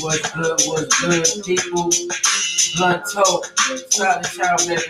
What's 0.00 0.30
good? 0.32 0.60
What's 0.66 1.00
good, 1.00 1.44
people? 1.44 1.90
Blunt 2.76 3.04
talk. 3.12 3.46
Solid 3.90 4.24
child 4.24 4.60
building 4.66 4.84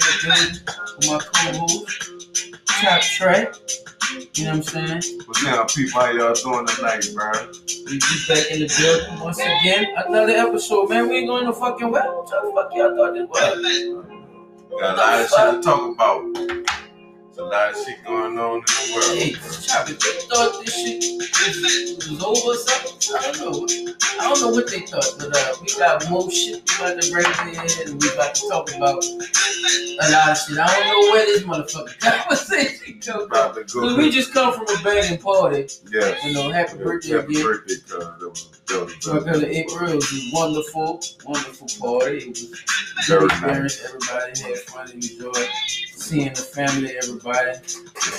with 0.99 1.07
my 1.07 1.19
co-host, 1.19 2.11
Chop 2.81 3.03
Trey. 3.03 3.47
You 4.11 4.45
know 4.45 4.57
what 4.57 4.75
I'm 4.75 4.89
saying? 4.89 5.21
What's 5.27 5.45
down, 5.45 5.67
people? 5.69 6.01
How 6.01 6.11
y'all 6.11 6.33
doing 6.33 6.67
tonight, 6.67 7.07
bro? 7.15 7.31
We 7.85 7.99
be 7.99 8.25
back 8.27 8.51
in 8.51 8.61
the 8.61 8.75
building 8.79 9.21
once 9.23 9.39
again. 9.39 9.95
Another 10.07 10.33
episode, 10.33 10.89
man. 10.89 11.11
We 11.11 11.17
ain't 11.19 11.29
going 11.29 11.45
to 11.45 11.53
fucking 11.53 11.91
well. 11.91 12.17
What 12.17 12.27
the 12.27 12.53
fuck 12.55 12.71
y'all 12.75 12.97
thought 12.97 13.13
this 13.13 13.29
was? 13.29 13.39
Got 14.81 14.95
a 14.95 14.97
lot 14.97 15.21
of 15.21 15.29
shit 15.29 15.63
to 15.63 15.69
talk 15.69 15.95
about. 15.95 16.78
A 17.39 17.43
lot 17.45 17.71
of 17.71 17.77
shit 17.85 18.05
going 18.05 18.37
on 18.37 18.57
in 18.57 18.61
the 18.63 19.15
Hey, 19.15 19.33
world. 19.33 19.63
Chop, 19.63 19.89
if 19.89 20.01
they 20.01 20.27
thought 20.27 20.65
this 20.65 20.75
shit 20.75 20.99
was, 21.23 22.09
was 22.11 22.25
over 22.25 22.51
or 22.51 22.57
something, 22.57 23.15
I 23.15 23.33
don't 23.33 23.39
know. 23.39 23.95
I 24.19 24.23
don't 24.29 24.41
know 24.41 24.49
what 24.49 24.69
they 24.69 24.81
thought, 24.81 25.07
but 25.21 25.31
uh, 25.37 25.55
we 25.63 25.69
got 25.79 26.11
more 26.11 26.29
shit 26.33 26.69
we 26.69 26.75
about 26.77 27.01
to 27.01 27.13
bring 27.13 27.27
in, 27.27 27.71
and 27.87 28.03
we 28.03 28.09
about 28.11 28.35
to 28.35 28.49
talk 28.49 28.75
about 28.75 29.05
a 29.05 30.11
lot 30.11 30.31
of 30.31 30.39
shit. 30.39 30.59
I 30.59 30.67
don't 30.67 30.87
know 30.89 31.13
where 31.13 31.27
this 31.27 31.43
motherfucking 31.45 32.01
conversation 32.29 32.95
comes 32.95 33.05
from. 33.05 33.23
About 33.31 33.55
to. 33.55 33.65
Cause 33.65 33.97
we 33.97 34.11
just 34.11 34.35
come 34.35 34.53
from 34.53 34.67
a 34.77 34.83
banging 34.83 35.19
party, 35.19 35.69
yes. 35.93 36.25
you 36.25 36.33
know. 36.35 36.51
Happy 36.51 36.77
birthday 36.79 37.15
Happy 37.19 37.35
again. 37.35 37.47
birthday, 37.47 37.75
cuz. 37.75 37.91
That 37.99 38.19
was, 38.29 38.51
that 38.67 38.85
was, 38.85 38.95
So 38.99 39.21
I 39.21 39.25
got 39.25 39.35
to 39.41 39.57
April. 39.57 39.91
It 39.91 39.95
was 39.95 40.13
a 40.13 40.31
wonderful, 40.35 41.01
wonderful 41.25 41.69
party. 41.79 42.19
It 42.19 42.29
was 42.29 43.07
Very 43.07 43.27
nice. 43.27 43.85
Everybody 43.85 44.41
had 44.41 44.59
fun 44.67 44.91
and 44.91 45.05
enjoyed 45.05 45.49
seeing 45.99 46.33
the 46.33 46.41
family. 46.41 46.97
Everybody 46.97 47.28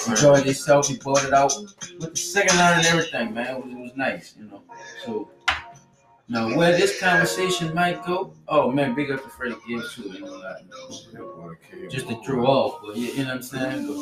enjoyed 0.09 0.43
themselves. 0.45 0.87
He 0.87 0.97
bought 0.97 1.23
it 1.23 1.33
out 1.33 1.53
with 1.99 2.11
the 2.11 2.15
second 2.17 2.57
line 2.57 2.77
and 2.79 2.87
everything, 2.87 3.33
man. 3.33 3.55
It 3.55 3.63
was, 3.65 3.73
it 3.73 3.79
was 3.79 3.91
nice, 3.95 4.33
you 4.37 4.45
know. 4.45 4.61
So 5.05 5.29
now 6.27 6.55
where 6.55 6.71
this 6.77 6.99
conversation 6.99 7.73
might 7.73 8.05
go, 8.05 8.33
oh 8.47 8.71
man, 8.71 8.93
big 8.95 9.11
up 9.11 9.23
to 9.23 9.29
Freddie 9.29 9.55
Gibbs 9.67 9.95
too. 9.95 10.03
You 10.03 10.21
know, 10.21 10.37
like, 10.37 11.89
just 11.89 12.07
to 12.07 12.21
throw 12.23 12.45
off, 12.45 12.81
but 12.85 12.95
you, 12.95 13.07
you 13.11 13.23
know 13.23 13.29
what 13.29 13.35
I'm 13.35 13.41
saying? 13.43 13.87
But, 13.87 13.97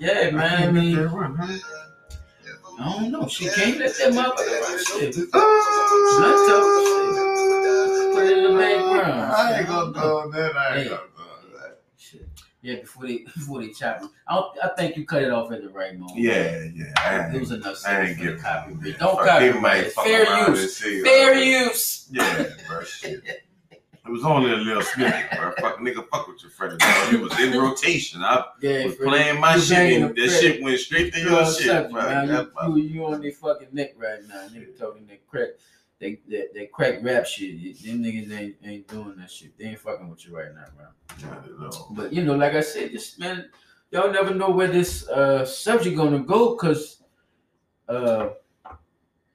yeah, 0.00 0.30
man. 0.30 0.68
I 0.68 0.72
mean, 0.72 0.98
I 2.80 2.92
don't 2.92 3.10
know. 3.10 3.26
She 3.26 3.48
can't 3.48 3.78
let 3.78 3.96
that 3.96 4.12
motherfucker 4.12 4.60
run 4.60 4.78
shit. 4.84 5.14
Blunt 5.32 6.38
talk, 6.46 6.64
shit. 6.84 7.16
Put 8.14 8.22
it 8.24 8.38
in 8.38 8.44
the 8.44 8.58
background. 8.58 9.20
I 9.32 9.58
ain't 9.58 9.68
gonna 9.68 9.92
do 9.92 10.32
that. 10.32 10.56
I 10.56 10.76
ain't 10.76 10.82
Hey. 10.82 10.88
gonna 10.88 11.00
do 11.02 11.06
that. 11.06 11.07
Shit. 11.07 11.07
Yeah, 12.60 12.76
before 12.80 13.06
they 13.06 13.18
before 13.24 13.60
they 13.60 13.68
chop 13.70 14.02
me. 14.02 14.08
I, 14.26 14.42
I 14.64 14.68
think 14.76 14.96
you 14.96 15.06
cut 15.06 15.22
it 15.22 15.30
off 15.30 15.52
at 15.52 15.62
the 15.62 15.68
right 15.68 15.96
moment. 15.96 16.18
Yeah, 16.18 16.64
yeah. 16.74 17.32
It 17.34 17.38
was 17.40 17.52
enough 17.52 17.78
I 17.86 18.00
ain't 18.02 18.18
for 18.18 18.24
the 18.32 18.36
copyright. 18.36 18.86
yeah, 18.86 18.96
Don't 18.98 19.16
fuck, 19.16 19.26
copyright. 19.26 19.54
They 19.54 19.60
might 19.60 19.92
fair 19.92 20.48
use. 20.50 20.76
say, 20.76 21.02
Fair 21.02 21.34
uh, 21.34 21.38
use. 21.38 22.08
Yeah, 22.10 22.44
bro. 22.66 22.82
Shit. 22.82 23.22
It 23.70 24.10
was 24.12 24.24
only 24.24 24.50
a 24.50 24.56
little 24.56 24.80
snippet, 24.82 25.38
bro. 25.38 25.52
Fuck, 25.60 25.78
nigga, 25.80 26.08
fuck 26.08 26.26
with 26.28 26.40
your 26.42 26.50
friend. 26.50 26.80
It 27.12 27.20
was 27.20 27.38
in 27.40 27.52
rotation. 27.60 28.22
I 28.22 28.42
Yeah, 28.62 28.86
was 28.86 28.94
Freddie, 28.94 29.10
playing 29.10 29.40
my 29.40 29.54
you 29.56 29.60
shit, 29.60 30.02
and 30.02 30.16
that 30.16 30.28
shit 30.30 30.62
went 30.62 30.80
straight 30.80 31.12
to 31.12 31.20
your 31.20 31.44
shit, 31.44 31.66
subject, 31.66 31.92
bro. 31.92 32.22
You, 32.22 32.76
you, 32.76 32.88
you 32.88 33.04
on 33.04 33.20
their 33.20 33.32
fucking 33.32 33.68
neck 33.72 33.94
right 33.98 34.20
now. 34.26 34.46
Nigga 34.48 34.78
talking 34.78 35.06
that 35.08 35.26
crack, 35.28 35.48
they 36.00 36.20
that, 36.28 36.54
that 36.54 36.72
crack 36.72 36.98
rap 37.02 37.26
shit. 37.26 37.82
Them 37.82 38.02
niggas 38.02 38.30
ain't 38.32 38.56
ain't 38.64 38.86
doing 38.88 39.16
that 39.18 39.30
shit. 39.30 39.56
They 39.58 39.64
ain't 39.66 39.78
fucking 39.80 40.08
with 40.08 40.26
you 40.26 40.36
right 40.36 40.54
now, 40.54 40.64
bro. 40.76 41.28
Not 41.30 41.44
at 41.44 41.74
all. 41.74 41.88
But 41.90 42.12
you 42.12 42.24
know, 42.24 42.36
like 42.36 42.54
I 42.54 42.60
said, 42.60 42.92
this 42.92 43.18
man, 43.18 43.48
y'all 43.90 44.12
never 44.12 44.34
know 44.34 44.50
where 44.50 44.68
this 44.68 45.08
uh 45.08 45.44
subject 45.44 45.96
gonna 45.96 46.20
go, 46.20 46.54
cause 46.56 47.02
uh 47.88 48.30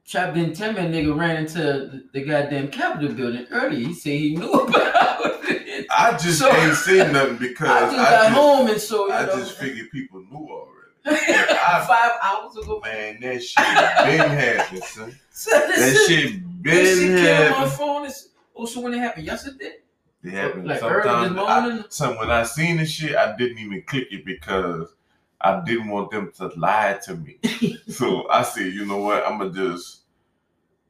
Chop 0.06 0.34
didn't 0.34 0.54
tell 0.56 0.74
me 0.74 0.80
a 0.80 0.84
nigga 0.84 1.18
ran 1.18 1.38
into 1.38 2.04
the, 2.12 2.22
goddamn 2.26 2.68
Capitol 2.68 3.14
building 3.14 3.48
earlier. 3.52 3.88
He 3.88 3.94
said 3.94 4.12
he 4.12 4.36
knew 4.36 4.52
about 4.52 5.50
it. 5.50 5.88
I 5.90 6.12
just 6.18 6.40
So- 6.40 6.52
ain't 6.54 6.76
seen 6.76 7.14
nothing 7.14 7.38
because 7.48 7.68
I 7.70 7.78
I 7.78 7.80
just 7.86 7.96
just, 7.96 8.12
got 8.12 8.32
home 8.34 8.68
and 8.70 8.82
so 8.82 9.08
you 9.08 9.14
I 9.14 9.26
know 9.26 9.36
just 9.38 9.58
figured 9.58 9.90
people 9.92 10.20
knew 10.30 10.46
already. 10.50 10.70
I- 11.06 11.86
five 11.88 12.12
hours 12.22 12.56
ago. 12.58 12.82
Man, 12.84 13.20
that 13.22 13.42
shit 13.44 13.56
been 13.66 14.30
happening, 14.30 14.82
son. 14.82 15.20
So 15.32 15.52
That 15.52 16.06
shit 16.08 16.42
That 16.64 16.72
been 16.72 16.98
shit 16.98 17.20
came 17.20 17.54
on 17.54 17.62
my 17.62 17.70
phone. 17.70 18.06
Is, 18.06 18.30
oh, 18.56 18.66
so 18.66 18.82
when 18.82 18.94
it 18.94 19.00
happened 19.00 19.26
yesterday? 19.26 19.78
It 20.24 20.32
happened 20.32 20.68
Like 20.68 20.82
early 20.82 21.02
this 21.28 21.36
sometimes. 21.36 21.40
I, 21.40 21.60
morning? 21.68 21.84
son, 21.90 22.18
when 22.18 22.32
I 22.32 22.44
seen 22.44 22.78
the 22.78 22.86
shit, 22.86 23.16
I 23.16 23.36
didn't 23.36 23.60
even 23.60 23.84
click 23.84 24.08
it 24.12 24.26
because 24.26 24.96
I 25.42 25.62
didn't 25.66 25.90
want 25.90 26.12
them 26.12 26.32
to 26.38 26.48
lie 26.58 27.00
to 27.04 27.16
me. 27.16 27.38
so 27.90 28.30
I 28.30 28.44
said, 28.44 28.74
you 28.74 28.86
know 28.86 28.98
what? 28.98 29.26
I'm 29.28 29.38
gonna 29.38 29.52
just 29.52 30.02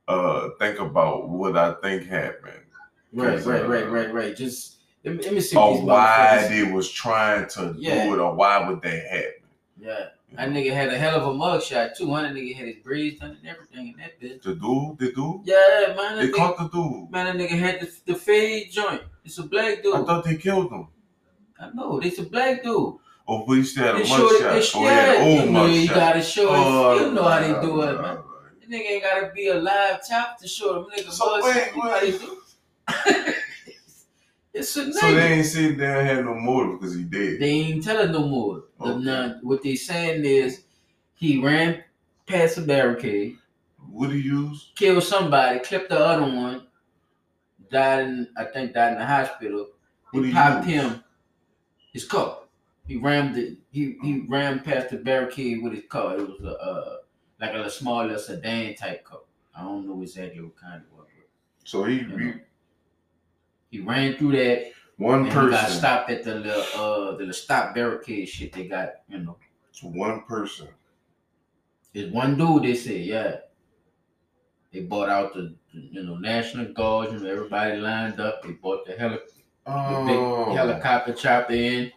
uh 0.07 0.49
think 0.59 0.79
about 0.79 1.29
what 1.29 1.57
I 1.57 1.73
think 1.81 2.05
happened 2.07 2.59
Right, 3.13 3.43
right, 3.45 3.61
uh, 3.63 3.67
right, 3.67 3.89
right, 3.89 4.13
right. 4.13 4.35
Just 4.35 4.77
let 5.03 5.15
me, 5.15 5.23
let 5.23 5.33
me 5.33 5.39
see 5.39 5.55
or 5.55 5.81
why 5.81 6.47
they 6.49 6.63
was 6.63 6.91
trying 6.91 7.47
to 7.49 7.75
Yeah. 7.77 8.05
do 8.05 8.13
it 8.15 8.19
or 8.19 8.33
why 8.33 8.67
would 8.67 8.81
they 8.81 8.99
happen. 8.99 9.47
Yeah, 9.79 10.09
that 10.35 10.49
nigga 10.49 10.73
had 10.73 10.89
a 10.89 10.97
hell 10.97 11.15
of 11.15 11.23
a 11.23 11.37
mugshot 11.37 11.95
too. 11.95 12.07
That 12.07 12.33
nigga 12.33 12.55
had 12.55 12.67
his 12.67 12.77
braids 12.83 13.19
done 13.19 13.37
and 13.39 13.47
everything 13.47 13.89
in 13.89 13.97
that 13.97 14.19
bitch. 14.19 14.41
The 14.41 14.55
dude, 14.55 14.97
the 14.99 15.11
dude, 15.15 15.41
Yeah, 15.45 15.93
man. 15.95 16.17
they 16.17 16.27
nigga, 16.29 16.33
caught 16.35 16.57
the 16.57 16.67
dude. 16.69 17.11
man, 17.11 17.37
that 17.37 17.49
nigga 17.49 17.57
had 17.57 17.79
the, 17.81 17.91
the 18.05 18.15
fade 18.15 18.71
joint. 18.71 19.01
It's 19.25 19.37
a 19.37 19.43
black 19.43 19.83
dude. 19.83 19.95
I 19.95 20.03
thought 20.03 20.23
they 20.25 20.35
killed 20.37 20.71
him. 20.71 20.87
I 21.59 21.69
know. 21.73 21.99
It's 21.99 22.19
a 22.19 22.23
black 22.23 22.63
dude. 22.63 22.95
Oh, 23.27 23.45
but 23.47 23.53
he 23.53 23.63
still 23.63 23.83
had 23.85 23.95
a 23.95 23.99
They 23.99 24.05
showed 24.05 24.31
it. 24.31 24.41
Mugshot. 24.41 24.75
Oh, 24.75 24.83
yeah, 24.83 25.17
old 25.21 25.45
you 25.45 25.51
know, 25.51 25.65
you 25.67 25.87
gotta 25.87 26.21
show 26.21 26.53
it. 26.53 26.57
Oh, 26.57 27.05
you 27.07 27.11
know 27.13 27.23
how 27.23 27.39
they 27.39 27.61
do 27.65 27.81
it, 27.83 27.93
man. 28.01 28.03
right. 28.03 28.17
That 28.59 28.69
nigga 28.69 28.89
ain't 28.91 29.03
gotta 29.03 29.31
be 29.33 29.47
a 29.47 29.55
live 29.55 30.05
chop 30.07 30.37
to 30.39 30.47
show 30.47 30.73
them 30.73 30.85
niggas. 30.91 31.11
So 31.13 31.25
mugshot. 31.25 31.43
wait, 31.43 31.71
how 31.73 31.99
they 32.01 32.11
wait. 32.11 32.19
do. 32.21 32.37
it's 34.53 34.75
a 34.77 34.85
nigga. 34.85 34.93
So 34.93 35.13
they 35.13 35.33
ain't 35.33 35.45
sitting 35.45 35.77
they 35.77 35.85
ain't 35.87 36.07
had 36.07 36.25
no 36.25 36.35
motive 36.35 36.79
because 36.79 36.95
he 36.95 37.03
dead. 37.03 37.39
They 37.39 37.49
ain't 37.49 37.83
telling 37.83 38.11
no 38.11 38.27
more. 38.27 38.65
Okay. 38.79 39.03
nah, 39.03 39.33
what 39.41 39.63
they 39.63 39.75
saying 39.75 40.25
is 40.25 40.65
he 41.15 41.39
ran 41.43 41.83
past 42.27 42.57
a 42.57 42.61
barricade, 42.61 43.37
What 43.91 44.11
he 44.11 44.19
use? 44.19 44.71
killed 44.75 45.03
somebody, 45.03 45.59
clipped 45.59 45.89
the 45.89 45.99
other 45.99 46.23
one, 46.23 46.67
died 47.69 47.99
in 48.05 48.27
I 48.37 48.45
think 48.45 48.73
died 48.73 48.93
in 48.93 48.99
the 48.99 49.05
hospital. 49.05 49.69
What 50.11 50.23
he 50.25 50.31
popped 50.31 50.65
use? 50.65 50.65
him 50.65 51.03
his 51.91 52.05
car. 52.05 52.39
He 52.87 52.97
rammed 52.97 53.37
it. 53.37 53.57
He 53.71 53.97
he 54.01 54.21
ran 54.27 54.61
past 54.61 54.89
the 54.89 54.97
barricade 54.97 55.63
with 55.63 55.73
his 55.73 55.85
car. 55.89 56.17
It 56.17 56.27
was 56.27 56.41
a 56.41 56.57
uh, 56.59 56.97
like 57.39 57.53
a 57.53 57.69
small 57.69 58.03
little 58.03 58.19
sedan 58.19 58.75
type 58.75 59.03
car. 59.05 59.21
I 59.55 59.63
don't 59.63 59.87
know 59.87 60.01
exactly 60.01 60.41
what 60.41 60.55
kind 60.57 60.83
it 60.83 60.91
was. 60.93 61.07
So 61.65 61.83
he, 61.85 61.99
you 61.99 62.07
know. 62.07 62.17
he 62.17 62.33
he 63.73 63.79
ran 63.81 64.15
through 64.17 64.33
that 64.33 64.71
one 64.97 65.25
he 65.25 65.31
got 65.31 65.69
stopped 65.71 66.11
at 66.11 66.23
the 66.23 66.35
little 66.35 66.61
uh 66.75 67.11
the 67.13 67.17
little 67.17 67.33
stop 67.33 67.73
barricade 67.73 68.29
shit 68.29 68.53
they 68.53 68.67
got, 68.67 68.89
you 69.09 69.17
know. 69.17 69.35
It's 69.71 69.81
one 69.81 70.21
person. 70.25 70.67
It's 71.95 72.13
one 72.13 72.37
dude 72.37 72.63
they 72.63 72.75
said, 72.75 73.01
yeah. 73.01 73.37
They 74.71 74.81
bought 74.81 75.09
out 75.09 75.33
the 75.33 75.55
you 75.71 76.03
know 76.03 76.15
National 76.17 76.71
Guard, 76.73 77.11
you 77.11 77.19
know, 77.19 77.29
everybody 77.29 77.77
lined 77.79 78.19
up. 78.19 78.43
They 78.43 78.51
bought 78.51 78.85
the, 78.85 78.93
heli- 78.93 79.15
the 79.65 79.71
Oh, 79.71 80.45
big 80.47 80.55
helicopter 80.57 81.13
chopper 81.13 81.53
in. 81.53 81.91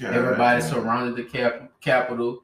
God 0.00 0.14
Everybody 0.14 0.60
damn. 0.62 0.70
surrounded 0.70 1.16
the 1.16 1.24
cap- 1.24 1.70
Capitol. 1.82 2.40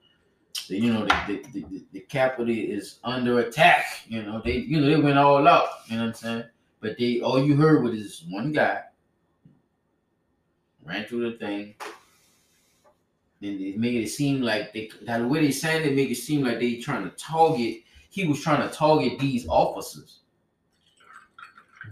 The, 0.69 0.78
you 0.78 0.92
know, 0.92 1.04
the, 1.04 1.16
the, 1.28 1.42
the, 1.52 1.60
the, 1.70 1.84
the 1.92 2.00
Capitol 2.00 2.48
is 2.50 2.98
under 3.04 3.38
attack. 3.40 3.84
You 4.08 4.22
know, 4.22 4.42
they 4.44 4.56
you 4.56 4.80
know 4.80 4.87
they 4.88 4.96
went 5.00 5.16
all 5.19 5.46
out. 5.48 5.69
You 5.88 5.96
know 5.96 6.02
what 6.02 6.08
I'm 6.08 6.14
saying? 6.14 6.44
But 6.84 6.98
they 6.98 7.22
all 7.22 7.42
you 7.42 7.56
heard 7.56 7.82
was 7.82 7.92
this 7.94 8.25
one 8.28 8.52
guy 8.52 8.82
ran 10.84 11.06
through 11.06 11.31
the 11.32 11.38
thing. 11.38 11.76
And 13.40 13.58
they 13.58 13.72
made 13.72 14.04
it 14.04 14.08
seem 14.10 14.42
like 14.42 14.75
they 14.75 14.90
that 15.06 15.25
way 15.25 15.46
they 15.46 15.50
saying 15.50 15.88
it 15.88 15.96
make 15.96 16.10
it 16.10 16.16
seem 16.16 16.44
like 16.44 16.60
they 16.60 16.76
trying 16.76 17.04
to 17.04 17.16
target. 17.16 17.84
He 18.10 18.26
was 18.26 18.42
trying 18.42 18.69
to 18.69 18.75
target 18.75 19.19
these 19.19 19.48
officers. 19.48 20.19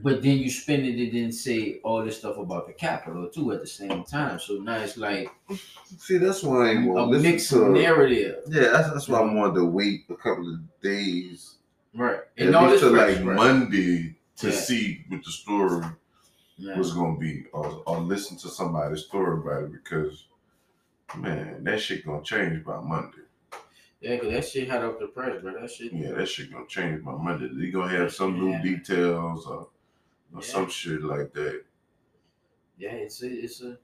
But 0.03 0.21
then 0.21 0.37
you 0.37 0.51
spin 0.51 0.85
it 0.85 0.99
and 0.99 1.17
then 1.17 1.33
say 1.33 1.81
all 1.83 2.05
this 2.05 2.19
stuff 2.19 2.37
about 2.37 2.67
the 2.67 2.75
Capitol 2.75 3.31
too 3.31 3.51
at 3.53 3.63
the 3.63 3.67
same 3.67 4.05
time. 4.05 4.39
So 4.41 4.57
now 4.59 4.77
it's 4.77 4.99
like 4.99 5.31
See, 5.97 6.19
that's 6.19 6.43
why 6.43 6.67
I 6.67 6.71
ain't 6.73 6.99
a 6.99 7.07
mixed 7.07 7.49
to. 7.49 7.71
narrative. 7.71 8.43
Yeah, 8.47 8.69
that's, 8.73 8.91
that's 8.93 9.09
why 9.09 9.21
I 9.21 9.33
wanted 9.33 9.55
to 9.55 9.65
wait 9.65 10.05
a 10.11 10.17
couple 10.17 10.53
of 10.53 10.61
days, 10.83 11.57
Right. 11.95 12.21
And 12.37 12.55
all 12.55 12.69
this 12.69 12.81
to 12.81 12.91
like 12.91 13.17
right? 13.17 13.37
Monday, 13.37 14.17
to 14.39 14.49
Yeah. 14.49 14.53
see 14.55 15.05
what 15.09 15.25
the 15.25 15.31
story 15.31 15.85
Yeah. 16.57 16.77
was 16.79 16.93
gonna 16.93 17.19
be, 17.19 17.45
or, 17.53 17.83
or 17.87 17.99
listen 18.01 18.37
to 18.39 18.49
somebody's 18.49 19.05
story 19.05 19.39
about 19.41 19.65
it 19.65 19.73
because, 19.73 20.27
man, 21.17 21.65
that 21.65 21.81
shit 21.81 22.05
gonna 22.07 22.23
change 22.23 22.65
by 22.65 22.81
Monday. 22.81 23.19
Yeah, 24.01 24.17
cause 24.19 24.31
that 24.33 24.45
shit 24.49 24.69
hot 24.69 24.83
off 24.83 24.99
the 24.99 25.07
press, 25.07 25.41
bro. 25.41 25.61
That 25.61 25.71
shit. 25.71 25.93
Yeah, 25.93 26.13
that 26.15 26.29
shit 26.29 26.51
gonna 26.53 26.67
change 26.67 27.03
my 27.03 27.13
Monday. 27.13 27.49
They 27.53 27.71
gonna 27.71 27.89
have 27.97 28.13
some 28.13 28.39
new 28.39 28.61
details 28.63 29.47
or, 29.47 29.69
or 30.35 30.41
Yeah. 30.41 30.41
some 30.41 30.69
shit 30.71 31.03
like 31.03 31.33
that. 31.35 31.63
Yeah, 32.79 32.93
it's 32.93 33.23
a, 33.23 33.27
it's 33.31 33.61
a, 33.63 33.79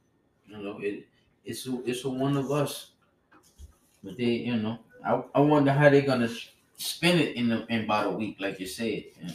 you 0.48 0.56
know, 0.62 0.78
it, 0.80 1.06
it's 1.44 1.66
a, 1.68 1.80
it's 1.84 2.04
a 2.04 2.08
one 2.10 2.36
of 2.36 2.50
us. 2.50 2.92
But 4.02 4.16
they, 4.16 4.24
you 4.48 4.56
know, 4.56 4.78
I, 5.04 5.22
I 5.36 5.40
wonder 5.40 5.72
how 5.72 5.88
they're 5.88 6.02
gonna 6.02 6.30
spend 6.76 7.20
it 7.20 7.36
in 7.36 7.48
the, 7.48 7.66
in 7.66 7.84
about 7.84 8.06
a 8.06 8.16
week, 8.16 8.36
like 8.40 8.58
you 8.58 8.66
said. 8.66 9.04
Yeah. 9.22 9.30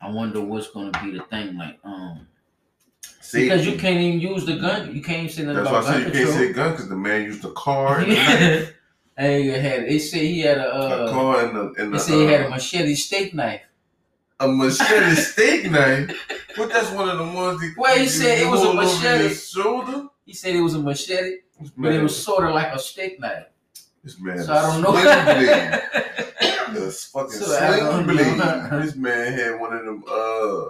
I 0.00 0.10
wonder 0.10 0.40
what's 0.40 0.70
gonna 0.70 0.92
be 1.02 1.16
the 1.16 1.24
thing, 1.24 1.56
like, 1.56 1.78
um, 1.84 2.26
because 3.32 3.66
you 3.66 3.76
can't 3.76 3.98
even 4.00 4.20
use 4.20 4.44
the 4.46 4.56
gun. 4.56 4.94
You 4.94 5.02
can't 5.02 5.24
even 5.24 5.30
say 5.30 5.42
nothing 5.44 5.64
That's 5.64 5.70
why 5.72 5.78
I 5.78 5.80
about 5.80 5.92
said 5.92 6.12
gun 6.12 6.20
you 6.20 6.26
can't 6.26 6.38
say 6.38 6.52
gun 6.52 6.70
because 6.72 6.88
the 6.88 6.96
man 6.96 7.22
used 7.22 7.44
a 7.44 7.50
car 7.52 8.00
and 8.00 8.12
a 8.12 8.68
and 9.16 9.42
he 9.42 9.48
had, 9.48 9.86
they 9.88 9.98
say 9.98 10.26
he 10.26 10.40
had 10.40 10.58
a, 10.58 10.76
a 10.76 11.04
uh, 11.06 11.10
car 11.12 11.44
and 11.46 11.56
a, 11.56 11.82
and 11.82 11.92
they 11.92 11.96
a, 11.96 12.00
say 12.00 12.12
he 12.18 12.24
had 12.26 12.42
a 12.42 12.46
uh, 12.46 12.50
machete 12.50 12.94
steak 12.94 13.34
knife. 13.34 13.62
a 14.40 14.46
machete 14.48 15.14
steak 15.16 15.70
knife. 15.70 16.10
But 16.56 16.68
that's 16.70 16.90
one 16.92 17.08
of 17.08 17.18
the 17.18 17.24
ones 17.24 17.60
that 17.60 17.74
Well, 17.76 17.96
he 17.96 18.04
you- 18.04 18.08
said 18.08 18.38
you 18.40 18.46
it 18.46 18.50
was 18.50 18.62
a 18.62 18.74
machete. 18.74 19.34
shoulder. 19.34 20.08
He 20.24 20.32
said 20.32 20.54
it 20.54 20.60
was 20.60 20.74
a 20.74 20.80
machete, 20.80 21.38
This 21.60 21.70
but 21.76 21.92
it 21.92 22.02
was 22.02 22.16
sort 22.22 22.44
of 22.48 22.54
like 22.54 22.72
a 22.74 22.78
steak 22.78 23.18
knife. 23.20 23.46
This 24.06 24.20
man. 24.20 24.38
So 24.42 24.52
I 24.54 24.62
don't 24.62 24.82
know. 24.82 25.82
The 26.72 26.90
fucking 27.12 27.30
So 27.30 27.44
sling 27.44 28.06
blade. 28.06 28.82
This 28.82 28.96
man 28.96 29.32
had 29.32 29.60
one 29.60 29.72
of 29.72 29.84
them 29.84 30.04
uh 30.08 30.64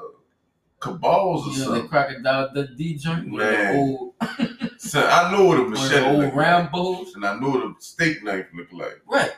cabals 0.80 1.46
or 1.48 1.50
You 1.52 1.58
know, 1.58 1.58
the 1.58 1.64
something. 1.64 1.88
crocodile 1.88 2.50
the 2.54 2.66
D 2.68 2.96
joint 2.96 3.32
with 3.32 3.42
the 3.42 3.72
old, 3.76 4.14
So 4.78 5.04
I 5.06 5.32
know 5.32 5.44
what 5.46 5.58
a 5.58 5.64
machete 5.68 5.94
the 6.00 6.06
old 6.08 6.18
look 6.18 6.34
like, 6.34 6.70
Rambos. 6.72 7.14
and 7.14 7.24
I 7.24 7.38
know 7.40 7.48
what 7.50 7.62
a 7.64 7.74
steak 7.80 8.22
knife 8.22 8.46
look 8.54 8.68
like. 8.72 9.00
Right. 9.06 9.32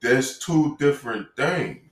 That's 0.00 0.38
two 0.38 0.76
different 0.78 1.26
things. 1.36 1.82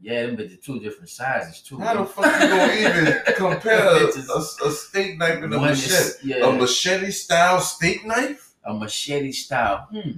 Yeah, 0.00 0.26
but 0.30 0.50
the 0.50 0.56
two 0.56 0.78
different 0.80 1.08
sizes 1.08 1.60
too. 1.62 1.78
How 1.78 1.94
the 1.94 2.04
fuck 2.06 2.40
you 2.42 2.48
gonna 2.48 2.72
even 2.74 3.22
compare 3.36 3.78
a, 3.78 4.04
a, 4.06 4.38
a 4.68 4.70
steak 4.72 5.16
knife 5.18 5.42
and 5.42 5.54
a 5.54 5.58
machete? 5.60 5.94
is- 5.94 6.18
yeah, 6.24 6.44
A 6.46 6.52
machete 6.52 7.10
style 7.12 7.60
steak 7.60 8.04
knife? 8.04 8.44
a 8.64 8.74
machete 8.74 9.32
style. 9.32 9.88
Hmm. 9.90 10.10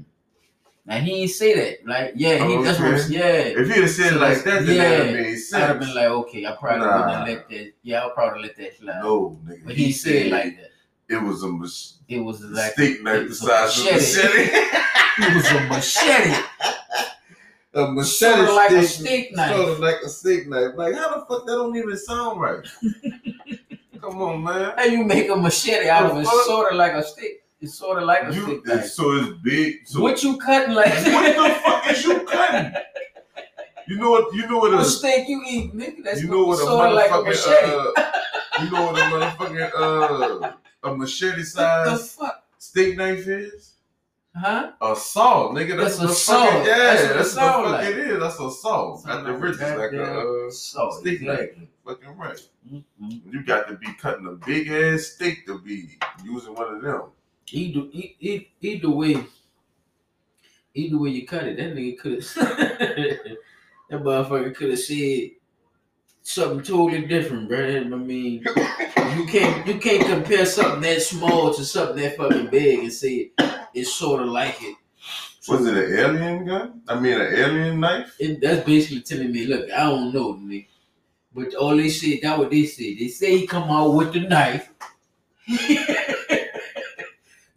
Now 0.87 0.97
he 0.99 1.23
ain't 1.23 1.31
say 1.31 1.55
that. 1.55 1.87
Like, 1.87 2.13
yeah, 2.17 2.45
he 2.47 2.55
Oh, 2.57 2.63
that's 2.63 2.81
what. 2.81 2.95
okay. 2.95 3.09
Yeah. 3.55 3.61
If 3.63 3.69
he'd 3.69 3.83
have 3.83 3.91
said 3.91 4.13
it 4.15 4.21
like 4.21 4.43
that, 4.45 4.67
then 4.67 4.77
Yeah. 4.77 4.89
that 4.89 4.99
would 4.99 5.07
have 5.07 5.15
made 5.15 5.39
I'd 5.55 5.59
have 5.69 5.79
been 5.81 5.95
like, 5.95 6.07
okay, 6.07 6.47
I 6.47 6.53
probably 6.53 6.87
Nah. 6.87 7.07
wouldn't 7.07 7.29
let 7.29 7.49
that. 7.51 7.73
Yeah, 7.83 8.01
I'll 8.03 8.11
probably 8.11 8.43
let 8.43 8.57
that 8.57 8.77
slide. 8.79 9.01
no, 9.03 9.39
nigga. 9.47 9.65
but 9.67 9.75
he, 9.77 9.93
said 9.93 10.15
it 10.15 10.33
like 10.33 10.57
that. 10.57 10.71
it 11.15 11.23
was 11.23 11.43
a 11.43 11.49
mach- 11.49 12.01
It 12.09 12.21
was 12.21 12.41
like 12.43 12.73
steak 12.73 13.03
knife 13.03 13.27
the 13.27 13.33
a 13.33 13.35
size 13.35 13.79
of 13.81 13.87
a 13.87 13.93
machete. 13.93 14.23
machete. 14.39 14.51
it 15.23 15.35
was 15.37 15.51
a 15.51 15.61
machete, 15.69 16.43
a 17.75 17.87
machete 17.93 18.35
sort 18.37 18.49
of 18.49 18.55
like 18.55 18.71
a 18.71 18.83
steak, 18.85 19.07
steak 19.07 19.37
knife. 19.37 19.57
Sort 19.57 19.69
of 19.69 19.79
like 19.81 19.97
a 20.05 20.09
steak 20.09 20.49
knife. 20.49 20.73
Like 20.77 20.95
how 20.95 21.15
the 21.15 21.27
fuck 21.27 21.47
that 21.47 21.53
don't 21.53 21.77
even 21.77 21.97
sound 21.99 22.41
right? 22.41 22.67
Come 24.01 24.23
on, 24.23 24.43
man. 24.43 24.73
How 24.77 24.85
you 24.85 25.05
make 25.05 25.29
a 25.29 25.37
machete 25.37 25.89
out 25.89 26.11
of 26.11 26.17
it? 26.19 26.27
Sort 26.27 26.73
of 26.73 26.79
like 26.79 26.95
a 26.95 27.03
stick. 27.03 27.45
It's 27.61 27.75
sort 27.75 27.99
of 27.99 28.05
like 28.05 28.23
a 28.29 28.35
You, 28.35 28.43
stick 28.43 28.67
knife. 28.67 28.87
so 28.87 29.13
it's 29.17 29.39
big. 29.43 29.87
So 29.87 30.01
what 30.01 30.23
you 30.23 30.39
cutting 30.39 30.75
like? 30.75 30.89
what 30.95 31.37
the 31.37 31.61
fuck 31.63 31.91
is 31.91 32.05
you 32.05 32.21
cutting? 32.25 32.73
You 33.87 33.97
know 33.97 34.11
what? 34.11 34.33
You 34.35 34.47
know 34.49 34.59
what 34.59 34.73
What 34.73 34.81
a 34.83 34.85
steak 34.85 35.29
you 35.29 35.43
eat, 35.47 35.75
nigga? 35.75 36.05
That's 36.05 36.23
you 36.23 36.29
know 36.29 36.45
what 36.45 36.61
a 36.61 36.67
of 36.67 36.93
like 36.95 37.11
a 37.11 37.15
motherfucking 37.15 37.27
machete. 37.27 37.73
uh, 37.73 38.63
you 38.65 38.71
know 38.71 38.83
what 38.87 38.99
a 38.99 39.03
motherfucking 39.13 39.71
uh 39.77 40.53
a 40.85 40.97
machete 40.97 41.43
size 41.43 42.13
fuck? 42.15 42.45
steak 42.59 42.97
knife 42.97 43.27
is? 43.27 43.75
Huh? 44.35 44.71
A 44.81 44.95
saw, 44.95 45.51
nigga. 45.53 45.77
That's, 45.77 45.99
That's 45.99 46.05
a 46.05 46.07
the 46.07 46.15
saw. 46.15 46.47
fucking 46.47 46.67
yeah. 46.67 46.77
That's 46.79 47.03
what 47.03 47.17
That's, 47.17 47.35
the 47.35 47.41
fuck 47.41 47.65
like. 47.67 47.87
it 47.89 47.99
is. 47.99 48.21
That's 48.21 48.41
a 48.41 48.51
saw. 48.51 49.03
At 49.09 49.25
the 49.25 49.33
richest, 49.33 49.61
like 49.77 49.93
a 49.93 50.47
uh, 50.47 50.51
saw, 50.51 50.91
steak 51.01 51.23
knife. 51.23 51.51
Fucking 51.85 52.17
right. 52.17 52.41
Mhm. 52.73 52.85
You 53.33 53.43
got 53.43 53.67
to 53.69 53.75
be 53.75 53.93
cutting 53.95 54.27
a 54.27 54.33
big 54.47 54.69
ass 54.71 55.03
steak 55.15 55.47
to 55.47 55.59
be 55.59 55.99
using 56.25 56.55
one 56.55 56.77
of 56.77 56.81
them. 56.81 57.03
Either, 57.53 57.87
either 58.61 58.91
way, 58.91 59.25
either 60.75 60.99
way 60.99 61.11
you 61.11 61.27
cut 61.27 61.45
it, 61.45 61.57
that 61.57 61.75
nigga 61.75 61.99
could 61.99 62.13
have, 62.13 62.35
that 63.91 64.03
motherfucker 64.05 64.55
could 64.55 64.71
have 64.71 64.79
said 64.79 65.31
something 66.23 66.63
totally 66.63 67.07
different, 67.07 67.49
bro. 67.49 67.77
I 67.79 67.85
mean, 67.85 68.45
you 69.17 69.27
can't 69.27 69.67
you 69.67 69.79
can't 69.79 70.07
compare 70.07 70.47
something 70.47 70.81
that 70.83 71.03
small 71.03 71.53
to 71.55 71.65
something 71.65 71.97
that 71.97 72.17
fucking 72.17 72.49
big 72.49 72.81
and 72.81 72.93
say 72.93 73.33
it's 73.75 73.93
sort 73.93 74.23
of 74.23 74.29
like 74.29 74.63
it. 74.63 74.77
Was 75.49 75.67
it 75.67 75.77
an 75.77 75.99
alien 75.99 76.45
gun? 76.45 76.83
I 76.87 77.01
mean, 77.01 77.21
an 77.21 77.35
alien 77.35 77.81
knife? 77.81 78.15
It, 78.21 78.41
that's 78.41 78.65
basically 78.65 79.01
telling 79.01 79.33
me, 79.33 79.47
look, 79.47 79.71
I 79.71 79.85
don't 79.85 80.13
know, 80.13 80.35
nigga. 80.35 80.67
But 81.35 81.55
all 81.55 81.77
they 81.77 81.89
said, 81.89 82.19
that 82.23 82.39
what 82.39 82.51
they 82.51 82.67
said. 82.67 82.97
They 82.99 83.09
say 83.09 83.39
he 83.39 83.47
come 83.47 83.71
out 83.71 83.95
with 83.95 84.13
the 84.13 84.21
knife. 84.21 84.71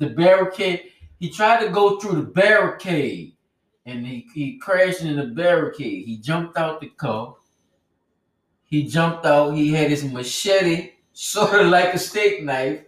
the 0.03 0.09
barricade. 0.09 0.91
He 1.19 1.29
tried 1.29 1.63
to 1.65 1.69
go 1.69 1.99
through 1.99 2.15
the 2.15 2.27
barricade, 2.27 3.35
and 3.85 4.05
he, 4.05 4.27
he 4.33 4.57
crashed 4.57 5.01
in 5.01 5.15
the 5.15 5.27
barricade. 5.27 6.05
He 6.05 6.17
jumped 6.17 6.57
out 6.57 6.81
the 6.81 6.89
car. 6.89 7.35
He 8.65 8.83
jumped 8.83 9.25
out. 9.25 9.51
He 9.51 9.71
had 9.71 9.89
his 9.89 10.03
machete, 10.03 10.91
sort 11.13 11.61
of 11.61 11.67
like 11.67 11.93
a 11.93 11.99
steak 11.99 12.43
knife, 12.43 12.81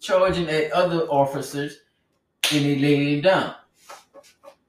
charging 0.00 0.48
at 0.48 0.72
other 0.72 1.02
officers, 1.06 1.78
and 2.52 2.64
he 2.64 2.76
laid 2.76 3.16
him 3.16 3.20
down. 3.22 3.54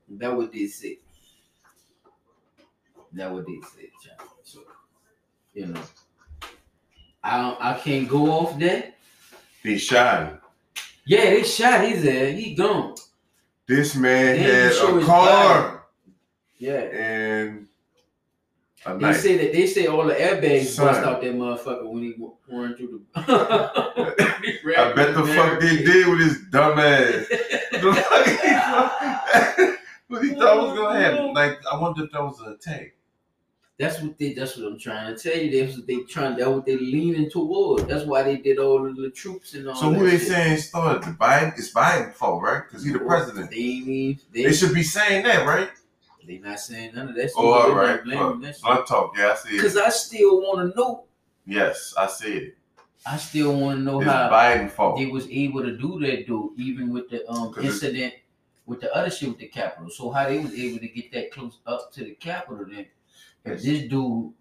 That 0.09 0.36
what 0.36 0.51
they 0.51 0.68
said. 0.68 0.98
That 3.13 3.31
what 3.31 3.45
they 3.45 3.59
said, 3.75 3.89
John. 4.03 4.27
So, 4.44 4.59
you 5.53 5.68
know, 5.68 5.81
I 7.24 7.56
I 7.59 7.80
can't 7.80 8.07
go 8.07 8.31
off 8.31 8.57
that. 8.59 8.95
Be 9.63 9.77
him. 9.77 10.40
Yeah, 11.12 11.25
they 11.31 11.44
shot 11.44 11.81
his 11.86 12.06
ass. 12.06 12.40
He 12.40 12.56
gone. 12.56 12.96
This 13.68 13.96
man 13.98 14.38
had 14.38 14.72
a 14.72 15.04
car 15.06 15.84
Yeah. 16.58 16.80
and 16.80 17.68
a 18.86 18.98
They 18.98 19.12
say 19.13 19.36
that 19.38 19.52
they 19.52 19.68
say 19.68 19.88
all 19.88 20.06
the 20.06 20.13
airbags 20.13 20.68
Son. 20.68 20.86
bust 20.88 21.02
out 21.02 21.22
that 21.22 21.34
motherfucker 21.36 21.86
when 21.92 22.02
he 22.04 22.16
run 22.50 22.75
through 22.78 23.02
the. 23.13 23.22
I 24.78 24.94
bet 24.94 25.13
the 25.13 25.25
fuck 25.25 25.60
they 25.60 25.84
did 25.84 26.08
with 26.08 26.19
his 26.22 26.38
dumb 26.50 26.80
ass. 26.80 27.25
What 30.08 30.24
he 30.25 30.32
thought 30.32 30.58
was 30.68 30.77
gonna 30.77 31.00
happen? 31.00 31.20
Oh, 31.20 31.32
like, 31.32 31.60
I 31.72 31.80
wonder 31.80 32.03
if 32.03 32.12
that 32.12 32.22
was 32.22 32.38
an 32.41 32.51
attack. 32.53 32.96
That's 33.81 34.00
what 34.00 34.15
they. 34.19 34.33
That's 34.33 34.57
what 34.57 34.67
I'm 34.67 34.77
trying 34.77 35.15
to 35.15 35.19
tell 35.19 35.35
you. 35.35 35.65
That's 35.65 35.75
what 35.75 35.88
they 35.88 36.01
trying. 36.01 36.38
That's 36.38 36.47
what 36.50 36.67
they 36.67 36.77
leaning 36.77 37.31
toward. 37.31 37.88
That's 37.88 38.05
why 38.05 38.21
they 38.21 38.38
did 38.38 38.59
all 38.59 38.88
of 38.88 38.95
the 38.95 39.09
troops 39.09 39.55
and 39.55 39.67
all. 39.67 39.73
So 39.73 39.91
who 39.91 40.07
they 40.07 40.19
shit. 40.19 40.27
saying 40.27 40.57
started? 40.59 41.01
The 41.01 41.17
Biden? 41.17 41.57
It's 41.57 41.73
Biden 41.73 42.13
fault, 42.13 42.43
right? 42.43 42.61
Because 42.63 42.85
he 42.85 42.91
the 42.91 43.00
president. 43.00 43.50
They. 43.50 44.19
They, 44.31 44.43
They 44.43 44.53
should 44.53 44.75
be 44.75 44.83
saying 44.83 45.23
that, 45.25 45.47
right? 45.47 45.71
they 46.27 46.38
not 46.38 46.59
saying 46.59 46.91
none 46.93 47.09
of 47.09 47.15
that. 47.15 47.31
Oh, 47.35 47.53
all 47.53 47.73
right. 47.73 48.01
shit. 48.05 48.61
Blunt 48.61 48.88
talk. 48.88 49.15
Yeah, 49.17 49.31
I 49.31 49.35
see 49.35 49.55
it. 49.57 49.61
Cause 49.61 49.75
I 49.75 49.89
still 49.89 50.41
want 50.41 50.71
to 50.71 50.77
know. 50.77 51.05
Yes, 51.47 51.95
I 51.97 52.05
see 52.05 52.38
it. 52.38 52.57
I 53.03 53.17
still 53.17 53.59
want 53.59 53.79
to 53.79 53.83
know 53.83 54.00
It's 54.00 54.11
how 54.11 54.29
Biden 54.29 54.69
fault. 54.69 55.00
they 55.00 55.07
was 55.07 55.27
able 55.27 55.63
to 55.63 55.75
do 55.75 56.00
that, 56.01 56.27
though, 56.27 56.51
even 56.55 56.93
with 56.93 57.09
the 57.09 57.27
um 57.27 57.55
incident 57.59 58.13
with 58.67 58.79
the 58.79 58.95
other 58.95 59.09
shit 59.09 59.29
with 59.29 59.39
the 59.39 59.47
Capitol. 59.47 59.89
So 59.89 60.11
how 60.11 60.27
they 60.29 60.38
was 60.38 60.53
able 60.53 60.77
to 60.77 60.88
get 60.88 61.11
that 61.13 61.31
close 61.31 61.57
up 61.65 61.91
to 61.93 62.03
the 62.03 62.11
Capitol 62.11 62.65
then? 62.69 62.85
If 63.43 63.62
this 63.62 63.88
dude 63.88 64.33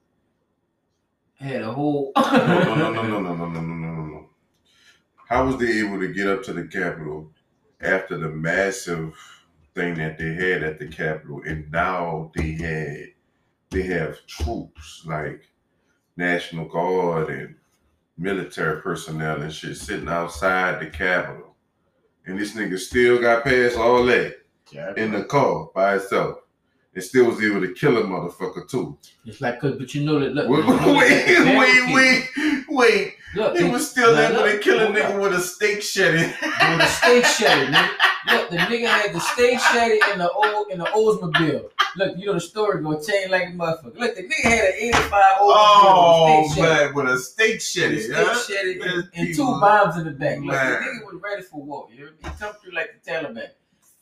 had 1.34 1.62
a 1.62 1.72
whole 1.72 2.12
no, 2.16 2.74
no, 2.74 2.92
no, 2.92 2.92
no, 2.92 3.02
no, 3.02 3.20
no, 3.20 3.34
no, 3.34 3.46
no, 3.46 3.60
no, 3.60 3.74
no, 3.74 4.04
no. 4.04 4.28
How 5.28 5.46
was 5.46 5.56
they 5.56 5.78
able 5.80 5.98
to 6.00 6.12
get 6.12 6.26
up 6.26 6.42
to 6.44 6.52
the 6.52 6.64
Capitol 6.64 7.30
after 7.80 8.18
the 8.18 8.28
massive 8.28 9.14
thing 9.74 9.94
that 9.94 10.18
they 10.18 10.34
had 10.34 10.62
at 10.62 10.78
the 10.78 10.88
Capitol, 10.88 11.42
and 11.46 11.70
now 11.70 12.30
they 12.34 12.52
had 12.52 13.06
they 13.70 13.82
have 13.82 14.26
troops 14.26 15.04
like 15.06 15.48
National 16.16 16.66
Guard 16.66 17.30
and 17.30 17.54
military 18.18 18.82
personnel 18.82 19.40
and 19.40 19.52
shit 19.52 19.76
sitting 19.76 20.08
outside 20.08 20.80
the 20.80 20.90
Capitol, 20.90 21.54
and 22.26 22.38
this 22.38 22.54
nigga 22.54 22.78
still 22.78 23.18
got 23.20 23.44
past 23.44 23.78
all 23.78 24.04
that 24.04 24.36
in 24.96 25.12
the 25.12 25.24
car 25.24 25.70
by 25.74 25.96
itself. 25.96 26.38
And 26.92 27.04
still 27.04 27.26
was 27.26 27.40
able 27.42 27.60
to 27.60 27.72
kill 27.72 27.96
a 27.98 28.02
motherfucker 28.02 28.68
too. 28.68 28.98
It's 29.24 29.40
like, 29.40 29.60
cause, 29.60 29.76
but 29.78 29.94
you 29.94 30.02
know 30.04 30.18
that. 30.18 30.34
Look, 30.34 30.48
Wait, 30.48 30.66
know 30.66 30.94
wait, 30.98 31.56
wait, 31.56 31.94
wait, 31.94 32.64
wait. 32.68 33.14
Look, 33.36 33.56
He 33.56 33.62
was 33.70 33.88
still 33.88 34.18
able 34.18 34.40
look, 34.42 34.50
to 34.50 34.58
kill 34.58 34.80
a 34.80 34.86
nigga 34.86 35.20
with 35.22 35.32
a 35.34 35.40
steak 35.40 35.78
shetty. 35.78 36.26
With 36.42 36.80
a 36.80 36.86
steak 36.88 37.24
shetty, 37.24 37.66
nigga. 37.66 37.90
Look, 38.32 38.50
the 38.50 38.56
nigga 38.56 38.88
had 38.88 39.12
the 39.14 39.20
steak 39.20 39.60
shetty 39.60 40.12
in 40.12 40.18
the 40.18 40.28
old 40.32 40.68
in 40.72 40.78
the 40.80 40.84
Oldsmobile. 40.86 41.70
Look, 41.96 42.16
you 42.18 42.26
know 42.26 42.34
the 42.34 42.40
story 42.40 42.82
gonna 42.82 43.00
change 43.00 43.30
like 43.30 43.44
a 43.44 43.52
motherfucker. 43.52 43.96
Look, 43.96 44.16
the 44.16 44.22
nigga 44.24 44.42
had 44.42 44.64
an 44.64 44.74
85 44.80 45.02
Oldsmobile 45.12 45.38
Oh 45.42 46.48
steak 46.50 46.58
shetty. 46.64 46.68
man, 46.86 46.94
with 46.94 47.06
a 47.06 47.18
steak 47.18 47.52
With 47.52 47.60
shetty, 47.62 47.96
a 47.96 48.00
steak 48.02 48.16
huh? 48.16 48.34
shetty 48.34 48.94
and, 48.94 49.08
and 49.14 49.36
two 49.36 49.44
bombs 49.44 49.96
in 49.96 50.04
the 50.06 50.10
back. 50.10 50.38
Look, 50.40 50.50
the 50.50 50.56
nigga 50.56 51.04
was 51.12 51.22
ready 51.22 51.42
for 51.42 51.62
war. 51.62 51.86
You 51.96 52.06
me? 52.06 52.10
He 52.24 52.30
come 52.30 52.52
through 52.54 52.72
like 52.72 53.00
the 53.04 53.10
Taliban. 53.10 53.48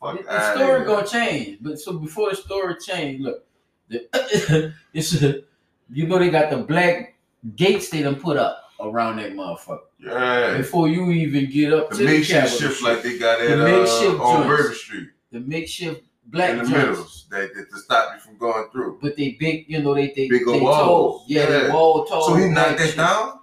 Fuck 0.00 0.16
The, 0.18 0.22
the 0.24 0.54
story 0.54 0.84
gonna 0.84 1.06
change, 1.06 1.58
but 1.60 1.78
so 1.78 1.98
before 1.98 2.30
the 2.30 2.36
story 2.36 2.74
change, 2.84 3.20
look, 3.20 3.44
the, 3.88 4.72
it's 4.92 5.22
a, 5.22 5.42
you 5.90 6.06
know 6.06 6.18
they 6.18 6.30
got 6.30 6.50
the 6.50 6.58
black 6.58 7.16
gates 7.56 7.88
they 7.90 8.02
done 8.02 8.16
put 8.16 8.36
up 8.36 8.64
around 8.80 9.16
that 9.16 9.32
motherfucker 9.32 9.80
Yeah. 9.98 10.56
before 10.58 10.88
you 10.88 11.10
even 11.10 11.50
get 11.50 11.72
up 11.72 11.90
The 11.90 11.96
to 11.96 12.02
the 12.02 12.08
makeshift 12.08 12.30
Capitol 12.48 12.58
shift 12.58 12.82
like 12.82 13.02
they 13.02 13.18
got 13.18 13.38
The 13.40 13.52
at 13.52 13.58
uh, 13.58 13.62
on 13.64 13.86
joints. 13.86 14.46
Bourbon 14.46 14.74
Street 14.76 15.08
the 15.32 15.40
makeshift 15.40 16.02
black 16.26 16.50
in 16.50 16.56
the 16.58 16.62
joints. 16.64 16.74
middles 16.76 17.26
that, 17.30 17.50
to 17.70 17.78
stop 17.78 18.12
you 18.14 18.20
from 18.20 18.36
going 18.38 18.68
through. 18.70 18.98
But 19.02 19.16
they 19.16 19.36
big, 19.40 19.64
you 19.68 19.82
know, 19.82 19.94
they 19.94 20.08
they 20.08 20.28
Big 20.28 20.44
they 20.46 20.60
walls. 20.60 20.76
tall. 20.76 21.24
Yeah, 21.26 21.46
they 21.46 21.66
Yeah. 21.68 21.72
wall 21.74 22.04
tall. 22.04 22.28
So 22.28 22.34
he 22.36 22.48
knocked 22.48 22.78
that 22.78 22.86
shit. 22.88 22.96
down. 22.96 23.40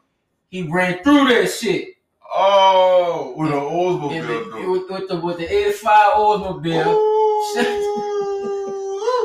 He 0.49 0.61
ran 0.63 1.03
through 1.03 1.27
that 1.29 1.47
shit. 1.51 1.94
Oh, 2.37 3.33
with 3.37 3.49
an 3.49 3.59
Oldsmobile 3.59 4.51
the, 4.51 4.69
with, 4.69 4.89
with 4.89 5.07
the 5.07 5.15
with 5.21 5.37
the 5.37 5.67
85 5.69 6.13
Oldsmobile. 6.15 6.85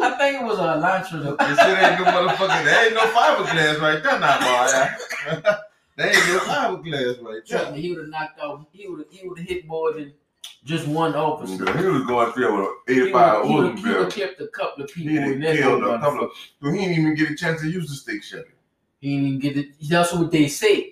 I 0.03 0.17
think 0.17 0.41
it 0.41 0.45
was 0.45 0.59
a 0.59 0.63
Elantra. 0.63 1.23
though. 1.25 1.37
They 1.37 1.55
said 1.57 1.91
ain't 1.93 2.01
no 2.01 2.07
motherfucking. 2.13 2.65
There 2.65 2.87
ain't 2.87 2.95
no 2.95 3.01
fiberglass 3.11 3.81
right 3.81 4.03
there, 4.03 4.19
now, 4.21 4.39
boy. 4.39 5.51
there 5.97 6.07
ain't 6.07 6.27
no 6.29 6.39
fiberglass 6.41 7.23
right 7.23 7.45
Trust 7.47 7.65
there. 7.65 7.73
me, 7.73 7.81
he 7.81 7.91
would 7.91 7.99
have 8.03 8.09
knocked 8.09 8.39
off. 8.41 8.65
He 8.73 8.87
would 8.87 9.07
he 9.11 9.27
would 9.29 9.39
have 9.39 9.49
hit 9.49 9.67
more 9.67 9.93
than 9.93 10.13
just 10.65 10.87
one 10.87 11.15
officer. 11.17 11.77
He 11.79 11.87
was 11.87 12.07
going 12.07 12.33
through 12.33 12.57
with 12.61 12.69
an 12.69 12.75
eighty-five 12.89 13.45
He 13.45 13.53
85 13.59 13.85
would 13.85 13.97
have 14.05 14.13
kept 14.13 14.41
a 14.41 14.47
couple 14.49 14.85
of 14.85 14.91
He 14.93 15.09
people 15.09 15.41
that 15.41 15.57
killed 15.57 15.83
a 15.83 15.99
couple 15.99 16.25
of. 16.27 16.31
So 16.63 16.71
he 16.71 16.79
didn't 16.79 16.99
even 16.99 17.15
get 17.17 17.31
a 17.31 17.35
chance 17.35 17.61
to 17.63 17.69
use 17.69 17.89
the 17.89 17.97
stick 17.97 18.23
shift. 18.23 18.51
He 19.01 19.17
didn't 19.17 19.27
even 19.27 19.39
get 19.41 19.57
it. 19.57 19.67
That's 19.89 20.13
what 20.13 20.31
they 20.31 20.47
say. 20.49 20.90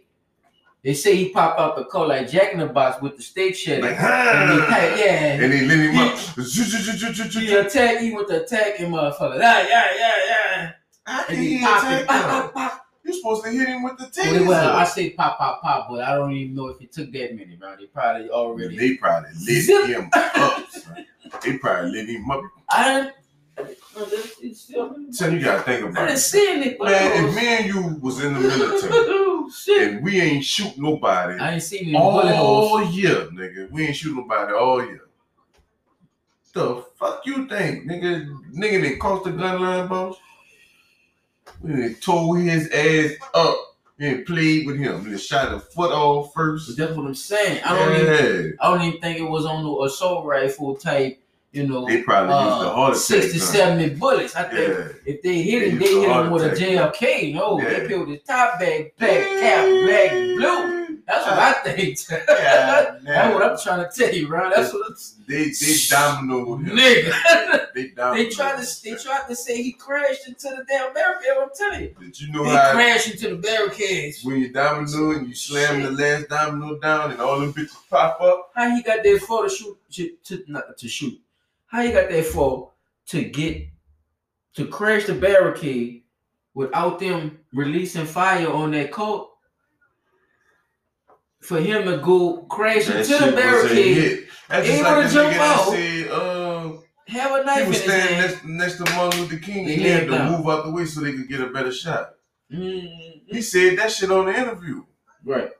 They 0.85 0.95
say 0.95 1.17
he 1.17 1.31
popped 1.31 1.59
out 1.59 1.77
the 1.77 1.85
car 1.85 2.07
like 2.07 2.31
Jack 2.31 2.53
in 2.53 2.61
the 2.61 2.67
Box 2.67 3.03
with 3.03 3.17
the 3.17 3.23
steak 3.23 3.57
shed. 3.57 3.83
Like, 3.83 3.99
and 4.01 4.53
he, 4.53 4.59
huh? 4.61 4.97
yeah, 4.97 5.43
And 5.43 5.53
he 5.53 5.61
lit 5.63 5.79
him 5.91 5.99
up. 5.99 6.19
he 7.35 7.55
attacked. 7.55 8.01
He 8.01 8.13
went 8.15 8.29
to 8.29 8.43
attacking 8.45 8.91
motherfucker. 8.91 9.39
Yeah, 9.41 9.67
yeah, 9.69 9.87
yeah, 9.99 10.17
yeah. 10.27 10.73
Can 11.07 11.25
And 11.37 11.39
he 11.39 11.59
he 11.59 11.65
popped 11.65 11.87
it. 11.93 11.99
him? 12.01 12.07
pop, 12.07 12.55
pop. 12.55 12.87
You're 13.03 13.15
supposed 13.15 13.45
to 13.45 13.51
hit 13.51 13.69
him 13.69 13.83
with 13.83 13.97
the 13.97 14.05
Well, 14.05 14.35
taser. 14.35 14.47
well, 14.47 14.77
I 14.77 14.85
say 14.85 15.11
pop, 15.11 15.39
pop, 15.39 15.63
pop, 15.63 15.89
but 15.91 16.01
I 16.03 16.15
don't 16.15 16.33
even 16.33 16.55
know 16.55 16.69
if 16.69 16.81
it 16.81 16.93
took 16.93 17.11
that 17.13 17.35
many, 17.35 17.57
bro. 17.57 17.75
They 17.77 17.87
probably 17.87 18.29
already. 18.31 18.77
They 18.77 18.95
probably 18.99 19.31
lit 19.47 19.89
him 19.89 20.11
up. 20.15 20.69
son. 20.71 21.07
They 21.45 21.57
probably 21.59 21.91
lit 21.93 22.09
him 22.09 22.31
up. 22.31 22.43
I 22.71 22.95
didn't. 22.95 23.15
So 25.11 25.27
you 25.29 25.41
gotta 25.41 25.63
think 25.63 25.81
about 25.85 25.99
I 25.99 26.03
about 26.03 26.07
didn't 26.07 26.11
it. 26.11 26.19
see 26.19 26.51
any. 26.51 26.77
Man, 26.79 27.29
if 27.29 27.35
me 27.35 27.47
and 27.49 27.67
you 27.67 27.99
was 28.01 28.23
in 28.23 28.35
the 28.35 28.41
military 28.41 28.91
Oh, 29.49 29.51
shit. 29.51 29.89
and 29.95 30.05
we 30.05 30.21
ain't 30.21 30.45
shoot 30.45 30.77
nobody 30.79 31.39
I 31.41 31.55
ain't 31.55 31.63
seen 31.63 31.89
any 31.89 31.93
bullet 31.99 32.35
holes. 32.35 32.71
all 32.71 32.91
year, 32.93 33.27
nigga. 33.33 33.71
We 33.71 33.87
ain't 33.87 33.97
shoot 33.97 34.15
nobody 34.17 34.53
all 34.53 34.85
year. 34.85 35.03
The 36.53 36.85
fuck 36.99 37.23
you 37.25 37.47
think, 37.47 37.89
nigga? 37.89 38.27
Nigga 38.53 38.83
didn't 38.83 38.99
cross 38.99 39.23
the 39.25 39.31
gun 39.31 39.61
line, 39.61 39.87
boss. 39.87 40.17
We 41.61 41.71
done 41.73 41.97
tore 42.01 42.39
his 42.39 42.69
ass 42.71 43.13
up 43.35 43.57
and 44.01 44.25
played 44.27 44.67
with 44.67 44.77
him. 44.79 45.05
We 45.05 45.11
done 45.11 45.19
shot 45.19 45.55
a 45.55 45.61
foot 45.61 45.93
off 45.93 46.33
But 46.35 46.41
first. 46.41 46.77
that's 46.77 46.97
what 46.97 47.07
I'm 47.07 47.15
saying. 47.15 47.63
I 47.65 47.79
don't 47.79 47.95
even. 48.01 48.57
I 48.61 48.71
don't 48.71 48.83
even 48.83 49.01
think 49.01 49.19
it 49.19 49.23
was 49.31 49.45
on 49.47 49.63
the 49.63 49.85
assault 49.85 50.25
rifle 50.27 50.75
type. 50.75 51.21
You 51.53 51.67
know, 51.67 51.87
They 51.87 52.03
probably 52.03 52.35
used 52.35 52.61
the 52.67 52.71
heart 52.71 52.91
uh, 52.91 52.97
attack. 52.97 53.31
60, 53.31 53.39
gun. 53.39 53.49
70 53.49 53.95
bullets. 53.95 54.37
I 54.37 54.43
think 54.45 54.69
Yeah. 54.69 54.89
if 55.07 55.23
they 55.23 55.43
hit 55.43 55.61
They 55.61 55.71
him, 55.71 55.79
they 55.79 55.87
hit 55.87 56.11
him 56.11 56.31
with 56.31 56.45
a. 56.45 56.51
JLK. 56.51 57.35
No, 57.35 57.59
Yeah. 57.61 57.69
they 57.71 57.89
peeled 57.89 58.09
his 58.09 58.21
top 58.27 58.59
bag, 58.61 58.93
black 58.99 59.27
cap, 59.41 59.65
black, 59.87 60.11
blue. 60.37 60.85
That's 61.07 61.25
what 61.25 61.39
I 61.39 61.53
think. 61.65 61.99
God 62.27 63.01
That's 63.03 63.35
what 63.35 63.43
I'm 63.51 63.59
trying 63.59 63.91
to 63.91 63.99
tell 63.99 64.15
you, 64.15 64.29
bro. 64.29 64.51
That's 64.55 64.75
what 64.75 64.83
I'm 64.91 64.95
They 65.27 65.45
they 65.45 65.77
dominoed 65.89 66.67
him. 66.67 66.77
nigga. 66.77 67.67
They 67.75 67.89
dominoed. 67.91 68.17
they 68.17 68.29
tried 68.29 68.63
to 68.63 68.83
they 68.85 68.95
tried 68.97 69.27
to 69.29 69.35
say 69.35 69.63
he 69.63 69.73
crashed 69.73 70.29
into 70.29 70.49
the 70.49 70.65
damn 70.69 70.93
barricade. 70.93 71.31
I'm 71.41 71.49
telling 71.57 71.83
you, 71.83 71.95
Did 71.99 72.21
you 72.21 72.31
know 72.33 72.45
he 72.45 72.51
how 72.51 72.73
crashed 72.73 73.11
into 73.11 73.31
the 73.31 73.37
barricades. 73.37 74.23
when 74.23 74.41
you 74.41 74.53
domino 74.53 75.13
and 75.13 75.29
you 75.29 75.35
slam 75.35 75.83
the 75.83 75.91
last 75.93 76.29
domino 76.29 76.79
down 76.79 77.13
and 77.13 77.21
all 77.23 77.41
them 77.41 77.55
bitches 77.55 77.77
pop 77.89 78.21
up? 78.21 78.51
How 78.55 78.69
he 78.75 78.83
got 78.83 79.03
that 79.03 79.21
for 79.27 79.45
to 79.45 79.49
shoot 79.49 79.79
to, 79.93 80.11
to 80.25 80.45
not 80.49 80.77
to 80.77 80.89
shoot? 80.89 81.19
How 81.69 81.83
you 81.83 81.93
got 81.93 82.09
that 82.11 82.25
for 82.27 82.73
to 83.09 83.23
get 83.25 83.67
to 84.55 84.67
crash 84.67 85.05
the 85.05 85.15
barricade 85.15 86.03
without 86.55 86.99
them 86.99 87.39
releasing 87.53 88.05
fire 88.07 88.51
on 88.51 88.73
that 88.73 88.91
coat? 88.91 89.31
For 91.41 91.61
him 91.61 91.85
to 91.85 91.99
go 91.99 92.39
crash 92.51 92.87
That 92.87 93.09
into 93.09 93.25
the 93.25 93.33
barricade, 93.33 94.27
He 94.51 94.67
just 94.67 94.83
like 94.83 95.07
the 95.09 95.15
jump 95.15 95.37
out. 95.37 95.71
said, 95.71 96.09
uh, 96.11 96.73
have 97.07 97.31
a 97.33 97.39
he 97.39 97.45
knife 97.45 97.63
in 97.63 97.69
was 97.69 97.83
standing 97.83 98.19
next, 98.19 98.45
next 98.45 98.77
to 98.79 98.95
Martin 98.97 99.21
Luther 99.21 99.39
King. 99.39 99.67
He 99.69 99.77
He 99.77 99.83
had 99.85 100.09
to 100.09 100.25
move 100.31 100.47
out 100.49 100.65
the 100.67 100.73
way 100.73 100.85
so 100.85 101.01
they 101.01 101.13
could 101.13 101.29
get 101.29 101.41
a 101.41 101.47
better 101.47 101.73
shot. 101.73 102.15
Mm, 102.53 103.23
He 103.27 103.41
said 103.43 103.79
that 103.79 103.93
shit 103.93 104.11
on 104.11 104.27
the 104.27 104.37
interview. 104.37 104.85
right. 105.25 105.51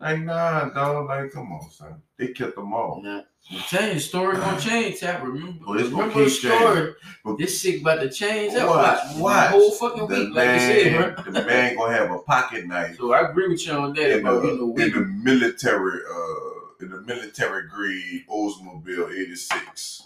Like, 0.00 0.20
nah, 0.20 0.68
dog. 0.70 1.08
Like, 1.08 1.32
come 1.32 1.52
on, 1.52 1.70
son. 1.70 2.00
They 2.16 2.28
kept 2.28 2.54
them 2.56 2.72
all. 2.72 3.00
Now, 3.02 3.24
I'm 3.50 3.58
telling 3.68 3.88
you, 3.88 3.94
the 3.94 4.00
story 4.00 4.36
gonna 4.36 4.60
change, 4.68 5.00
Tap. 5.00 5.22
Remember, 5.24 5.58
Oh, 5.66 5.74
it's 5.74 5.88
remember 5.88 6.24
the 6.24 6.30
story. 6.30 6.94
But- 7.24 7.38
This 7.38 7.60
shit 7.60 7.80
about 7.82 8.00
to 8.00 8.10
change. 8.10 8.54
Watch, 8.54 8.66
watch, 8.66 9.16
watch. 9.16 9.50
The 9.52 9.58
whole 9.58 9.70
fucking 9.72 10.06
The 10.06 10.14
week, 10.14 10.34
like 10.34 10.48
you 10.48 10.58
said, 10.60 10.92
man, 10.92 11.14
bro. 11.14 11.32
the 11.32 11.42
man 11.46 11.76
gonna 11.76 11.92
have 11.94 12.10
a 12.12 12.18
pocket 12.20 12.66
knife 12.66 12.96
So 12.96 13.12
I 13.12 13.28
agree 13.28 13.48
with 13.48 13.66
you 13.66 13.72
on 13.72 13.92
that 13.94 14.18
in 14.18 14.26
a 14.26 14.38
in 14.38 14.58
the 14.92 15.04
military, 15.22 16.00
uh, 16.10 16.84
in 16.84 16.90
the 16.90 17.00
military 17.02 17.68
grade 17.68 18.24
Oldsmobile 18.30 19.10
'86. 19.20 20.04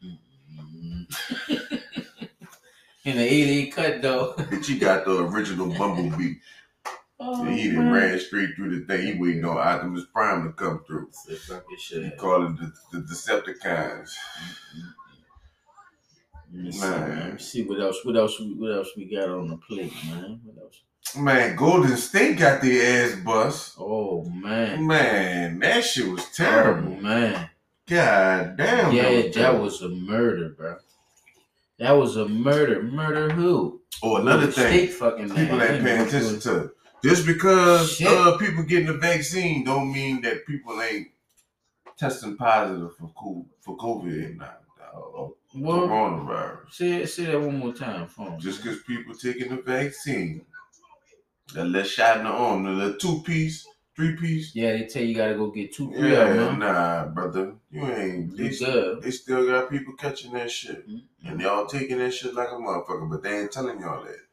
In 3.04 3.16
the 3.18 3.22
88 3.22 3.74
cut 3.74 4.00
though. 4.02 4.32
That 4.32 4.66
you 4.68 4.78
got 4.80 5.04
the 5.04 5.18
original 5.26 5.66
Bumblebee. 5.68 6.36
Oh, 7.26 7.44
he 7.44 7.70
done 7.72 7.90
ran 7.90 8.18
straight 8.20 8.50
through 8.54 8.78
the 8.80 8.86
thing. 8.86 9.06
He 9.14 9.20
waiting 9.20 9.44
on 9.44 9.56
Optimus 9.56 10.04
Prime 10.12 10.44
to 10.46 10.52
come 10.52 10.84
through. 10.86 11.08
That 11.48 11.62
He 11.70 11.76
shit. 11.76 12.18
call 12.18 12.46
it 12.46 12.56
the, 12.58 12.72
the 12.92 12.98
Decepticons. 12.98 14.10
Let 16.52 16.64
me 16.64 16.72
see, 16.72 16.80
Man. 16.80 17.00
man. 17.08 17.18
Let 17.20 17.32
me 17.34 17.38
see 17.40 17.62
what 17.64 17.80
else. 17.80 18.04
What 18.04 18.16
else? 18.16 18.38
we- 18.38 18.54
What 18.54 18.72
else 18.76 18.90
we 18.96 19.06
got 19.06 19.28
on 19.28 19.48
the 19.48 19.56
plate, 19.56 19.92
man? 20.06 20.40
What 20.44 20.62
else? 20.64 20.82
Man, 21.16 21.56
Golden 21.56 21.96
State 21.96 22.38
got 22.38 22.60
their 22.60 23.04
ass 23.06 23.16
bust. 23.16 23.74
Oh 23.78 24.24
man. 24.24 24.86
Man, 24.86 25.58
that 25.60 25.84
shit 25.84 26.06
was 26.08 26.22
Oh 26.22 26.28
terrible. 26.34 26.96
man. 26.96 27.50
God 27.86 28.56
damn. 28.56 28.92
Yeah, 28.94 29.10
that 29.22 29.32
terrible. 29.32 29.62
was 29.62 29.82
a 29.82 29.88
murder, 29.88 30.50
bro. 30.50 30.76
That 31.78 31.92
was 31.92 32.16
a 32.16 32.26
murder. 32.28 32.82
Murder 32.82 33.30
who? 33.30 33.80
Oh, 34.02 34.16
another 34.16 34.46
thing. 34.46 34.66
State 34.88 34.92
fucking 34.94 35.28
people 35.34 35.56
man. 35.58 35.74
ain't 35.74 35.84
paying 35.84 36.06
attention 36.06 36.40
to. 36.40 36.70
Just 37.04 37.26
because 37.26 38.00
uh, 38.02 38.36
people 38.38 38.62
getting 38.64 38.86
the 38.86 38.94
vaccine 38.94 39.62
don't 39.64 39.92
mean 39.92 40.22
that 40.22 40.46
people 40.46 40.80
ain't 40.80 41.08
testing 41.98 42.34
positive 42.36 42.96
for 42.96 43.10
co- 43.14 43.46
for 43.60 43.76
COVID 43.76 44.38
now. 44.38 44.54
Or 44.94 45.34
Well, 45.54 45.88
coronavirus. 45.88 46.72
say, 46.72 47.04
say 47.06 47.24
that 47.26 47.40
one 47.40 47.58
more 47.58 47.74
time 47.74 48.06
for 48.06 48.30
me. 48.30 48.36
Just 48.38 48.62
because 48.62 48.80
people 48.84 49.14
taking 49.14 49.54
the 49.54 49.60
vaccine, 49.62 50.46
that 51.54 51.66
little 51.66 51.86
shot 51.86 52.18
in 52.18 52.24
the 52.24 52.30
arm, 52.30 52.64
the 52.64 52.70
little 52.70 52.98
two 52.98 53.22
piece, 53.22 53.66
three 53.94 54.16
piece. 54.16 54.54
Yeah, 54.54 54.72
they 54.72 54.86
tell 54.86 55.02
you 55.02 55.14
gotta 55.14 55.34
go 55.34 55.50
get 55.50 55.74
two, 55.74 55.92
three 55.92 56.10
Yeah, 56.12 56.32
them. 56.32 56.58
nah, 56.60 57.06
brother. 57.08 57.54
You 57.70 57.86
ain't. 57.86 58.36
They, 58.36 58.44
You 58.50 59.00
they 59.02 59.10
still 59.10 59.46
got 59.46 59.68
people 59.70 59.92
catching 59.94 60.32
that 60.32 60.50
shit. 60.50 60.88
Mhm. 60.88 61.02
And 61.26 61.40
y'all 61.40 61.66
taking 61.66 61.98
that 61.98 62.12
shit 62.14 62.34
like 62.34 62.48
a 62.48 62.52
motherfucker, 62.54 63.10
but 63.10 63.22
they 63.22 63.40
ain't 63.40 63.52
telling 63.52 63.80
y'all 63.80 64.04
that. 64.04 64.23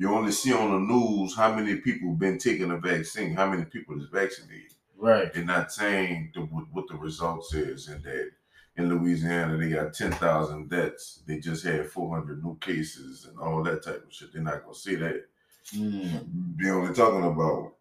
You 0.00 0.14
only 0.14 0.32
see 0.32 0.54
on 0.54 0.70
the 0.72 0.94
news 0.94 1.36
how 1.36 1.54
many 1.54 1.76
people 1.76 2.14
been 2.14 2.38
taking 2.38 2.68
the 2.68 2.78
vaccine, 2.78 3.34
how 3.34 3.50
many 3.50 3.66
people 3.66 4.00
is 4.00 4.08
vaccinated. 4.08 4.72
Right. 4.96 5.30
They're 5.30 5.44
not 5.44 5.70
saying 5.72 6.32
the, 6.34 6.40
what, 6.40 6.64
what 6.72 6.88
the 6.88 6.96
results 6.96 7.52
is, 7.52 7.88
and 7.88 8.02
that 8.04 8.30
in 8.78 8.88
Louisiana 8.88 9.58
they 9.58 9.68
got 9.68 9.92
ten 9.92 10.12
thousand 10.12 10.70
deaths. 10.70 11.20
They 11.26 11.38
just 11.38 11.66
had 11.66 11.90
four 11.90 12.16
hundred 12.16 12.42
new 12.42 12.56
cases 12.60 13.26
and 13.26 13.38
all 13.38 13.62
that 13.64 13.84
type 13.84 14.02
of 14.06 14.10
shit. 14.10 14.32
They're 14.32 14.40
not 14.40 14.62
gonna 14.62 14.74
say 14.74 14.94
that. 14.94 15.26
Mm. 15.74 16.56
They 16.56 16.70
only 16.70 16.94
talking 16.94 17.24
about 17.24 17.74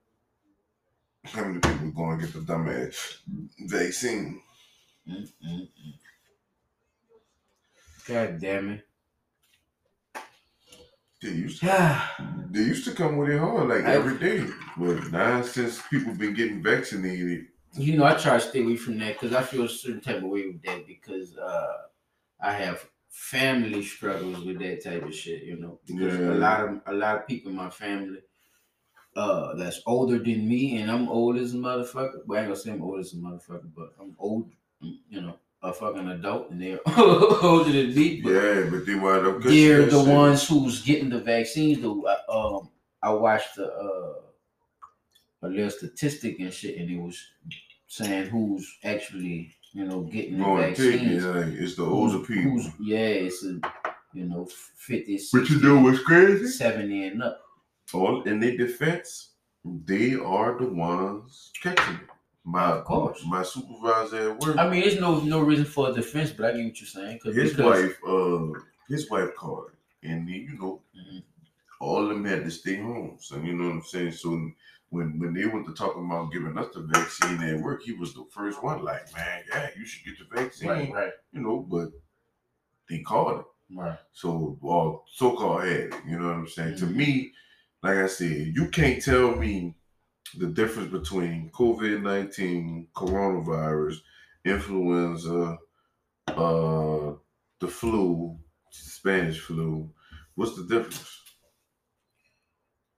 how 1.23 1.45
many 1.45 1.59
people 1.59 1.91
going 1.91 2.19
to 2.19 2.25
get 2.25 2.33
the 2.33 2.41
dumbass 2.41 3.19
vaccine. 3.61 4.41
Mm, 5.09 5.31
mm, 5.47 5.61
mm. 5.61 5.93
God 8.09 8.41
damn 8.41 8.71
it. 8.71 8.88
They 11.21 11.29
used 11.29 11.59
to, 11.59 11.65
Yeah. 11.65 12.07
they 12.49 12.61
used 12.61 12.85
to 12.85 12.93
come 12.95 13.17
with 13.17 13.29
it 13.29 13.39
hard 13.39 13.67
like 13.69 13.83
I- 13.83 13.93
every 13.95 14.17
day, 14.17 14.45
but 14.77 15.11
now 15.11 15.41
since 15.41 15.81
people 15.89 16.13
been 16.15 16.33
getting 16.33 16.63
vaccinated, 16.63 17.47
You 17.73 17.97
know, 17.97 18.03
I 18.05 18.15
try 18.15 18.33
to 18.33 18.39
stay 18.39 18.63
away 18.63 18.77
from 18.77 18.97
that 18.99 19.13
because 19.19 19.35
I 19.35 19.43
feel 19.43 19.63
a 19.65 19.69
certain 19.69 20.01
type 20.01 20.17
of 20.17 20.23
way 20.23 20.47
with 20.47 20.61
that 20.63 20.87
because 20.87 21.37
uh, 21.37 21.73
I 22.41 22.53
have 22.53 22.89
family 23.09 23.83
struggles 23.83 24.43
with 24.43 24.57
that 24.59 24.83
type 24.83 25.03
of 25.03 25.13
shit. 25.13 25.43
You 25.43 25.57
know, 25.57 25.79
because 25.85 26.17
Yeah. 26.17 26.33
a 26.33 26.37
lot 26.47 26.67
of 26.67 26.81
a 26.87 26.93
lot 26.93 27.17
of 27.17 27.27
people 27.27 27.51
in 27.51 27.57
my 27.57 27.69
family 27.69 28.21
uh, 29.15 29.53
that's 29.55 29.81
older 29.85 30.17
than 30.17 30.47
me, 30.47 30.77
and 30.81 30.89
I'm 30.89 31.09
old 31.09 31.37
as 31.37 31.53
a 31.53 31.57
motherfucker. 31.57 32.25
Well, 32.25 32.39
I 32.39 32.41
ain't 32.43 32.49
gonna 32.49 32.55
say 32.55 32.71
I'm 32.71 32.81
old 32.81 32.99
as 32.99 33.13
a 33.13 33.17
motherfucker, 33.17 33.69
but 33.75 33.93
I'm 33.99 34.15
old. 34.17 34.51
You 35.69 35.85
a 35.87 35.93
fucking 35.93 36.09
adult 36.09 36.49
and 36.51 36.61
they're 36.61 36.79
older 36.97 37.71
than 37.71 37.93
me. 37.95 38.21
But 38.21 38.29
Yeah, 38.31 38.67
but 38.69 38.85
they 38.85 38.95
wind 38.95 39.27
up. 39.27 39.41
they're 39.41 39.85
the 39.85 40.03
shit. 40.03 40.07
ones 40.13 40.47
who's 40.47 40.81
getting 40.81 41.09
the 41.09 41.19
vaccines. 41.19 41.81
Though, 41.81 42.05
I, 42.07 42.17
um, 42.31 42.69
I 43.01 43.11
watched 43.11 43.55
the 43.55 43.71
uh, 43.71 44.13
a 45.43 45.47
little 45.47 45.69
statistic 45.69 46.39
and 46.39 46.53
shit, 46.53 46.77
and 46.77 46.89
it 46.89 46.99
was 46.99 47.21
saying 47.87 48.27
who's 48.29 48.67
actually 48.83 49.55
you 49.73 49.85
know 49.85 50.01
getting 50.01 50.37
the 50.37 50.43
Going 50.43 50.73
to 50.73 50.91
take 50.91 51.01
it. 51.01 51.21
Like, 51.21 51.47
it's 51.59 51.75
the 51.75 51.85
Who's- 51.85 52.13
older 52.13 52.25
people. 52.25 52.61
yeah, 52.79 52.97
it's 52.99 53.43
a 53.45 53.59
you 54.13 54.25
know 54.25 54.47
50, 54.77 55.03
But 55.31 55.39
you 55.41 55.47
60, 55.47 55.61
know 55.61 55.79
what's 55.81 55.99
crazy? 56.03 56.47
70 56.47 57.07
and 57.07 57.23
up. 57.23 57.41
All 57.93 58.21
in 58.23 58.39
their 58.39 58.55
defense, 58.57 59.31
they 59.63 60.13
are 60.15 60.57
the 60.59 60.67
ones 60.67 61.51
catching 61.61 61.95
it. 61.95 62.01
My 62.49 62.71
Of 62.79 62.85
course. 62.85 63.23
my 63.27 63.43
supervisor 63.43 64.31
at 64.31 64.39
work, 64.39 64.57
I 64.57 64.67
mean, 64.69 64.81
there's 64.81 64.99
no 64.99 65.19
no 65.21 65.39
reason 65.41 65.65
for 65.65 65.89
a 65.89 65.93
defense, 65.93 66.31
but 66.31 66.45
I 66.47 66.57
get 66.57 66.65
what 66.65 66.79
you're 66.81 66.87
saying. 66.87 67.19
Cause, 67.19 67.35
his 67.35 67.51
because- 67.51 67.83
wife, 67.83 67.97
uh, 68.07 68.59
his 68.87 69.09
wife 69.09 69.35
called, 69.35 69.71
and 70.01 70.27
he, 70.27 70.37
you 70.49 70.57
know, 70.57 70.81
Mhm. 70.97 71.23
all 71.79 72.01
of 72.03 72.09
them 72.09 72.25
had 72.25 72.43
to 72.45 72.49
stay 72.51 72.77
home. 72.77 73.17
So 73.19 73.37
you 73.37 73.53
know 73.53 73.65
what 73.65 73.73
I'm 73.75 73.81
saying. 73.83 74.13
So 74.13 74.29
when 74.89 75.19
when 75.19 75.33
they 75.35 75.45
went 75.45 75.67
to 75.67 75.73
talk 75.73 75.95
about 75.95 76.31
giving 76.31 76.57
us 76.57 76.73
the 76.73 76.81
vaccine 76.81 77.39
at 77.43 77.61
work, 77.61 77.83
he 77.83 77.91
was 77.93 78.13
the 78.15 78.25
first 78.31 78.63
one. 78.63 78.83
Like, 78.83 79.13
man, 79.13 79.43
yeah, 79.49 79.69
you 79.77 79.85
should 79.85 80.03
get 80.05 80.17
the 80.17 80.35
vaccine. 80.35 80.69
Right, 80.69 80.91
right, 80.91 81.13
You 81.31 81.41
know, 81.41 81.59
but 81.59 81.89
they 82.89 82.99
called 83.01 83.41
it. 83.41 83.45
right. 83.77 83.99
So, 84.11 84.57
well, 84.61 85.05
so 85.07 85.35
called 85.35 85.65
had 85.65 85.71
it. 85.81 85.93
You 86.07 86.17
know 86.17 86.25
what 86.29 86.35
I'm 86.35 86.47
saying? 86.47 86.77
To 86.77 86.85
Mhm. 86.87 86.95
me, 86.95 87.33
like 87.83 87.97
I 87.97 88.07
said, 88.07 88.53
you 88.55 88.69
can't 88.69 89.03
tell 89.03 89.35
me 89.35 89.75
the 90.37 90.47
difference 90.47 90.91
between 90.91 91.49
COVID 91.51 92.01
19, 92.01 92.87
coronavirus, 92.95 93.97
influenza, 94.45 95.57
uh, 96.27 97.13
the 97.59 97.67
flu, 97.67 98.37
Spanish 98.71 99.39
flu. 99.39 99.91
What's 100.35 100.55
the 100.55 100.63
difference? 100.63 101.21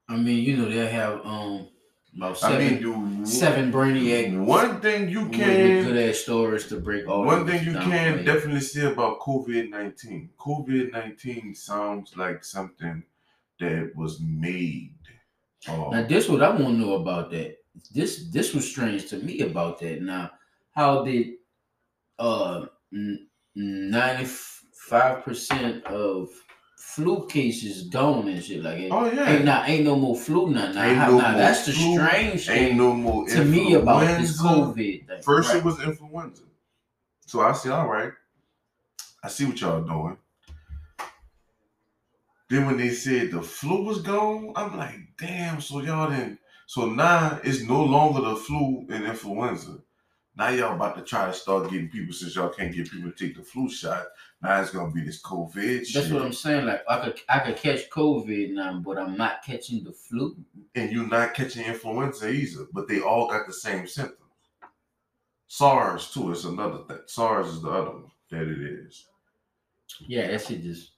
I 0.08 0.18
mean, 0.18 0.44
you 0.44 0.58
know, 0.58 0.70
they 0.70 0.88
have 0.92 1.26
um 1.26 1.70
about 2.16 2.44
I 2.44 2.52
seven 2.52 2.68
mean, 2.74 2.82
you 2.82 3.26
seven 3.26 3.72
brainiac 3.72 4.46
One 4.46 4.82
thing 4.82 5.10
you 5.10 5.30
can 5.30 5.86
good 5.86 5.96
at 5.96 6.16
stories 6.16 6.68
to 6.68 6.80
break 6.80 7.08
all. 7.08 7.24
One 7.24 7.48
thing 7.48 7.64
you 7.64 7.74
can 7.74 8.26
definitely 8.26 8.62
say 8.62 8.92
about 8.92 9.20
COVID 9.22 9.70
19 9.70 10.32
COVID 10.38 10.92
19 10.92 11.56
sounds 11.56 12.18
like 12.18 12.44
something 12.44 13.04
that 13.60 13.94
was 13.96 14.20
made. 14.20 14.96
Now 15.68 15.92
Uh, 15.92 16.04
this 16.08 16.28
what 16.30 16.42
I 16.44 16.50
want 16.50 16.64
to 16.80 16.86
know 16.86 16.94
about 16.96 17.32
that. 17.32 17.58
This 17.94 18.30
this 18.32 18.54
was 18.54 18.70
strange 18.70 19.08
to 19.10 19.18
me 19.18 19.42
about 19.42 19.80
that. 19.80 20.02
Now, 20.02 20.32
how 20.76 21.04
did 21.04 21.36
uh 22.20 22.66
ninety 23.56 24.26
five 24.26 25.24
percent 25.24 25.84
of 25.86 26.30
flu 26.78 27.28
cases 27.28 27.88
gone 27.90 28.28
and 28.28 28.44
shit 28.44 28.64
like 28.64 28.80
it? 28.80 28.92
oh, 28.92 29.06
Ain't 29.06 29.16
yeah. 29.16 29.38
not 29.44 29.70
ain't 29.70 29.86
no 29.86 29.96
more 29.96 30.16
flu 30.18 30.50
now. 30.50 30.72
Now, 30.72 30.84
Ain't 30.84 30.98
how- 30.98 31.12
no 31.12 31.18
now 31.20 31.38
that's 31.38 31.66
the 31.66 31.72
flu, 31.74 31.98
strange 31.98 32.50
Ain't 32.50 32.76
no 32.76 32.94
more 32.94 33.28
to 33.30 33.46
me 33.46 33.74
about 33.76 34.20
this. 34.20 34.42
COVID 34.42 35.08
thing. 35.08 35.22
First, 35.24 35.50
Right. 35.50 35.58
it 35.60 35.64
was 35.64 35.80
influenza. 35.82 36.44
So 37.28 37.40
I 37.42 37.54
said, 37.54 37.72
all 37.72 37.88
right, 37.88 38.12
I 39.24 39.30
see 39.30 39.46
what 39.46 39.62
y'all 39.62 39.82
doing. 39.82 40.18
Then 42.52 42.66
when 42.66 42.76
they 42.76 42.90
said 42.90 43.32
the 43.32 43.42
flu 43.42 43.86
was 43.86 44.02
gone, 44.02 44.52
I'm 44.58 44.78
like, 44.78 44.98
damn, 45.18 45.62
so 45.62 45.80
y'all 45.80 46.10
didn't. 46.10 46.38
So 46.68 46.86
now 46.86 47.40
it's 47.46 47.62
no 47.62 47.82
longer 47.82 48.20
the 48.20 48.36
flu 48.36 48.86
and 48.90 49.06
influenza. 49.06 49.78
Now 50.36 50.50
y'all 50.50 50.76
about 50.76 50.98
to 50.98 51.04
try 51.04 51.28
to 51.28 51.34
start 51.34 51.72
getting 51.72 51.88
people 51.88 52.14
since 52.14 52.36
y'all 52.36 52.50
can't 52.50 52.76
get 52.76 52.92
people 52.92 53.10
to 53.10 53.16
take 53.16 53.38
the 53.38 53.42
flu 53.44 53.70
shot. 53.70 54.06
Now 54.42 54.60
it's 54.60 54.72
gonna 54.72 54.92
be 54.92 55.02
this 55.02 55.22
COVID 55.22 55.78
That's 55.78 56.08
shit. 56.08 56.12
what 56.12 56.24
I'm 56.24 56.34
saying. 56.34 56.66
Like 56.66 56.84
I 56.90 57.00
could 57.00 57.22
I 57.30 57.40
could 57.40 57.56
catch 57.56 57.90
COVID 57.90 58.52
now, 58.52 58.82
but 58.86 58.98
I'm 58.98 59.16
not 59.16 59.46
catching 59.46 59.86
the 59.86 59.94
flu. 59.94 60.36
and 60.76 60.92
you're 60.92 61.08
not 61.08 61.34
catching 61.34 61.64
influenza 61.66 62.30
either, 62.30 62.68
but 62.74 62.90
they 62.90 63.00
all 63.00 63.30
got 63.30 63.48
the 63.48 63.54
same 63.54 63.88
symptoms. 63.88 64.18
SARS 65.48 66.12
too 66.14 66.32
is 66.32 66.44
another 66.44 66.80
thing. 66.84 67.00
SARS 67.06 67.48
is 67.48 67.62
the 67.62 67.70
other 67.70 67.92
one 67.92 68.12
that 68.30 68.42
it 68.42 68.62
is. 68.62 69.06
Yeah, 70.00 70.28
that 70.28 70.42
shit 70.42 70.64
just 70.64 70.91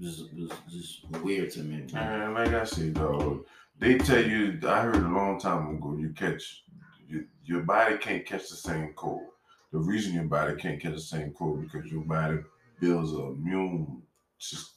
was 0.00 0.24
was 0.34 0.50
just 0.70 1.08
weird 1.22 1.50
to 1.52 1.60
me. 1.60 1.84
man. 1.92 2.22
And 2.22 2.34
like 2.34 2.54
I 2.54 2.64
said, 2.64 2.94
dog, 2.94 3.44
they 3.78 3.98
tell 3.98 4.24
you. 4.24 4.58
I 4.66 4.80
heard 4.82 4.96
a 4.96 5.08
long 5.08 5.38
time 5.38 5.76
ago, 5.76 5.96
you 5.98 6.10
catch 6.10 6.64
your, 7.08 7.22
your 7.44 7.60
body 7.60 7.96
can't 7.98 8.26
catch 8.26 8.48
the 8.48 8.56
same 8.56 8.92
cold. 8.94 9.28
The 9.72 9.78
reason 9.78 10.14
your 10.14 10.24
body 10.24 10.54
can't 10.56 10.80
catch 10.80 10.94
the 10.94 11.00
same 11.00 11.32
cold 11.32 11.62
because 11.62 11.90
your 11.90 12.02
body 12.02 12.38
builds 12.80 13.12
an 13.12 13.26
immune 13.26 14.02
sys- 14.40 14.72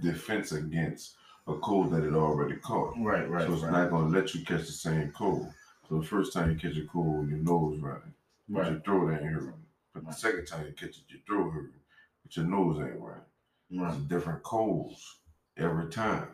defense 0.00 0.52
against 0.52 1.16
a 1.48 1.54
cold 1.54 1.92
that 1.92 2.04
it 2.04 2.14
already 2.14 2.56
caught. 2.56 2.94
Right, 2.98 3.28
right, 3.28 3.46
so 3.46 3.54
it's 3.54 3.62
right. 3.62 3.72
not 3.72 3.90
going 3.90 4.10
to 4.10 4.18
let 4.18 4.34
you 4.34 4.44
catch 4.44 4.66
the 4.66 4.72
same 4.72 5.10
cold. 5.12 5.48
So 5.88 5.98
the 5.98 6.06
first 6.06 6.32
time 6.32 6.50
you 6.50 6.56
catch 6.56 6.78
a 6.78 6.86
cold, 6.86 7.28
your 7.28 7.38
nose 7.38 7.78
running, 7.80 8.14
but 8.48 8.60
right, 8.60 8.72
your 8.72 8.80
throat 8.80 9.12
ain't 9.12 9.24
hurting. 9.24 9.52
But 9.92 10.06
the 10.06 10.12
second 10.12 10.46
time 10.46 10.66
you 10.66 10.72
catch 10.72 10.96
it, 10.96 11.04
your 11.08 11.20
throat 11.26 11.50
hurting, 11.50 11.80
but 12.22 12.36
your 12.36 12.46
nose 12.46 12.78
ain't 12.78 12.98
running. 12.98 13.22
It's 13.72 13.96
different 14.08 14.42
colds 14.42 15.20
every 15.56 15.88
time. 15.90 16.28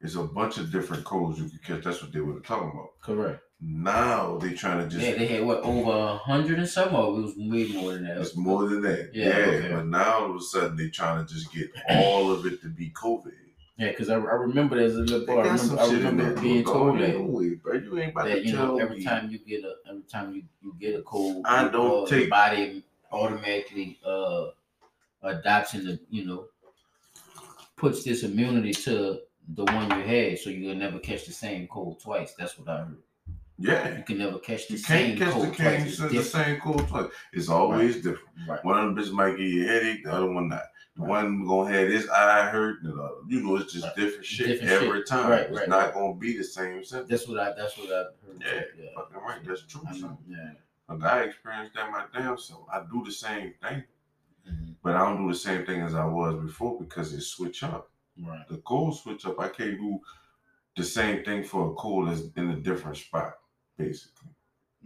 It's 0.00 0.16
a 0.16 0.24
bunch 0.24 0.58
of 0.58 0.70
different 0.72 1.04
colds 1.04 1.38
you 1.38 1.48
can 1.48 1.58
catch. 1.60 1.84
That's 1.84 2.02
what 2.02 2.12
they 2.12 2.20
were 2.20 2.40
talking 2.40 2.70
about. 2.70 2.90
Correct. 3.00 3.40
Now 3.60 4.36
they 4.38 4.52
trying 4.52 4.80
to 4.82 4.88
just 4.88 5.06
Yeah, 5.06 5.14
they 5.14 5.26
had 5.26 5.44
what 5.46 5.62
over 5.62 5.90
a 5.92 6.16
hundred 6.18 6.58
and 6.58 6.68
some, 6.68 6.94
or 6.94 7.16
it 7.18 7.22
was 7.22 7.34
way 7.36 7.68
more 7.68 7.92
than 7.94 8.04
that. 8.04 8.18
it's 8.20 8.36
more 8.36 8.68
than 8.68 8.82
that. 8.82 9.10
Yeah, 9.14 9.28
Yeah, 9.28 9.46
okay. 9.46 9.68
but 9.72 9.86
now 9.86 10.12
all 10.24 10.30
of 10.30 10.36
a 10.36 10.40
sudden 10.40 10.76
they 10.76 10.90
trying 10.90 11.24
to 11.24 11.32
just 11.32 11.52
get 11.52 11.70
all 11.88 12.30
of 12.32 12.44
it 12.44 12.60
to 12.62 12.68
be 12.68 12.90
COVID. 12.90 13.32
Yeah, 13.78 13.88
because 13.90 14.10
I, 14.10 14.16
I 14.16 14.34
remember 14.34 14.78
as 14.78 14.94
a 14.96 15.00
little 15.00 15.24
boy, 15.26 15.40
I 15.40 15.42
remember, 15.42 15.58
some 15.58 15.78
I 15.78 15.86
remember 15.86 16.24
there. 16.34 16.42
being 16.42 16.64
told 16.64 16.98
that, 17.00 17.18
way, 17.20 17.54
bro. 17.54 17.74
You 17.74 17.98
ain't 17.98 18.12
about 18.12 18.26
that 18.26 18.34
to 18.34 18.46
you 18.46 18.52
know 18.54 18.78
every 18.78 18.98
me. 18.98 19.04
time 19.04 19.30
you 19.30 19.38
get 19.38 19.64
a 19.64 19.74
every 19.88 20.02
time 20.02 20.34
you, 20.34 20.42
you 20.60 20.74
get 20.78 20.94
a 20.98 21.02
cold, 21.02 21.44
I 21.46 21.62
your, 21.62 21.70
don't 21.72 22.06
uh, 22.06 22.10
take- 22.10 22.30
body 22.30 22.84
automatically 23.10 23.98
uh 24.04 24.48
adopts 25.22 25.72
the 25.72 25.98
you 26.10 26.24
know 26.26 26.46
puts 27.76 28.04
this 28.04 28.22
immunity 28.22 28.72
to 28.72 29.20
the 29.54 29.64
one 29.64 29.90
you 29.90 30.04
had, 30.06 30.38
so 30.38 30.50
you'll 30.50 30.74
never 30.74 30.98
catch 30.98 31.26
the 31.26 31.32
same 31.32 31.66
cold 31.68 32.00
twice. 32.00 32.34
That's 32.38 32.58
what 32.58 32.68
I 32.68 32.78
heard. 32.84 32.98
Yeah. 33.58 33.98
You 33.98 34.02
can 34.04 34.18
never 34.18 34.38
catch 34.38 34.66
the 34.68 34.74
You 34.74 34.78
same 34.78 35.16
can't 35.16 35.18
catch 35.20 35.32
cold 35.32 35.46
the, 35.48 35.54
twice. 35.54 35.98
the 35.98 36.22
same 36.24 36.60
cold 36.60 36.88
twice. 36.88 37.10
It's 37.32 37.48
always 37.48 37.96
different. 37.96 38.20
Right. 38.48 38.64
One 38.64 38.78
of 38.78 38.84
them 38.94 38.96
bitches 39.04 39.12
might 39.12 39.32
give 39.36 39.46
you 39.46 39.64
a 39.64 39.68
headache, 39.68 40.04
the 40.04 40.12
other 40.12 40.30
one 40.30 40.48
not. 40.48 40.62
The 40.96 41.02
Right. 41.02 41.08
one 41.24 41.44
gonna 41.44 41.72
have 41.72 41.88
this 41.88 42.08
eye 42.08 42.48
hurt, 42.50 42.82
and 42.82 42.92
the 42.96 43.02
other, 43.02 43.14
you 43.28 43.42
know, 43.42 43.56
it's 43.56 43.72
just 43.72 43.84
Right. 43.84 43.96
different 43.96 44.24
shit 44.24 44.46
Different 44.46 44.70
every 44.72 44.98
shit. 45.00 45.06
time. 45.08 45.30
Right, 45.30 45.40
it's 45.42 45.58
right, 45.58 45.68
not 45.68 45.84
right. 45.86 45.94
gonna 45.94 46.14
be 46.14 46.36
the 46.38 46.44
same 46.44 46.84
symptom. 46.84 47.08
That's 47.10 47.26
what 47.28 47.40
I. 47.40 47.52
That's 47.52 47.76
what 47.76 47.88
I 47.90 47.96
heard. 47.96 48.12
Yeah, 48.40 48.60
yeah. 48.78 48.88
Fucking 48.94 49.16
right, 49.20 49.44
that's 49.44 49.62
true. 49.66 49.82
I 49.88 49.94
yeah. 50.28 50.52
Like, 50.88 51.02
I 51.02 51.22
experienced 51.24 51.74
that 51.74 51.90
my 51.90 52.04
damn 52.12 52.38
self. 52.38 52.66
I 52.72 52.82
do 52.92 53.02
the 53.04 53.10
same 53.12 53.54
thing, 53.62 53.82
Mhm. 54.48 54.74
but 54.82 54.94
I 54.94 54.98
don't 55.00 55.22
do 55.26 55.32
the 55.32 55.38
same 55.38 55.64
thing 55.64 55.80
as 55.80 55.94
I 55.94 56.04
was 56.04 56.36
before 56.44 56.78
because 56.78 57.12
it 57.12 57.22
switch 57.22 57.62
up. 57.62 57.90
Right. 58.20 58.46
The 58.48 58.58
cold 58.58 58.96
switch 58.98 59.24
up. 59.26 59.40
I 59.40 59.48
can't 59.48 59.78
do 59.78 60.00
the 60.76 60.84
same 60.84 61.24
thing 61.24 61.42
for 61.44 61.70
a 61.70 61.74
cold 61.74 62.08
as 62.10 62.30
in 62.36 62.50
a 62.50 62.56
different 62.56 62.96
spot, 62.96 63.38
basically. 63.78 64.28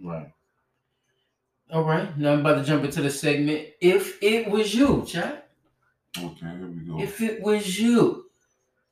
Right. 0.00 0.32
All 1.72 1.84
right. 1.84 2.16
Now 2.16 2.32
I'm 2.32 2.40
about 2.40 2.54
to 2.56 2.64
jump 2.64 2.84
into 2.84 3.02
the 3.02 3.10
segment. 3.10 3.68
If 3.80 4.22
it 4.22 4.48
was 4.50 4.74
you, 4.74 5.04
chat. 5.06 5.50
Okay, 6.16 6.46
here 6.46 6.66
we 6.66 6.80
go. 6.86 7.00
If 7.00 7.20
it 7.20 7.42
was 7.42 7.78
you. 7.78 8.30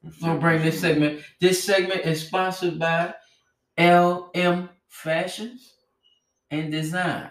If 0.04 0.20
Gonna 0.20 0.38
bring 0.38 0.62
this 0.62 0.74
you. 0.76 0.80
segment. 0.80 1.20
This 1.40 1.64
segment 1.64 2.02
is 2.02 2.26
sponsored 2.26 2.78
by 2.78 3.14
LM 3.78 4.68
Fashions 4.88 5.74
and 6.50 6.70
Design. 6.70 7.30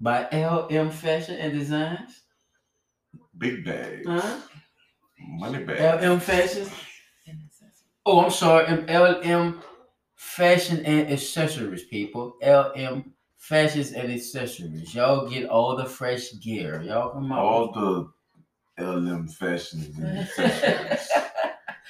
By 0.00 0.28
LM 0.32 0.90
Fashion 0.90 1.36
and 1.36 1.52
Designs. 1.52 2.22
Big 3.38 3.64
bag, 3.64 4.04
Huh? 4.06 4.40
money 5.18 5.64
bag. 5.64 6.02
LM 6.02 6.20
Fashions. 6.20 6.70
Oh, 8.06 8.20
I'm 8.24 8.30
sorry. 8.30 8.66
M- 8.66 8.86
LM 8.86 9.62
Fashion 10.14 10.84
and 10.84 11.10
Accessories, 11.10 11.84
people. 11.84 12.36
LM 12.42 13.14
Fashions 13.38 13.92
and 13.92 14.12
Accessories. 14.12 14.94
Y'all 14.94 15.26
get 15.28 15.46
all 15.48 15.76
the 15.76 15.84
fresh 15.86 16.32
gear. 16.40 16.82
Y'all 16.82 17.10
come 17.10 17.32
on. 17.32 17.38
All 17.38 17.72
the 17.72 18.84
LM 18.84 19.28
fashions 19.28 19.96
and 19.98 20.18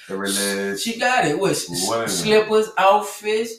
accessories. 0.09 0.81
She 0.81 0.99
got 0.99 1.25
it. 1.25 1.37
What? 1.39 1.55
Slippers, 1.55 2.69
outfits. 2.77 3.53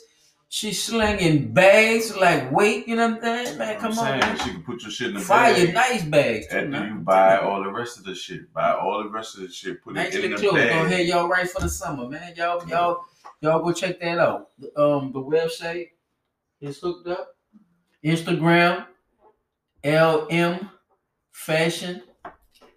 She's 0.49 0.81
slinging 0.81 1.51
bags 1.53 2.15
like 2.15 2.51
weight. 2.53 2.87
You 2.87 2.95
know 2.95 3.09
what 3.09 3.23
I'm 3.25 3.45
saying? 3.45 3.57
Man, 3.57 3.75
I'm 3.75 3.79
come 3.81 3.91
on, 3.91 3.95
saying, 3.97 4.19
man. 4.21 4.37
She 4.37 4.49
can 4.51 4.63
put 4.63 4.81
your 4.81 4.91
shit 4.91 5.07
in 5.09 5.13
the 5.15 5.19
Fire 5.19 5.53
bag. 5.53 5.73
nice 5.73 6.03
bags. 6.03 6.47
too, 6.47 6.55
After 6.55 6.69
man. 6.69 6.87
you 6.93 6.99
buy 7.01 7.37
all 7.37 7.61
the 7.63 7.69
rest 7.71 7.97
of 7.97 8.05
the 8.05 8.15
shit, 8.15 8.53
buy 8.53 8.71
all 8.71 9.03
the 9.03 9.09
rest 9.09 9.35
of 9.35 9.41
the 9.41 9.49
shit, 9.51 9.83
put 9.83 9.95
Nice 9.95 10.15
it 10.15 10.23
in 10.23 10.31
little 10.31 10.37
the 10.45 10.49
clothes. 10.49 10.63
Go 10.63 10.69
bag. 10.69 10.85
ahead, 10.85 11.07
y'all 11.07 11.27
right 11.27 11.49
for 11.49 11.61
the 11.61 11.69
summer, 11.69 12.07
man. 12.07 12.33
Y'all, 12.37 12.65
y'all, 12.69 13.03
y'all 13.41 13.61
go 13.61 13.73
check 13.73 13.99
that 13.99 14.19
out. 14.19 14.49
Um, 14.77 15.11
the 15.11 15.19
website 15.19 15.89
is 16.61 16.79
hooked 16.79 17.07
up. 17.09 17.35
Instagram, 18.05 18.85
LM 19.83 20.69
Fashion 21.31 22.03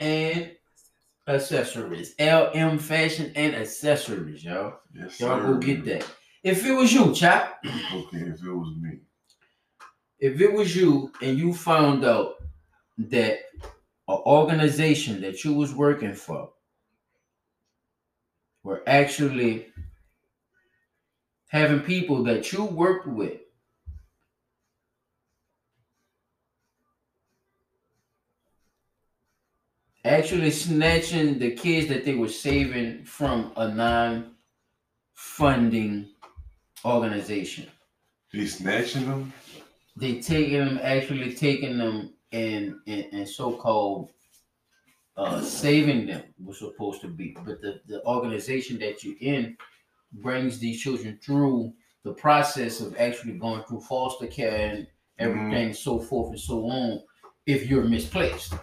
and 0.00 0.50
Accessories. 1.28 2.14
LM 2.18 2.78
Fashion 2.78 3.32
and 3.36 3.54
Accessories, 3.54 4.42
y'all. 4.44 4.74
Yes, 4.92 5.20
Y'all 5.20 5.40
go 5.40 5.52
sir. 5.52 5.58
get 5.58 5.84
that. 5.84 6.06
If 6.42 6.64
it 6.64 6.72
was 6.72 6.92
you, 6.92 7.14
chap, 7.14 7.58
Okay, 7.64 8.18
if 8.18 8.42
it 8.42 8.52
was 8.52 8.74
me. 8.80 9.00
if 10.18 10.40
it 10.40 10.52
was 10.52 10.74
you 10.74 11.12
and 11.22 11.38
you 11.38 11.52
found 11.52 12.04
out 12.04 12.34
that 12.98 13.38
an 14.08 14.18
organization 14.26 15.20
that 15.22 15.44
you 15.44 15.54
was 15.54 15.74
working 15.74 16.14
for 16.14 16.50
were 18.62 18.82
actually 18.86 19.66
having 21.48 21.80
people 21.80 22.22
that 22.24 22.52
you 22.52 22.64
worked 22.64 23.06
with 23.06 23.40
actually 30.04 30.50
snatching 30.50 31.38
the 31.38 31.52
kids 31.52 31.88
that 31.88 32.04
they 32.04 32.14
were 32.14 32.28
saving 32.28 33.02
from 33.04 33.50
a 33.56 33.68
non-funding 33.74 34.34
organization. 36.84 37.66
They 38.32 38.46
snatching 38.46 39.06
them? 39.06 39.32
they 39.96 40.20
taking 40.20 40.58
them 40.58 40.80
actually 40.82 41.34
taking 41.34 41.78
them 41.78 42.14
and 42.32 42.76
and, 42.86 43.06
and 43.12 43.28
so-called 43.28 44.10
uh 45.16 45.40
saving 45.40 46.06
them 46.06 46.22
was 46.42 46.58
supposed 46.58 47.00
to 47.02 47.08
be. 47.08 47.36
But 47.44 47.60
the, 47.60 47.80
the 47.86 48.04
organization 48.04 48.78
that 48.80 49.04
you're 49.04 49.16
in 49.20 49.56
brings 50.12 50.58
these 50.58 50.80
children 50.80 51.18
through 51.22 51.72
the 52.04 52.14
process 52.14 52.80
of 52.80 52.96
actually 52.98 53.34
going 53.34 53.62
through 53.64 53.80
foster 53.82 54.26
care 54.26 54.70
and 54.74 54.86
everything 55.18 55.74
so 55.74 55.98
forth 55.98 56.30
and 56.30 56.40
so 56.40 56.64
on 56.64 57.02
if 57.46 57.66
you're 57.66 57.84
misplaced. 57.84 58.54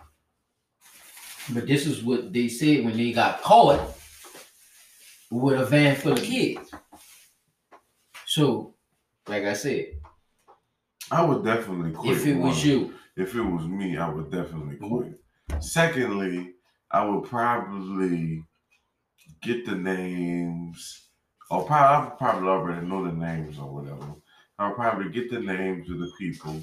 But 1.54 1.68
this 1.68 1.86
is 1.86 2.04
what 2.04 2.34
they 2.34 2.48
said 2.48 2.84
when 2.84 2.98
they 2.98 3.12
got 3.12 3.42
caught 3.42 3.96
with 5.30 5.60
a 5.60 5.66
van 5.66 5.96
full 5.96 6.14
of 6.14 6.24
kids 6.24 6.72
so 8.38 8.73
like 9.28 9.43
i 9.43 9.54
said 9.54 9.86
I 11.10 11.23
would 11.23 11.43
definitely 11.45 11.91
quit. 11.93 12.17
if 12.17 12.26
it 12.28 12.36
was 12.36 12.65
you 12.65 12.93
If 13.15 13.34
it 13.34 13.41
was 13.41 13.65
me, 13.65 13.97
I 13.97 14.10
would 14.10 14.30
definitely 14.30 14.76
quit. 14.76 15.13
Secondly, 15.62 16.56
I 16.91 17.06
would 17.06 17.23
probably 17.30 18.43
get 19.41 19.65
the 19.65 19.76
names, 19.76 20.80
or 21.50 21.65
probably 21.65 22.08
I 22.12 22.15
probably 22.17 22.50
already 22.50 22.86
know 22.86 23.06
the 23.06 23.13
names 23.13 23.58
or 23.58 23.69
whatever. 23.73 24.08
I'll 24.60 24.73
probably 24.73 25.10
get 25.17 25.32
the 25.32 25.39
names 25.39 25.89
of 25.89 26.00
the 26.00 26.12
people 26.19 26.56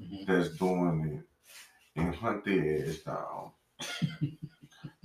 Mhm. 0.00 0.26
that's 0.26 0.50
doing 0.58 0.98
it 1.14 1.24
and 2.00 2.14
hunt 2.14 2.44
their 2.44 2.88
ass 2.88 2.96
down. 3.10 3.52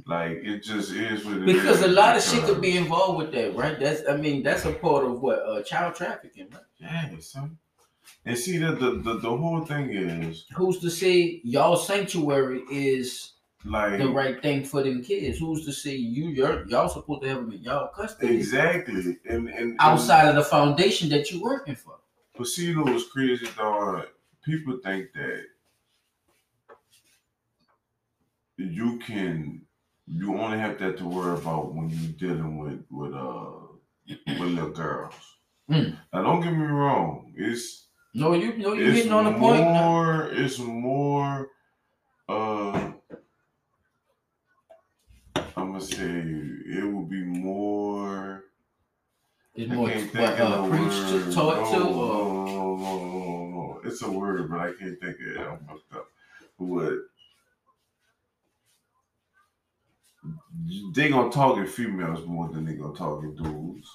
like 0.08 0.40
it 0.44 0.64
just 0.64 0.92
is 0.92 1.26
what 1.26 1.38
it 1.38 1.50
is. 1.50 1.56
Because 1.56 1.82
a 1.82 1.88
lot 1.88 2.16
of 2.16 2.24
shit 2.24 2.44
could 2.44 2.62
be 2.62 2.78
involved 2.78 3.18
with 3.18 3.32
that, 3.34 3.56
right? 3.56 3.80
That's 3.80 4.02
I 4.10 4.18
mean, 4.18 4.44
that's 4.44 4.66
a 4.66 4.72
part 4.74 5.06
of 5.06 5.22
what 5.22 5.40
uh, 5.40 5.62
child 5.64 5.96
trafficking, 5.96 6.48
right? 6.52 6.62
Yeah, 6.80 7.10
son. 7.20 7.58
And 8.26 8.38
see 8.38 8.58
the, 8.58 8.72
the 8.72 8.92
the 8.92 9.20
the 9.20 9.38
whole 9.38 9.66
thing 9.66 9.90
is 9.90 10.46
Who's 10.56 10.80
to 10.80 10.90
say 10.90 11.42
y'all 11.44 11.76
sanctuary 11.76 12.64
is 12.72 13.34
like 13.66 14.00
the 14.00 14.10
right 14.10 14.42
thing 14.42 14.64
for 14.64 14.84
them 14.84 15.04
kids? 15.04 15.40
Who's 15.40 15.66
to 15.66 15.74
say 15.74 15.96
you 15.96 16.30
you're, 16.30 16.66
y'all 16.68 16.90
supposed 16.90 17.24
to 17.24 17.30
have 17.30 17.38
them 17.38 17.52
in 17.52 17.62
y'all 17.62 17.90
custody 17.90 18.36
exactly 18.36 19.18
and 19.30 19.48
and 19.48 19.50
and- 19.50 19.76
outside 19.80 20.28
of 20.30 20.36
the 20.36 20.44
foundation 20.44 21.10
that 21.10 21.32
you're 21.32 21.42
working 21.42 21.76
for? 21.76 21.96
But 22.38 22.48
see, 22.48 22.74
those 22.74 23.08
crazy 23.08 23.48
dog. 23.58 24.08
People 24.46 24.80
think 24.82 25.12
that 25.14 25.44
you 28.58 28.98
can, 29.00 29.62
you 30.08 30.38
only 30.38 30.58
have 30.58 30.78
that 30.80 30.98
to 30.98 31.06
worry 31.06 31.38
about 31.38 31.74
when 31.74 31.90
you're 31.90 32.12
dealing 32.14 32.58
with 32.58 32.84
with 32.90 33.14
uh 33.14 33.52
with 34.40 34.40
little 34.40 34.70
girls. 34.72 35.14
Mm. 35.70 35.98
Now, 36.14 36.24
don't 36.24 36.42
get 36.42 36.52
me 36.54 36.66
wrong. 36.66 37.34
It's 37.36 37.88
No, 38.14 38.34
you 38.34 38.58
no, 38.58 38.74
you're 38.74 38.92
hitting 38.92 39.12
on 39.12 39.26
the 39.26 39.32
more. 39.32 39.52
point. 39.52 39.64
Now. 39.66 40.20
It's 40.32 40.60
more. 40.60 41.50
Uh, 42.30 42.92
I'm 45.56 45.72
gonna 45.72 45.82
say 45.82 46.06
it 46.06 46.84
will 46.92 47.04
be 47.06 47.24
more. 47.24 48.44
It's 49.56 49.72
I 49.72 49.76
more 49.76 49.90
can't 49.90 50.12
think 50.12 50.40
uh, 50.40 50.68
preached 50.70 51.10
to, 51.10 51.32
taught 51.34 51.72
to, 51.74 51.80
no, 51.80 51.86
or 51.90 52.46
no, 52.46 52.76
no, 52.76 52.98
no, 52.98 53.08
no, 53.08 53.48
no. 53.50 53.82
It's 53.84 54.02
a 54.04 54.10
word, 54.12 54.50
but 54.52 54.60
I 54.60 54.72
can't 54.74 55.00
think 55.02 55.16
of 55.20 55.28
it. 55.28 55.40
I'm 55.40 55.58
fucked 55.68 55.96
up. 55.96 56.08
But 56.60 56.94
they 60.94 61.10
gonna 61.10 61.32
target 61.32 61.70
females 61.70 62.26
more 62.26 62.50
than 62.50 62.66
they 62.66 62.74
gonna 62.74 62.96
target 62.96 63.36
dudes. 63.38 63.88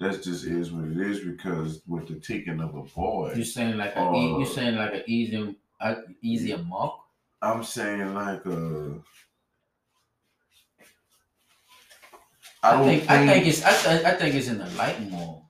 That's 0.00 0.18
just 0.24 0.44
is 0.44 0.70
what 0.72 0.84
it 0.84 0.96
is 0.96 1.20
because 1.20 1.82
with 1.86 2.06
the 2.08 2.20
taking 2.20 2.60
of 2.60 2.74
a 2.74 2.82
boy, 2.82 3.32
you 3.34 3.44
saying 3.44 3.76
like 3.76 3.96
a 3.96 4.00
Uh, 4.00 4.14
e- 4.14 4.38
you 4.40 4.46
saying 4.46 4.76
like 4.76 4.94
an 4.94 5.02
easy 5.06 5.56
a 5.80 5.96
easier 6.22 6.58
mark? 6.58 7.00
I'm 7.42 7.62
saying 7.64 8.14
like 8.14 8.46
uh 8.46 8.98
I 12.62 12.70
I, 12.70 12.72
don't 12.76 12.86
think, 12.86 13.10
I 13.10 13.26
think 13.26 13.46
it's 13.46 13.62
I, 13.62 13.72
th- 13.72 14.04
I 14.04 14.14
think 14.16 14.34
it's 14.34 14.48
in 14.48 14.58
the 14.58 14.66
light 14.70 15.00
more. 15.10 15.44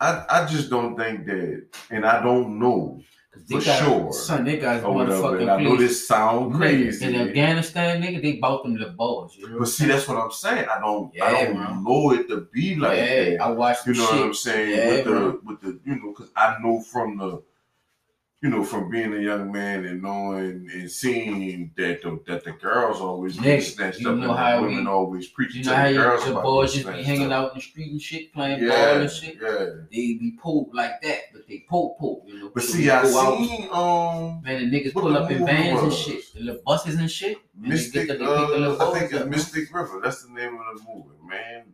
I, 0.00 0.24
I 0.28 0.46
just 0.46 0.70
don't 0.70 0.96
think 0.96 1.26
that 1.26 1.68
and 1.90 2.06
I 2.06 2.22
don't 2.22 2.58
know 2.58 3.02
'Cause 3.30 3.44
They 3.46 3.60
For 3.60 3.64
got, 3.66 3.84
sure. 3.84 4.12
Son, 4.12 4.44
they 4.44 4.56
got 4.56 4.82
whatever. 4.90 5.36
And 5.38 5.50
I 5.50 5.58
motherfucking 5.58 5.64
know 5.64 5.76
this 5.76 6.08
sound 6.08 6.54
crazy. 6.54 7.04
In 7.06 7.28
Afghanistan, 7.28 8.02
nigga, 8.02 8.22
they 8.22 8.32
bought 8.36 8.62
them 8.62 8.78
the 8.78 8.86
balls. 8.86 9.36
You 9.36 9.50
know 9.50 9.58
But 9.58 9.68
see, 9.68 9.86
that's 9.86 10.08
what 10.08 10.16
I'm 10.16 10.30
saying. 10.30 10.66
I 10.74 10.80
don't, 10.80 11.12
I 11.20 11.44
don't 11.44 11.84
know 11.84 12.12
it 12.12 12.26
to 12.28 12.48
be 12.52 12.74
like 12.76 12.96
yeah, 12.96 13.24
that. 13.30 13.40
I 13.42 13.50
watched 13.50 13.86
You 13.86 13.94
know 13.94 14.06
shit. 14.06 14.14
what 14.16 14.24
I'm 14.24 14.34
saying? 14.34 14.70
Yeah, 14.76 14.88
with 14.88 15.04
the, 15.04 15.40
with 15.44 15.60
the, 15.60 15.80
you 15.84 15.96
know, 15.96 16.14
because 16.16 16.30
I 16.36 16.56
know 16.62 16.80
from 16.80 17.18
the, 17.18 17.42
you 18.40 18.50
know, 18.50 18.62
from 18.62 18.88
being 18.88 19.12
a 19.14 19.18
young 19.18 19.50
man 19.50 19.84
and 19.84 20.00
knowing 20.00 20.68
and 20.72 20.88
seeing 20.88 21.72
that 21.76 22.00
the, 22.02 22.20
that 22.28 22.44
the 22.44 22.52
girls 22.52 23.00
always 23.00 23.36
Nigga, 23.36 23.60
snatched 23.62 24.06
up 24.06 24.12
and 24.12 24.22
how 24.22 24.56
the 24.60 24.62
women 24.62 24.84
we- 24.84 24.90
always 24.90 25.26
preaching 25.26 25.58
You 25.58 25.64
to 25.64 25.70
know 25.70 25.76
how 25.76 25.88
the 25.88 25.94
girls 25.94 26.24
the 26.24 26.34
boys 26.34 26.72
just 26.74 26.86
be 26.86 27.02
hanging 27.02 27.32
up. 27.32 27.46
out 27.46 27.52
in 27.52 27.58
the 27.58 27.62
street 27.62 27.90
and 27.90 28.00
shit, 28.00 28.32
playing 28.32 28.60
ball 28.68 28.76
and 28.76 29.10
shit. 29.10 29.38
yeah. 29.42 29.66
They 29.90 30.14
be 30.14 30.36
pulled 30.40 30.72
like 30.72 31.02
that, 31.02 31.18
but 31.32 31.48
they 31.48 31.64
poke 31.68 31.98
poke, 31.98 32.22
you 32.26 32.38
know. 32.38 32.50
But 32.54 32.62
see, 32.62 32.88
I 32.88 33.02
go 33.02 33.18
out, 33.18 33.38
seen 33.44 33.68
um 33.72 34.40
Man, 34.44 34.70
the 34.70 34.80
niggas 34.80 34.92
pull 34.92 35.08
the 35.10 35.18
up 35.18 35.30
in 35.32 35.44
vans 35.44 35.78
and 35.80 35.86
was. 35.88 35.98
shit, 35.98 36.32
the 36.34 36.40
little 36.40 36.62
buses 36.64 36.94
and 36.94 37.10
shit. 37.10 37.38
and 37.60 37.68
Mystic. 37.68 38.06
get 38.06 38.18
the- 38.20 38.24
they 38.24 38.36
pick 38.36 38.48
the 38.50 38.70
Uh, 38.84 38.90
I 38.92 38.98
think 39.00 39.12
it's 39.12 39.20
up, 39.22 39.28
Mystic 39.28 39.74
River. 39.74 40.00
That's 40.00 40.22
the 40.22 40.32
name 40.32 40.54
of 40.58 40.78
the 40.78 40.84
movie, 40.88 41.08
man. 41.28 41.64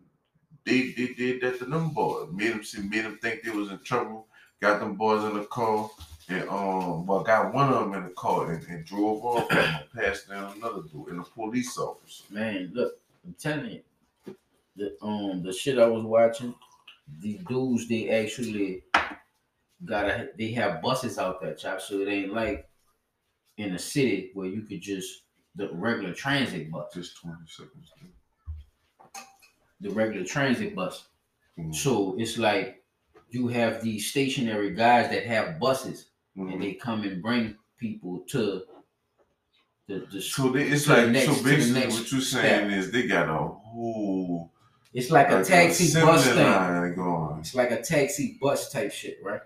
They 0.65 0.93
they 0.93 1.13
did 1.13 1.43
that 1.43 1.59
to 1.59 1.67
them 1.67 1.91
boys. 1.91 2.29
Made 2.33 2.53
them 2.53 2.65
see, 2.65 2.81
made 2.81 3.05
them 3.05 3.19
think 3.21 3.43
they 3.43 3.51
was 3.51 3.71
in 3.71 3.81
trouble. 3.81 4.29
Got 4.63 4.81
them 4.81 4.95
boys 4.95 5.23
in 5.25 5.35
the 5.37 5.45
car 5.45 5.91
and 6.29 6.49
um, 6.49 7.07
well, 7.07 7.23
got 7.23 7.53
one 7.53 7.73
of 7.73 7.81
them 7.81 7.95
in 7.95 8.05
the 8.09 8.15
car 8.15 8.53
and, 8.53 8.67
and 8.69 8.85
drove 8.85 9.25
off 9.25 9.51
and 9.51 9.85
passed 9.95 10.29
down 10.29 10.55
another 10.57 10.83
dude 10.93 11.09
and 11.09 11.21
a 11.21 11.25
police 11.25 11.77
officer. 11.79 12.25
Man, 12.31 12.71
look, 12.75 12.95
I'm 13.25 13.35
telling 13.39 13.71
you, 14.27 14.35
the 14.77 14.97
um 15.03 15.43
the 15.43 15.53
shit 15.53 15.79
I 15.79 15.87
was 15.87 16.05
watching, 16.05 16.55
the 17.21 17.39
dudes 17.49 17.89
they 17.89 18.09
actually 18.11 18.83
gotta 19.85 20.31
they 20.39 20.51
have 20.53 20.81
buses 20.83 21.19
out 21.19 21.41
there, 21.41 21.55
chop. 21.55 21.81
So 21.81 22.01
it 22.01 22.09
ain't 22.09 22.33
like 22.33 22.69
in 23.59 23.75
a 23.75 23.79
city 23.79 24.31
where 24.35 24.47
you 24.49 24.63
could 24.63 24.81
just 24.81 25.23
the 25.57 25.69
regular 25.73 26.13
transit 26.15 26.71
bus, 26.71 26.93
Just 26.95 27.17
twenty 27.19 27.37
seconds. 27.47 27.93
the 29.81 29.91
regular 29.91 30.25
transit 30.27 30.75
bus. 30.75 31.07
Mhm. 31.59 31.75
So 31.75 32.17
it's 32.19 32.39
like 32.39 32.83
you 33.31 33.49
have 33.49 33.83
these 33.83 34.11
stationary 34.11 34.71
guys 34.75 35.11
that 35.11 35.25
have 35.27 35.59
buses 35.61 36.07
and 36.37 36.49
Mhm. 36.51 36.61
they 36.61 36.75
come 36.75 37.03
and 37.03 37.23
bring 37.23 37.57
people 37.79 38.21
to 38.29 38.63
the 39.87 40.07
the 40.11 40.21
So 40.21 40.51
they, 40.51 40.69
it's 40.69 40.89
like 40.89 41.11
next- 41.11 41.27
so 41.27 41.43
basically 41.45 41.87
what 41.89 42.11
you're 42.11 42.21
saying 42.21 42.71
is 42.71 42.91
they 42.91 43.07
got 43.07 43.29
a 43.29 43.37
whole 43.37 44.51
it's 44.95 45.11
like 45.11 45.31
a 45.31 45.45
taxi 45.45 45.85
assembly 45.85 46.13
bus 46.13 46.25
thing. 46.27 46.95
going 46.95 47.39
It's 47.41 47.55
like 47.55 47.71
a 47.71 47.83
taxi 47.83 48.39
bus 48.41 48.71
type 48.73 48.93
shit, 48.93 49.19
right? 49.23 49.41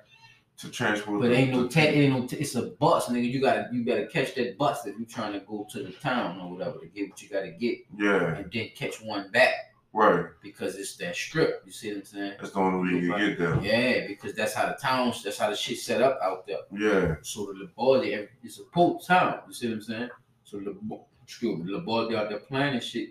to 0.59 0.69
transport. 0.71 1.21
But 1.21 1.31
ain't 1.31 1.53
no 1.53 1.69
ta- 1.69 1.79
ain't 1.83 2.13
no. 2.13 2.27
T- 2.27 2.37
it's 2.39 2.57
a 2.57 2.63
bus, 2.63 3.09
nigga. 3.09 3.31
You 3.31 3.41
gotta 3.41 3.69
you 3.73 3.85
gotta 3.85 4.07
catch 4.09 4.35
that 4.35 4.59
bus 4.59 4.85
if 4.87 4.97
you're 4.99 5.07
trying 5.07 5.33
to 5.35 5.39
go 5.41 5.65
to 5.71 5.85
the 5.85 5.93
town 5.93 6.41
or 6.41 6.51
whatever 6.51 6.79
to 6.81 6.87
get 6.89 7.09
what 7.11 7.23
you 7.23 7.29
gotta 7.29 7.53
get, 7.53 7.79
Yeah, 7.97 8.35
and 8.39 8.51
then 8.53 8.71
catch 8.75 9.01
one 9.01 9.31
back 9.31 9.53
right. 9.93 10.27
because 10.43 10.77
it's 10.77 10.97
that 10.97 11.17
strip. 11.17 11.63
You 11.65 11.73
see 11.73 11.89
what 11.89 11.99
I'm 11.99 12.05
saying? 12.05 12.33
That's 12.41 12.53
the 12.53 12.61
only 12.61 12.95
way 12.95 13.01
you 13.01 13.13
can 13.13 13.19
get 13.19 13.39
there. 13.39 13.61
Yeah, 13.63 14.07
because 14.07 14.35
that's 14.35 14.55
how 14.55 14.67
the 14.67 14.75
towns, 14.75 15.23
that's 15.23 15.39
how 15.39 15.51
the 15.51 15.57
shit 15.57 15.79
set 15.79 16.03
up 16.03 16.19
out 16.23 16.47
there. 16.47 16.59
Yeah. 16.73 17.17
So 17.23 17.47
the 17.47 17.67
LaBardia, 17.67 18.29
it's 18.43 18.59
a 18.59 18.65
port 18.65 19.05
town. 19.05 19.41
You 19.47 19.55
see 19.55 19.69
what 19.69 19.75
I'm 19.75 19.83
saying? 19.83 20.11
So 20.45 20.59
the 20.59 20.77
excuse 21.23 21.59
me, 21.59 21.73
LaBardia 21.73 22.17
out 22.17 22.31
there 22.31 22.41
playing 22.41 22.75
and 22.75 22.83
shit. 22.83 23.11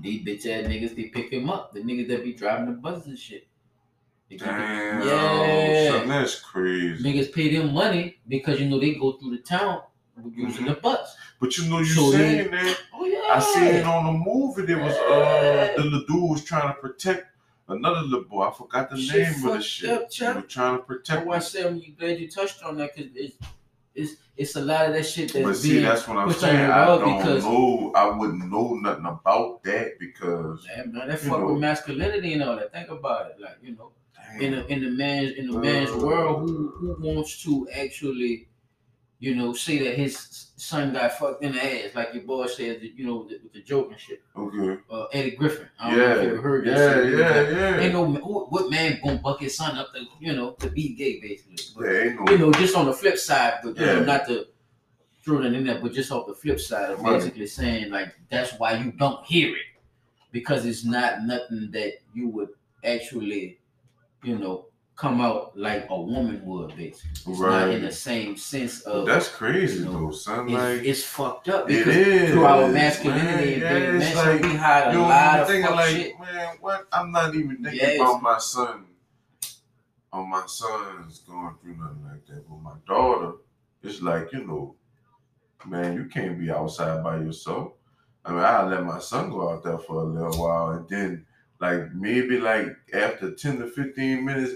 These 0.00 0.24
bitch 0.26 0.46
ass 0.46 0.68
niggas, 0.68 0.94
they 0.94 1.04
pick 1.04 1.32
him 1.32 1.48
up. 1.48 1.72
The 1.72 1.80
niggas 1.80 2.08
that 2.08 2.24
be 2.24 2.34
driving 2.34 2.66
the 2.66 2.72
buses 2.72 3.06
and 3.06 3.18
shit. 3.18 3.46
They 4.28 4.36
Damn. 4.36 5.06
Yeah. 5.06 5.90
Son, 5.90 6.08
that's 6.08 6.40
crazy. 6.40 7.02
Niggas 7.02 7.32
pay 7.32 7.54
them 7.54 7.72
money 7.72 8.18
because 8.28 8.60
you 8.60 8.68
know 8.68 8.78
they 8.78 8.94
go 8.94 9.12
through 9.12 9.36
the 9.36 9.42
town 9.42 9.82
using 10.34 10.64
mm-hmm. 10.64 10.74
the 10.74 10.80
bus. 10.80 11.16
But 11.40 11.56
you 11.58 11.68
know, 11.68 11.78
you 11.78 11.84
So 11.86 12.12
saying 12.12 12.50
that. 12.50 12.78
I 13.36 13.40
seen 13.40 13.64
it 13.64 13.84
on 13.86 14.04
the 14.06 14.12
movie. 14.12 14.62
There 14.66 14.78
was 14.78 14.94
uh 14.94 15.72
the 15.76 15.82
little 15.84 16.04
dude 16.06 16.30
was 16.30 16.44
trying 16.44 16.68
to 16.74 16.80
protect 16.80 17.26
another 17.68 18.00
little 18.02 18.24
boy. 18.24 18.48
I 18.48 18.52
forgot 18.52 18.90
the 18.90 18.96
Shit 18.98 19.36
name 19.36 19.46
of 19.48 19.54
the 19.54 19.62
shit. 19.62 19.90
up, 19.90 20.12
he 20.12 20.24
was 20.24 20.44
trying 20.48 20.76
to 20.78 20.82
protect. 20.82 21.26
why 21.26 21.36
I 21.36 21.38
said 21.38 21.66
I'm 21.66 21.82
glad 21.98 22.18
you 22.20 22.28
touched 22.30 22.62
on 22.62 22.76
that 22.78 22.94
because 22.94 23.10
it's 23.14 23.36
it's 23.94 24.12
it's 24.36 24.56
a 24.56 24.60
lot 24.60 24.86
of 24.86 24.94
that 24.94 25.04
shit 25.04 25.32
that's 25.32 25.44
But 25.44 25.56
see, 25.56 25.72
being 25.72 25.82
that's 25.84 26.08
what 26.08 26.16
I'm 26.16 26.32
saying. 26.32 26.70
I 26.70 26.84
don't 26.86 27.18
because- 27.18 27.44
know. 27.44 27.92
I 27.94 28.08
wouldn't 28.16 28.50
know 28.50 28.74
nothing 28.74 29.04
about 29.06 29.62
that 29.64 29.98
because 29.98 30.66
Yeah, 30.74 30.84
man, 30.84 31.08
that 31.08 31.18
fuck 31.18 31.40
know. 31.40 31.52
with 31.52 31.60
masculinity 31.60 32.32
and 32.32 32.42
all 32.42 32.56
that. 32.56 32.72
Think 32.72 32.88
about 32.90 33.30
it, 33.32 33.40
like 33.40 33.58
you 33.62 33.76
know, 33.76 33.92
in 34.40 34.52
damn, 34.52 34.62
the 34.66 34.72
in 34.72 34.80
the 34.84 34.90
man's 34.90 35.32
in 35.32 35.50
the 35.50 35.58
man's 35.58 35.90
Uh. 35.90 35.98
world, 35.98 36.48
who 36.48 36.68
who 36.78 36.96
wants 37.00 37.42
to 37.44 37.68
actually, 37.74 38.48
you 39.22 39.36
know, 39.36 39.52
say 39.52 39.78
that 39.78 39.94
his 39.96 40.48
son 40.56 40.92
got 40.92 41.12
fucked 41.12 41.44
in 41.44 41.52
the 41.52 41.62
ass, 41.64 41.94
like 41.94 42.12
your 42.12 42.24
boy 42.24 42.44
said, 42.48 42.80
that, 42.80 42.92
you 42.98 43.06
know, 43.06 43.28
with 43.30 43.52
the 43.52 43.62
joke 43.62 43.92
and 43.92 44.00
shit. 44.00 44.20
okay. 44.36 44.80
Uh, 44.90 45.04
Eddie 45.12 45.36
Griffin. 45.36 45.68
I 45.78 45.90
don't 45.90 45.98
know 46.00 46.04
if 46.10 46.16
you 46.16 46.22
Yeah, 46.22 46.32
ever 46.32 46.42
heard 46.42 46.66
that 46.66 46.76
yeah, 47.06 47.48
yeah, 47.48 47.50
yeah. 47.76 47.80
Ain't 47.82 47.92
no 47.92 48.04
what 48.04 48.68
man 48.68 48.98
gonna 49.04 49.18
buck 49.18 49.38
his 49.38 49.56
son 49.56 49.78
up 49.78 49.92
to 49.94 50.04
you 50.18 50.32
know 50.32 50.50
to 50.62 50.68
be 50.68 50.94
gay 50.94 51.20
basically. 51.20 51.56
But, 51.76 51.84
Yeah, 51.84 52.00
ain't 52.02 52.16
no 52.20 52.32
you 52.32 52.38
know, 52.38 52.52
just 52.52 52.74
on 52.74 52.86
the 52.86 52.92
flip 52.92 53.16
side, 53.16 53.60
but 53.62 53.78
you 53.78 53.86
know, 53.86 54.02
not 54.04 54.26
to 54.26 54.48
throw 55.24 55.40
that 55.40 55.52
in 55.52 55.64
there, 55.66 55.78
but 55.80 55.92
just 55.92 56.10
off 56.10 56.26
the 56.26 56.34
flip 56.34 56.58
side 56.58 56.90
of 56.90 57.00
Right. 57.00 57.20
basically 57.20 57.46
saying 57.46 57.90
like 57.92 58.12
that's 58.28 58.54
why 58.58 58.72
you 58.72 58.90
don't 58.90 59.24
hear 59.24 59.54
it 59.54 59.66
because 60.32 60.66
it's 60.66 60.84
not 60.84 61.22
nothing 61.22 61.70
that 61.70 61.92
you 62.12 62.26
would 62.30 62.48
actually, 62.82 63.60
you 64.24 64.36
know, 64.36 64.66
come 64.94 65.20
out 65.20 65.56
like 65.58 65.86
a 65.90 66.00
woman 66.00 66.44
would 66.44 66.76
basically. 66.76 67.32
It's 67.32 67.40
not 67.40 67.70
in 67.70 67.82
the 67.82 67.92
same 67.92 68.36
sense 68.36 68.82
of 68.82 69.06
That's 69.06 69.28
crazy 69.28 69.80
you 69.80 69.86
know, 69.86 70.06
though, 70.06 70.10
son. 70.12 70.48
it's, 70.48 70.52
Like 70.52 70.84
it's 70.84 71.04
fucked 71.04 71.48
up 71.48 71.68
it 71.70 71.78
because 71.78 71.96
is 71.96 72.30
through 72.30 72.44
our 72.44 72.62
man. 72.62 72.74
masculinity 72.74 73.54
and 73.54 73.62
Yeah, 73.62 73.98
being 73.98 74.16
like 74.16 74.42
we 74.42 74.54
hide 74.56 74.88
a 74.88 74.92
you 74.92 74.98
lot 75.00 75.40
of 75.40 75.48
fuck 75.48 75.74
like, 75.74 75.88
shit. 75.88 76.20
man, 76.20 76.56
what? 76.60 76.86
I'm 76.92 77.10
not 77.10 77.34
even 77.34 77.56
thinking 77.62 77.80
Yes. 77.80 78.00
about 78.00 78.22
my 78.22 78.38
son. 78.38 78.86
On 80.12 80.28
my 80.28 80.44
son's 80.46 81.20
going 81.20 81.54
through 81.62 81.76
nothing 81.78 82.04
like 82.04 82.26
that, 82.26 82.46
but 82.46 82.60
my 82.60 82.74
daughter, 82.86 83.32
it's 83.82 84.02
like 84.02 84.30
you 84.34 84.44
know, 84.46 84.76
man, 85.64 85.94
you 85.94 86.04
can't 86.04 86.38
be 86.38 86.50
outside 86.50 87.02
by 87.02 87.16
yourself. 87.16 87.72
I 88.24 88.30
mean, 88.30 88.40
I 88.40 88.62
let 88.64 88.84
my 88.84 88.98
son 88.98 89.30
go 89.30 89.50
out 89.50 89.64
there 89.64 89.78
for 89.78 90.02
a 90.02 90.04
little 90.04 90.38
while, 90.38 90.70
and 90.72 90.86
then 90.88 91.26
like 91.60 91.94
maybe 91.94 92.38
like 92.38 92.76
after 92.92 93.30
ten 93.34 93.58
to 93.60 93.68
fifteen 93.68 94.26
minutes 94.26 94.52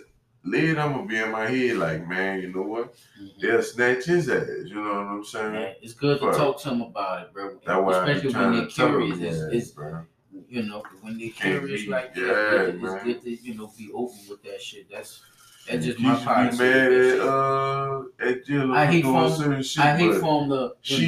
later, 0.46 0.80
I'm 0.80 0.92
gonna 0.92 1.06
be 1.06 1.16
in 1.18 1.30
my 1.30 1.46
head 1.48 1.76
like, 1.76 2.08
man, 2.08 2.40
you 2.40 2.52
know 2.52 2.62
what? 2.62 2.94
Mhm. 3.20 3.40
They'll 3.40 3.62
snatch 3.62 4.04
his 4.04 4.28
ass. 4.28 4.46
You 4.64 4.74
know 4.76 4.82
what 4.82 5.06
I'm 5.06 5.24
saying? 5.24 5.52
Man, 5.52 5.74
it's 5.82 5.94
good 5.94 6.20
to 6.20 6.32
talk 6.32 6.60
to 6.62 6.70
them 6.70 6.82
about 6.82 7.22
it, 7.26 7.32
bro. 7.32 7.58
That's 7.64 7.82
why 7.82 8.10
Especially 8.10 8.34
when 8.34 8.52
they're 8.56 8.66
curious. 8.66 9.18
It's, 9.20 9.36
yeah, 9.38 9.58
it's 9.58 9.70
bro. 9.70 10.06
you 10.48 10.62
know, 10.62 10.82
when 11.02 11.18
they're 11.18 11.30
curious 11.30 11.82
be- 11.84 11.90
like 11.90 12.14
that, 12.14 12.20
yeah, 12.22 12.62
it's, 12.62 13.04
good 13.04 13.22
to 13.22 13.30
you 13.30 13.54
know 13.54 13.72
be 13.76 13.90
open 13.94 14.18
with 14.28 14.42
that 14.44 14.60
shit. 14.62 14.90
That's 14.90 15.22
that's 15.68 15.84
You 15.84 15.92
just 15.92 16.02
my 16.04 16.44
used 16.44 16.58
to 16.58 16.64
be 16.64 16.68
mad 16.70 16.92
at 16.92 17.20
uh 17.20 18.02
at 18.20 18.44
Jill 18.46 18.72
I 18.72 18.86
hate 18.86 19.02
doing 19.02 19.30
certain 19.34 19.62
shit, 19.64 19.84
I 19.84 19.96
hate 19.96 20.10
but 20.12 20.20
for 20.20 20.40
them 20.40 20.50
to 20.50 20.54
you 20.54 20.58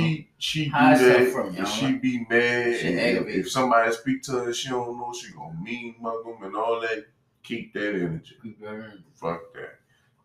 know, 0.01 0.07
she 0.07 0.31
she 0.39 0.65
do 0.65 0.71
hide 0.73 0.99
that. 0.99 1.33
from 1.33 1.55
you, 1.57 1.67
she 1.67 1.81
don't 1.83 2.03
be 2.03 2.27
mad. 2.29 2.67
If, 2.69 3.27
if 3.29 3.51
somebody 3.53 3.93
speak 3.93 4.23
to 4.25 4.33
her, 4.33 4.53
she 4.53 4.69
don't 4.71 4.97
know. 4.99 5.13
She 5.13 5.33
gonna 5.33 5.57
mean 5.63 5.95
mug 6.01 6.25
them 6.25 6.43
and 6.43 6.57
all 6.57 6.81
that. 6.81 7.07
Keep 7.43 7.73
that 7.75 7.95
energy. 7.95 8.37
keep 8.43 8.61
your 8.61 8.81
hand. 8.83 9.03
Fuck 9.15 9.53
that. 9.55 9.79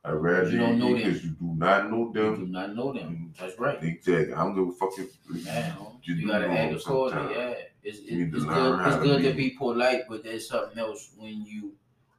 I 0.05 0.11
rather 0.11 0.49
You 0.49 0.57
don't 0.57 0.79
know 0.79 0.87
them. 0.87 0.95
because 0.97 1.23
you 1.23 1.29
do 1.31 1.53
not 1.55 1.89
know 1.89 2.07
You 2.07 2.13
them. 2.13 2.45
do 2.45 2.51
not 2.51 2.75
know 2.75 2.91
them. 2.91 3.31
Mm. 3.33 3.39
That's 3.39 3.57
right. 3.57 3.81
Exactly. 3.81 4.33
I 4.33 4.43
don't 4.43 4.55
give 4.55 4.67
a 4.67 4.71
fuck 4.73 4.91
if 4.99 5.45
Man, 5.45 5.73
you, 6.03 6.15
you 6.15 6.27
gotta 6.27 6.47
know 6.49 6.53
them 6.55 6.75
accordingly. 6.75 7.35
Yeah, 7.35 7.53
it's, 7.83 7.99
You 8.01 8.17
need 8.17 8.27
it, 8.27 8.31
to 8.31 8.37
it's 8.37 8.45
good. 8.45 8.79
It's 8.87 8.95
to 8.97 9.01
good 9.03 9.23
to 9.23 9.33
be- 9.33 9.49
polite, 9.51 10.01
but 10.09 10.23
there's 10.23 10.49
something 10.49 10.77
else 10.77 11.11
when 11.17 11.45
you, 11.45 11.73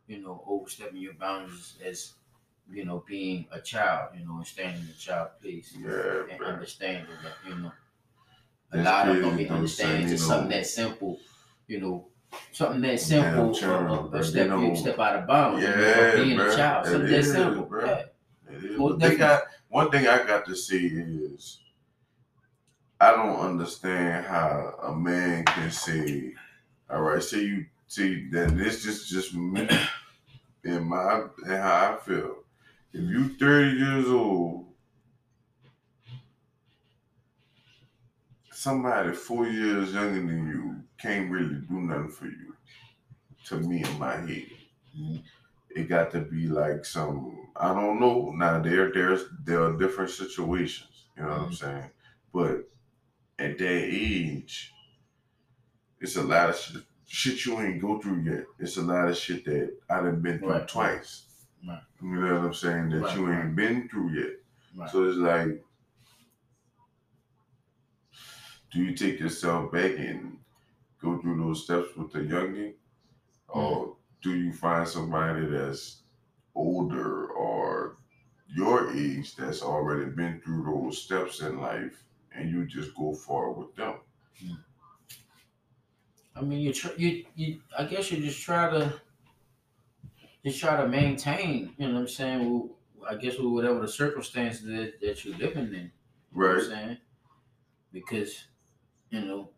you 0.07 0.21
know, 0.23 0.43
overstepping 0.47 0.97
your 0.97 1.13
boundaries 1.15 1.75
as, 1.85 2.15
you 2.73 2.87
know, 2.87 3.05
being 3.07 3.47
a 3.53 3.61
child, 3.61 4.13
you 4.19 4.25
know, 4.27 4.37
and 4.39 4.47
standing 4.47 4.81
in 4.83 4.89
a 4.89 4.93
child 4.99 5.29
place 5.43 5.75
Yeah, 5.79 6.23
and 6.31 6.39
bro. 6.39 6.47
understanding 6.49 7.05
that, 7.23 7.35
you 7.47 7.57
know, 7.57 7.73
a 8.73 8.77
That's 8.79 8.87
lot 8.89 9.09
of 9.11 9.15
them 9.17 9.23
don't 9.25 9.37
be 9.37 9.49
understanding 9.51 10.09
son, 10.09 10.17
just 10.17 10.27
something 10.27 10.51
that 10.51 10.67
simple, 10.67 11.19
you 11.67 11.81
know, 11.83 12.07
something 12.53 12.81
that 12.83 13.01
simple, 13.01 13.55
uh, 13.55 13.67
uh, 13.67 14.09
bro, 14.09 14.19
a 14.19 14.25
step 14.25 14.49
you 14.49 14.77
step 14.77 14.99
out 14.99 15.17
of 15.17 15.27
bounds, 15.27 15.63
Yeah, 15.63 16.15
being 16.17 16.37
bro. 16.37 16.53
a 16.53 16.57
child, 16.57 16.87
It 16.87 16.91
something 16.91 17.11
that 17.11 17.19
is, 17.19 17.33
simple, 17.33 17.65
bro. 17.65 17.85
yeah. 17.87 18.03
It 18.51 18.65
is. 18.65 18.79
Most 18.79 18.99
But 18.99 19.09
they 19.09 19.17
got 19.17 19.43
one 19.69 19.91
thing 19.91 20.07
I 20.07 20.27
got 20.27 20.45
to 20.47 20.55
say 20.57 20.77
is 20.79 21.61
I 23.01 23.11
don't 23.13 23.37
understand 23.37 24.27
how 24.27 24.75
a 24.83 24.95
man 24.95 25.45
can 25.45 25.71
say, 25.71 26.33
all 26.89 27.03
right, 27.03 27.23
say 27.23 27.41
you 27.43 27.67
see 27.87 28.29
that 28.31 28.57
this 28.57 28.83
just 28.85 29.09
just 29.09 29.35
me 29.35 29.69
in 30.65 30.85
my 30.85 31.25
and 31.45 31.53
how 31.63 31.95
I 31.95 32.05
feel. 32.05 32.37
If 32.93 33.03
you 33.03 33.37
30 33.37 33.77
years 33.77 34.07
old, 34.09 34.64
somebody 38.65 39.13
four 39.13 39.47
years 39.47 39.93
younger 39.93 40.21
than 40.21 40.47
you 40.49 40.83
can't 41.01 41.31
really 41.31 41.61
do 41.69 41.81
nothing 41.81 42.09
for 42.09 42.27
you. 42.27 42.55
To 43.47 43.57
me 43.57 43.85
in 43.85 43.99
my 43.99 44.17
head 44.17 44.47
it 45.75 45.89
got 45.89 46.11
to 46.13 46.21
be 46.21 46.47
like 46.47 46.85
some 46.85 47.49
I 47.57 47.73
don't 47.75 48.01
know. 48.01 48.33
Now 48.35 48.61
there 48.61 48.93
there's 48.93 49.25
there 49.45 49.63
are 49.63 49.77
different 49.77 50.11
situations, 50.11 51.07
you 51.17 51.23
know 51.23 51.29
what 51.29 51.39
I'm 51.39 51.45
mm-hmm. 51.45 51.55
saying? 51.55 51.91
But 52.33 52.69
at 53.39 53.59
that 53.59 53.85
age, 53.85 54.73
it's 56.01 56.17
a 56.17 56.23
lot 56.23 56.51
of 56.51 56.57
shit, 56.57 56.83
shit 57.07 57.47
you 57.47 57.61
ain't 57.61 57.83
go 57.83 58.01
through 58.01 58.23
yet. 58.23 58.45
It's 58.59 58.77
a 58.77 58.83
lot 58.83 59.09
of 59.09 59.17
shit 59.17 59.45
that 59.45 59.73
I 59.91 60.01
done 60.01 60.21
been 60.21 60.39
through 60.39 60.51
Right. 60.51 60.69
twice. 60.69 61.27
Right. 61.67 61.81
You 62.03 62.09
know 62.09 62.35
what 62.39 62.47
I'm 62.47 62.55
saying? 62.55 62.91
That 62.91 63.03
Right, 63.03 63.17
you 63.17 63.33
ain't 63.33 63.57
been 63.57 63.89
through 63.89 64.11
yet. 64.11 64.91
So 64.91 65.05
it's 65.05 65.19
like 65.19 65.65
do 68.75 68.83
you 68.83 68.93
take 68.95 69.21
yourself 69.21 69.71
back 69.73 69.93
and 69.99 70.37
go 71.01 71.19
through 71.21 71.39
those 71.39 71.63
steps 71.65 71.97
with 71.97 72.13
the 72.13 72.19
youngin? 72.19 72.75
Mm-hmm. 72.75 73.59
Or 73.59 73.97
do 74.21 74.35
you 74.35 74.53
find 74.53 74.87
somebody 74.87 75.47
that's 75.47 75.99
older 76.57 77.27
or 77.29 77.97
your 78.49 78.93
age 78.97 79.37
that's 79.37 79.63
already 79.63 80.11
been 80.11 80.41
through 80.41 80.65
those 80.65 81.01
steps 81.01 81.41
in 81.41 81.61
life 81.61 82.03
and 82.35 82.51
you 82.51 82.67
just 82.67 82.95
go 82.97 83.15
forward 83.15 83.59
with 83.67 83.77
them? 83.77 83.95
I 86.37 86.41
mean, 86.41 86.59
you 86.61 86.73
try, 86.73 86.91
you 86.97 87.25
you. 87.37 87.61
I 87.79 87.85
guess 87.85 88.11
you 88.11 88.21
just 88.21 88.43
try 88.43 88.69
to 88.69 89.01
just 90.45 90.59
try 90.59 90.77
to 90.83 90.89
maintain. 90.89 91.73
You 91.79 91.87
know 91.87 91.95
what 91.95 92.01
I'm 92.01 92.09
saying? 92.09 92.51
Well, 92.51 92.71
I 93.09 93.15
guess 93.15 93.39
with 93.39 93.53
whatever 93.53 93.81
the 93.81 93.87
circumstances 93.89 94.65
that, 94.65 95.01
that 95.01 95.25
you're 95.25 95.37
living 95.39 95.67
in. 95.67 95.73
You 95.75 95.81
know 95.81 95.91
I'm 96.49 96.57
Right. 96.57 96.63
saying? 96.65 96.99
Because 97.93 98.49
you 99.15 99.21
know 99.25 99.49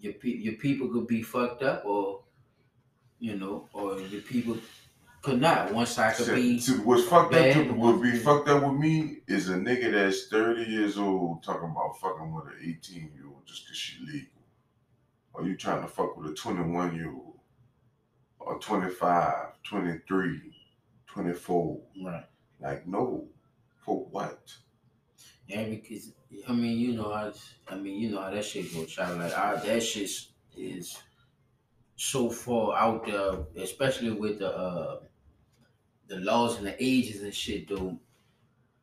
your 0.00 0.14
pe- 0.14 0.28
your 0.46 0.54
people 0.54 0.88
could 0.88 1.06
be 1.06 1.22
fucked 1.22 1.62
up, 1.62 1.84
or 1.84 2.22
you 3.18 3.36
know, 3.36 3.68
or 3.72 4.00
your 4.00 4.22
people 4.22 4.56
could 5.22 5.40
not. 5.40 5.72
One 5.72 5.86
side 5.86 6.16
could 6.16 6.34
be 6.34 6.60
what's 6.84 7.04
fucked 7.04 7.34
up, 7.34 7.54
the 7.54 7.72
what 7.74 8.02
be 8.02 8.12
fucked 8.12 8.48
up 8.48 8.62
with 8.62 8.78
me 8.78 9.18
is 9.28 9.48
a 9.48 9.54
nigga 9.54 9.92
that's 9.92 10.26
30 10.28 10.62
years 10.62 10.98
old 10.98 11.42
talking 11.42 11.70
about 11.70 11.98
fucking 12.00 12.34
with 12.34 12.46
an 12.46 12.58
18 12.62 13.12
year 13.14 13.26
old 13.26 13.46
just 13.46 13.64
because 13.66 13.78
she 13.78 14.04
legal. 14.04 14.28
Are 15.34 15.44
you 15.44 15.56
trying 15.56 15.82
to 15.82 15.88
fuck 15.88 16.16
with 16.16 16.30
a 16.30 16.34
21 16.34 16.94
year 16.94 17.12
old 17.12 17.38
or 18.38 18.58
25, 18.58 19.62
23, 19.62 20.40
24. 21.06 21.80
right. 22.04 22.24
Like, 22.60 22.86
no. 22.86 23.28
For 23.84 24.04
what? 24.10 24.54
Yeah, 25.46 25.64
because 25.64 26.12
I 26.48 26.52
mean, 26.52 26.78
you 26.78 26.94
know 26.94 27.12
how 27.12 27.32
I 27.68 27.74
mean, 27.76 28.00
you 28.00 28.10
know 28.10 28.20
how 28.22 28.30
that 28.30 28.44
shit 28.44 28.72
go, 28.72 28.84
child. 28.84 29.18
Like 29.18 29.36
I, 29.36 29.56
that 29.56 29.82
shit 29.82 30.10
is 30.56 30.98
so 31.96 32.30
far 32.30 32.76
out 32.76 33.06
there, 33.06 33.62
especially 33.62 34.10
with 34.10 34.38
the 34.38 34.56
uh 34.56 35.00
the 36.08 36.16
laws 36.16 36.58
and 36.58 36.66
the 36.66 36.76
ages 36.82 37.22
and 37.22 37.34
shit, 37.34 37.68
dude. 37.68 37.98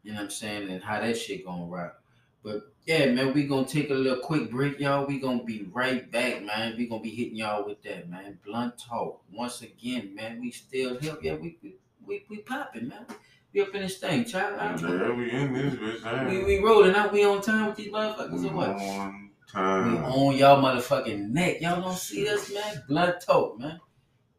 You 0.03 0.11
know 0.11 0.17
what 0.17 0.23
I'm 0.23 0.29
saying, 0.29 0.69
and 0.69 0.83
how 0.83 0.99
that 1.01 1.17
shit 1.17 1.45
gonna 1.45 1.65
rock. 1.65 2.01
But 2.43 2.73
yeah, 2.85 3.11
man, 3.11 3.33
we 3.33 3.45
gonna 3.45 3.67
take 3.67 3.89
a 3.89 3.93
little 3.93 4.19
quick 4.19 4.49
break, 4.49 4.79
y'all. 4.79 5.05
We 5.05 5.19
gonna 5.19 5.43
be 5.43 5.67
right 5.71 6.09
back, 6.09 6.43
man. 6.43 6.75
We 6.77 6.87
gonna 6.87 7.01
be 7.01 7.09
hitting 7.09 7.35
y'all 7.35 7.65
with 7.65 7.83
that, 7.83 8.09
man. 8.09 8.39
Blunt 8.45 8.77
talk 8.77 9.21
once 9.31 9.61
again, 9.61 10.15
man. 10.15 10.39
We 10.39 10.51
still 10.51 10.97
here, 10.97 11.17
yeah. 11.21 11.35
We 11.35 11.57
we 11.61 11.75
we, 12.05 12.25
we 12.29 12.37
popping, 12.37 12.87
man. 12.87 13.05
We 13.53 13.61
up 13.61 13.73
in 13.73 13.81
this 13.81 13.97
thing, 13.97 14.25
child. 14.25 14.79
Yeah, 14.81 15.11
we 15.11 15.31
in 15.31 15.53
this 15.53 15.73
bitch. 15.73 16.29
We, 16.29 16.37
man. 16.37 16.45
we 16.45 16.59
rolling 16.59 16.95
out. 16.95 17.11
We 17.11 17.25
on 17.25 17.41
time 17.41 17.67
with 17.67 17.77
these 17.77 17.91
motherfuckers 17.91 18.45
or 18.45 18.53
what? 18.53 18.69
on 18.69 19.31
time. 19.51 19.91
We 19.91 19.97
on 19.99 20.35
y'all 20.37 20.61
motherfucking 20.61 21.29
neck. 21.29 21.61
Y'all 21.61 21.81
don't 21.81 21.97
see 21.97 22.27
us, 22.29 22.53
man. 22.53 22.83
Blood 22.87 23.21
talk, 23.21 23.59
man. 23.59 23.79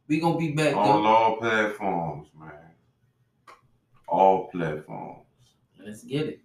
We 0.07 0.21
gonna 0.21 0.39
be 0.39 0.53
back 0.53 0.77
On 0.77 1.03
though. 1.03 1.09
all 1.09 1.37
platforms, 1.37 2.29
man. 2.39 2.53
All 4.07 4.49
platforms. 4.49 5.27
Let's 5.85 6.05
get 6.05 6.27
it. 6.29 6.41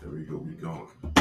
There 0.00 0.10
we 0.10 0.20
go. 0.20 0.36
We 0.36 0.52
going. 0.52 1.15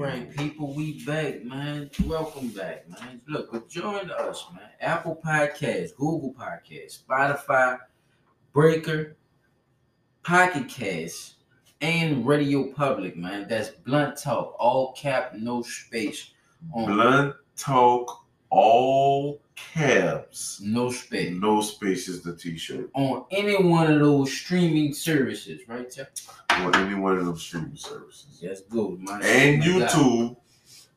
Right, 0.00 0.34
people, 0.34 0.72
we 0.72 1.04
back, 1.04 1.44
man. 1.44 1.90
Welcome 2.06 2.48
back, 2.48 2.88
man. 2.88 3.20
Look, 3.28 3.68
join 3.68 4.10
us, 4.10 4.46
man. 4.50 4.70
Apple 4.80 5.20
Podcasts, 5.22 5.94
Google 5.94 6.32
Podcasts, 6.32 7.04
Spotify, 7.04 7.78
Breaker, 8.54 9.18
Pocket 10.22 10.70
Cast, 10.70 11.34
and 11.82 12.26
Radio 12.26 12.72
Public, 12.72 13.14
man. 13.14 13.46
That's 13.46 13.68
Blunt 13.68 14.16
Talk, 14.16 14.56
all 14.58 14.94
cap, 14.94 15.34
no 15.34 15.60
space. 15.60 16.30
On 16.72 16.86
Blunt 16.86 17.34
talk, 17.58 18.19
all 18.50 19.40
caps. 19.54 20.60
no 20.62 20.90
space. 20.90 21.32
No 21.38 21.60
spaces. 21.60 22.22
The 22.22 22.34
T-shirt 22.36 22.90
On 22.94 23.24
any 23.30 23.56
one 23.62 23.90
of 23.92 24.00
those 24.00 24.32
streaming 24.32 24.92
services, 24.94 25.60
right, 25.68 25.90
Jeff? 25.92 26.08
or 26.62 26.74
any 26.76 26.94
one 26.94 27.16
of 27.18 27.24
those 27.26 27.42
streaming 27.42 27.76
services. 27.76 28.40
That's 28.42 28.62
good. 28.62 28.98
And 28.98 29.04
My 29.04 29.20
God. 29.20 29.88
YouTube. 29.90 30.36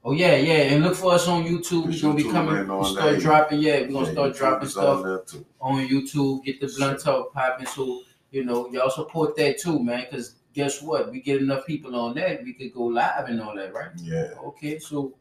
Oh 0.06 0.12
yeah, 0.12 0.36
yeah, 0.36 0.74
and 0.74 0.84
look 0.84 0.96
for 0.96 1.14
us 1.14 1.28
on 1.30 1.46
YouTube. 1.46 1.86
We're 1.86 2.02
gonna 2.02 2.16
be 2.16 2.30
coming. 2.30 2.58
and 2.58 2.78
We 2.80 2.86
start 2.90 3.20
dropping. 3.20 3.60
Yeah, 3.62 3.82
we're 3.82 3.88
gonna 3.94 4.08
Yeah, 4.08 4.12
start 4.14 4.32
YouTube 4.34 4.38
dropping 4.38 4.68
is 4.68 4.78
on 4.78 5.28
stuff 5.28 5.42
on 5.62 5.88
YouTube. 5.88 6.44
Get 6.44 6.60
the 6.60 6.68
blunt 6.78 7.02
Sure. 7.02 7.14
talk 7.24 7.34
popping. 7.34 7.68
So 7.68 8.02
you 8.32 8.44
know, 8.44 8.70
y'all 8.72 8.90
support 8.90 9.36
that 9.38 9.60
too, 9.60 9.80
man. 9.82 10.06
Because 10.10 10.36
guess 10.54 10.82
what? 10.82 11.10
We 11.12 11.22
get 11.22 11.42
enough 11.42 11.66
people 11.66 11.96
on 11.96 12.16
that, 12.16 12.44
we 12.44 12.54
could 12.54 12.74
go 12.74 12.84
live 12.86 13.30
and 13.30 13.40
all 13.42 13.56
that, 13.56 13.74
right? 13.74 13.92
Yeah. 13.98 14.32
Okay, 14.44 14.78
so 14.80 15.14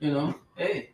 you 0.00 0.12
know, 0.12 0.34
hey, 0.56 0.90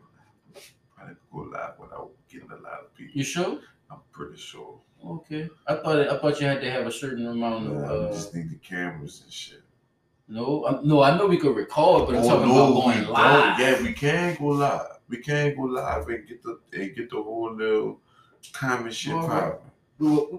go 1.35 1.41
live 1.53 1.75
without 1.79 2.11
getting 2.31 2.51
a 2.51 2.55
lot 2.57 2.81
of 2.85 2.95
people. 2.95 3.13
you 3.17 3.25
sure? 3.25 3.59
I'm 3.91 3.99
pretty 4.13 4.37
sure. 4.37 4.79
Okay, 5.07 5.49
I 5.67 5.75
thought 5.75 5.99
I 6.09 6.19
thought 6.19 6.41
you 6.41 6.47
had 6.47 6.61
to 6.63 6.71
have 6.71 6.87
a 6.87 6.93
certain 6.93 7.27
amount 7.27 7.67
of. 7.67 7.77
I 7.85 7.87
Uh, 7.87 8.13
just 8.13 8.35
need 8.35 8.51
the 8.51 8.57
cameras 8.57 9.21
and 9.23 9.33
shit. 9.33 9.63
no, 10.29 10.65
I, 10.67 10.81
no, 10.83 11.03
I 11.03 11.17
know 11.19 11.27
we 11.27 11.37
could 11.37 11.55
record, 11.55 12.07
but 12.07 12.17
I'm 12.17 12.23
Oh, 12.25 12.29
talking 12.29 12.49
no, 12.49 12.55
about 12.73 12.83
going 12.83 13.03
don't. 13.03 13.13
live. 13.13 13.61
Yeah, 13.61 13.83
we 13.83 13.93
can 13.93 14.37
go 14.41 14.47
live. 14.47 14.87
We 15.09 15.19
can 15.19 15.55
go 15.55 15.63
live 15.65 16.09
and 16.09 16.27
get 16.27 16.43
the 16.43 16.59
and 16.73 16.95
get 16.97 17.11
the 17.11 17.23
whole 17.23 17.53
little 17.55 18.01
comment 18.55 18.95
shit 18.95 19.13
All 19.13 19.29
right. 19.29 19.53
popping. 19.53 19.71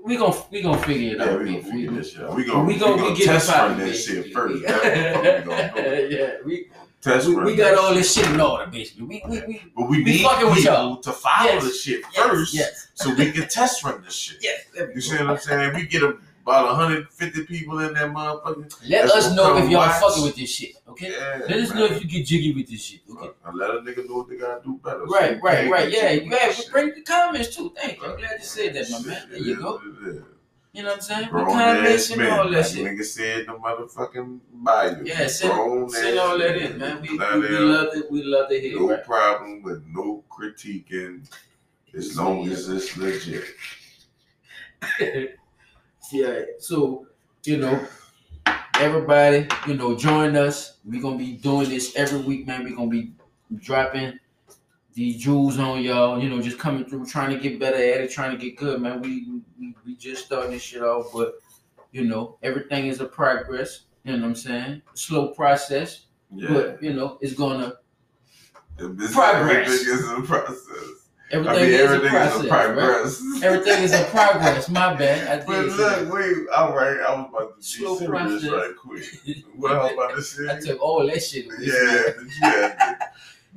We, 0.03 0.17
gonna 0.17 0.35
we 0.51 0.61
gonna 0.63 0.81
figure 0.81 1.11
it 1.13 1.17
Yeah, 1.19 1.25
out. 1.33 1.39
we 1.41 1.45
gonna 1.45 1.63
figure 1.71 1.91
this 1.91 2.11
shit 2.13 2.23
out. 2.23 2.35
We 2.35 2.45
gonna 2.45 2.63
we 2.65 2.73
we 2.73 2.79
gonna, 2.79 2.97
gonna, 2.97 3.11
we 3.11 3.17
get 3.17 3.25
test 3.27 3.49
run 3.49 3.77
that 3.79 3.93
shit 3.93 4.33
first. 4.33 4.63
That's 4.65 5.45
we 5.45 5.45
gonna 5.51 6.09
do. 6.09 6.15
yeah, 6.15 6.31
we 6.43 6.69
Test 7.05 7.27
we, 7.27 7.35
we 7.35 7.55
got 7.55 7.77
all 7.77 7.93
this 7.93 8.13
shit 8.15 8.25
in 8.29 8.41
order, 8.41 8.65
basically. 8.65 9.03
We 9.05 9.21
we, 9.27 9.41
we 9.47 9.61
But 9.75 9.89
we, 9.89 9.97
we 9.99 10.03
need 10.03 10.21
fucking 10.23 10.49
with 10.49 10.63
y'all. 10.65 10.97
to 10.97 11.11
follow 11.11 11.51
Yes. 11.51 11.63
the 11.63 11.69
shit 11.71 12.01
yes, 12.13 12.27
first, 12.27 12.53
Yes, 12.53 12.87
so 12.95 13.13
we 13.13 13.31
can 13.31 13.47
test 13.47 13.83
run 13.83 14.01
this 14.03 14.15
shit. 14.15 14.37
yes. 14.41 14.61
You 14.95 15.01
see 15.01 15.17
what 15.17 15.29
I'm 15.29 15.37
saying? 15.37 15.75
We 15.75 15.85
get 15.85 16.01
about 16.01 16.65
150 16.77 17.45
people 17.45 17.79
in 17.79 17.93
that 17.93 18.09
motherfucker. 18.11 18.71
Let 18.89 19.03
That's 19.03 19.27
us 19.27 19.35
know 19.35 19.55
if 19.57 19.69
y'all 19.69 19.81
watch. 19.81 20.01
fucking 20.01 20.23
with 20.23 20.35
this 20.35 20.49
shit, 20.49 20.75
okay? 20.89 21.11
Yeah, 21.11 21.41
Let 21.47 21.59
us 21.59 21.69
man. 21.69 21.77
know 21.79 21.85
if 21.85 22.01
you 22.03 22.07
get 22.09 22.25
jiggy 22.25 22.53
with 22.55 22.67
this 22.69 22.81
shit, 22.83 23.01
okay? 23.11 23.29
Uh, 23.45 23.51
let 23.53 23.69
a 23.69 23.73
nigga 23.81 24.07
know 24.09 24.15
what 24.17 24.29
they 24.29 24.37
gotta 24.37 24.61
do 24.63 24.79
better. 24.83 25.05
Right, 25.05 25.35
we 25.35 25.41
right, 25.47 25.69
right. 25.69 25.91
Yeah, 25.91 26.09
you 26.11 26.29
with 26.29 26.39
have 26.39 26.49
this 26.49 26.57
to 26.57 26.63
shit. 26.63 26.71
bring 26.71 26.89
the 26.95 27.01
comments 27.01 27.55
too. 27.55 27.71
Thank 27.79 28.01
you. 28.01 28.07
I'm 28.07 28.17
glad 28.17 28.39
you 28.39 28.45
said 28.45 28.73
that, 28.75 28.89
my 28.89 28.99
man. 29.01 29.27
There 29.29 29.39
you 29.39 29.55
go. 29.57 29.79
Is 30.77 30.83
what 30.83 30.83
it 30.83 30.83
is. 30.83 30.83
You 30.83 30.83
know 30.83 30.89
what 30.89 30.95
I'm 30.95 31.01
saying? 31.01 31.29
Grown 31.29 31.45
comments 31.45 32.03
ass 32.05 32.09
and 32.11 32.21
man. 32.21 32.39
all 32.39 32.49
that 32.49 32.57
Like 32.57 32.65
shit. 32.65 32.85
nigga 32.85 33.03
said, 33.05 33.45
the 33.47 33.51
motherfucking 33.53 34.39
bio. 34.53 35.01
Yeah, 35.03 35.27
send, 35.27 35.91
send 35.91 36.19
all 36.19 36.37
that 36.37 36.57
in, 36.57 36.77
man. 36.77 37.01
We, 37.01 37.09
we, 37.09 37.17
we 37.17 37.57
love 37.59 37.95
it. 37.95 38.11
We 38.11 38.23
love 38.23 38.49
to 38.49 38.59
hear, 38.59 38.79
No 38.79 38.89
right? 38.89 39.03
problem 39.03 39.61
with 39.63 39.85
no 39.87 40.23
critiquing, 40.29 41.29
as 41.95 42.17
long 42.17 42.47
as 42.49 42.69
it's 42.69 42.95
legit. 42.97 43.45
yeah. 46.11 46.41
So, 46.59 47.07
you 47.43 47.57
know, 47.57 47.87
everybody, 48.79 49.47
you 49.67 49.75
know, 49.75 49.95
join 49.95 50.35
us. 50.35 50.77
We're 50.85 51.01
gonna 51.01 51.17
be 51.17 51.33
doing 51.33 51.69
this 51.69 51.95
every 51.95 52.19
week, 52.19 52.47
man. 52.47 52.63
We're 52.63 52.75
gonna 52.75 52.89
be 52.89 53.13
dropping 53.57 54.19
these 54.95 55.21
jewels 55.21 55.59
on 55.59 55.81
y'all, 55.83 56.17
you 56.21 56.29
know, 56.29 56.41
just 56.41 56.57
coming 56.57 56.85
through, 56.85 57.05
trying 57.05 57.29
to 57.29 57.37
get 57.37 57.59
better 57.59 57.75
at 57.75 58.01
it, 58.01 58.09
trying 58.11 58.31
to 58.31 58.37
get 58.37 58.55
good, 58.57 58.81
man. 58.81 59.01
We 59.01 59.27
we, 59.59 59.75
we 59.85 59.95
just 59.95 60.25
starting 60.25 60.51
this 60.51 60.61
shit 60.63 60.81
off, 60.81 61.11
but 61.13 61.35
you 61.91 62.05
know, 62.05 62.37
everything 62.41 62.87
is 62.87 62.99
a 63.01 63.05
progress. 63.05 63.81
You 64.05 64.13
know 64.13 64.19
what 64.21 64.27
I'm 64.29 64.35
saying? 64.35 64.81
Slow 64.93 65.27
process, 65.29 66.05
Yeah. 66.33 66.47
but 66.53 66.81
you 66.83 66.93
know, 66.93 67.17
it's 67.21 67.33
gonna 67.33 67.73
If 68.79 68.97
this- 68.97 69.13
Progress. 69.13 69.67
Everything 69.67 69.93
is 69.93 70.09
a 70.09 70.21
process. 70.21 70.57
everything, 71.31 71.55
I 71.57 71.61
mean, 71.61 71.69
is, 71.71 71.81
everything 71.81 72.07
a 72.07 72.09
process, 72.11 72.35
is 72.35 72.39
a 72.45 72.49
right? 72.49 72.65
progress. 72.65 73.23
Everything 73.43 73.83
is 73.83 73.93
a 73.93 74.03
progress. 74.11 74.69
My 74.69 74.93
bad. 74.95 75.41
I 75.41 75.45
But 75.45 75.61
did. 75.63 75.71
say 75.71 75.77
that. 75.77 76.03
look, 76.05 76.13
wait, 76.13 76.35
all 76.55 76.73
right, 76.75 76.97
I 76.99 77.15
was 77.15 77.27
about 77.29 77.49
to 77.49 77.55
be 77.57 77.61
Slow 77.63 77.97
serious 77.97 78.09
process. 78.43 78.49
right 78.51 78.75
quick. 78.77 79.03
What 79.55 79.71
I 79.71 79.77
was 79.83 79.91
about 79.93 80.15
to 80.15 80.21
say? 80.33 80.55
I 80.55 80.59
took 80.59 80.81
all 80.81 81.05
that 81.07 81.19
shit. 81.23 81.47
yeah, 81.59 82.11
yeah. 82.41 82.97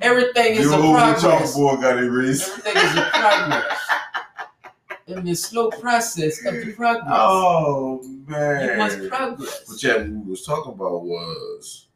Everything 0.01 0.55
is 0.55 0.65
Your 0.65 0.75
a 0.75 0.77
progress. 0.77 1.23
chalkboard 1.23 1.81
got 1.81 1.97
erased. 1.97 2.49
Everything 2.49 2.77
is 2.77 2.97
a 2.97 3.09
progress. 3.13 3.79
In 5.07 5.25
the 5.25 5.35
slow 5.35 5.69
process 5.71 6.45
of 6.45 6.53
the 6.53 6.71
progress. 6.73 7.07
Oh 7.09 8.01
man! 8.27 8.69
you 8.69 8.77
must 8.77 9.09
progress. 9.09 9.67
What 9.67 9.83
yeah, 9.83 10.03
we 10.03 10.29
was 10.29 10.45
talking 10.45 10.73
about 10.73 11.03
was 11.03 11.87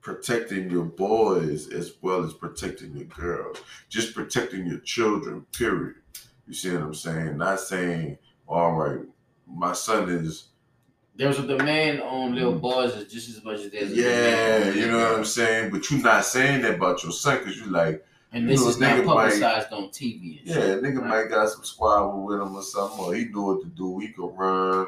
protecting 0.00 0.70
your 0.70 0.84
boys 0.84 1.68
as 1.68 1.92
well 2.00 2.24
as 2.24 2.32
protecting 2.32 2.96
your 2.96 3.04
girls. 3.04 3.58
Just 3.88 4.14
protecting 4.14 4.66
your 4.66 4.80
children, 4.80 5.44
period. 5.52 5.96
You 6.46 6.54
see 6.54 6.72
what 6.72 6.82
I'm 6.82 6.94
saying? 6.94 7.36
Not 7.36 7.60
saying, 7.60 8.18
all 8.48 8.72
right, 8.72 9.06
my 9.46 9.72
son 9.72 10.08
is 10.08 10.48
There's 11.20 11.38
a 11.38 11.46
demand 11.46 12.00
on 12.00 12.34
little 12.34 12.52
mm-hmm. 12.52 12.62
boys 12.62 12.94
is 12.94 13.12
just 13.12 13.28
as 13.28 13.44
much 13.44 13.60
as 13.60 13.70
there's 13.70 13.92
a 13.92 13.94
yeah, 13.94 14.72
you 14.72 14.90
know 14.90 14.96
what 14.96 15.18
I'm 15.18 15.24
saying? 15.26 15.70
But 15.70 15.90
you're 15.90 16.00
not 16.00 16.24
saying 16.24 16.62
that 16.62 16.76
about 16.76 17.02
your 17.02 17.12
son 17.12 17.40
because 17.40 17.58
you're 17.58 17.68
like, 17.68 18.02
And 18.32 18.44
you 18.44 18.48
this 18.48 18.62
know, 18.62 18.68
is 18.70 18.78
not 18.80 18.96
nigga 18.96 19.04
might- 19.04 19.14
publicized 19.24 19.70
on 19.74 19.88
TV. 19.90 20.38
and 20.38 20.48
yeah, 20.48 20.54
shit, 20.54 20.82
nigga 20.82 21.00
right? 21.02 21.08
might 21.24 21.28
got 21.28 21.50
some 21.50 21.62
squabble 21.62 22.24
with 22.24 22.40
him 22.40 22.56
or 22.56 22.62
something, 22.62 22.98
or 23.04 23.14
he 23.14 23.26
know 23.26 23.42
what 23.42 23.60
to 23.60 23.66
do. 23.68 23.98
He 23.98 24.08
could 24.08 24.28
run 24.28 24.86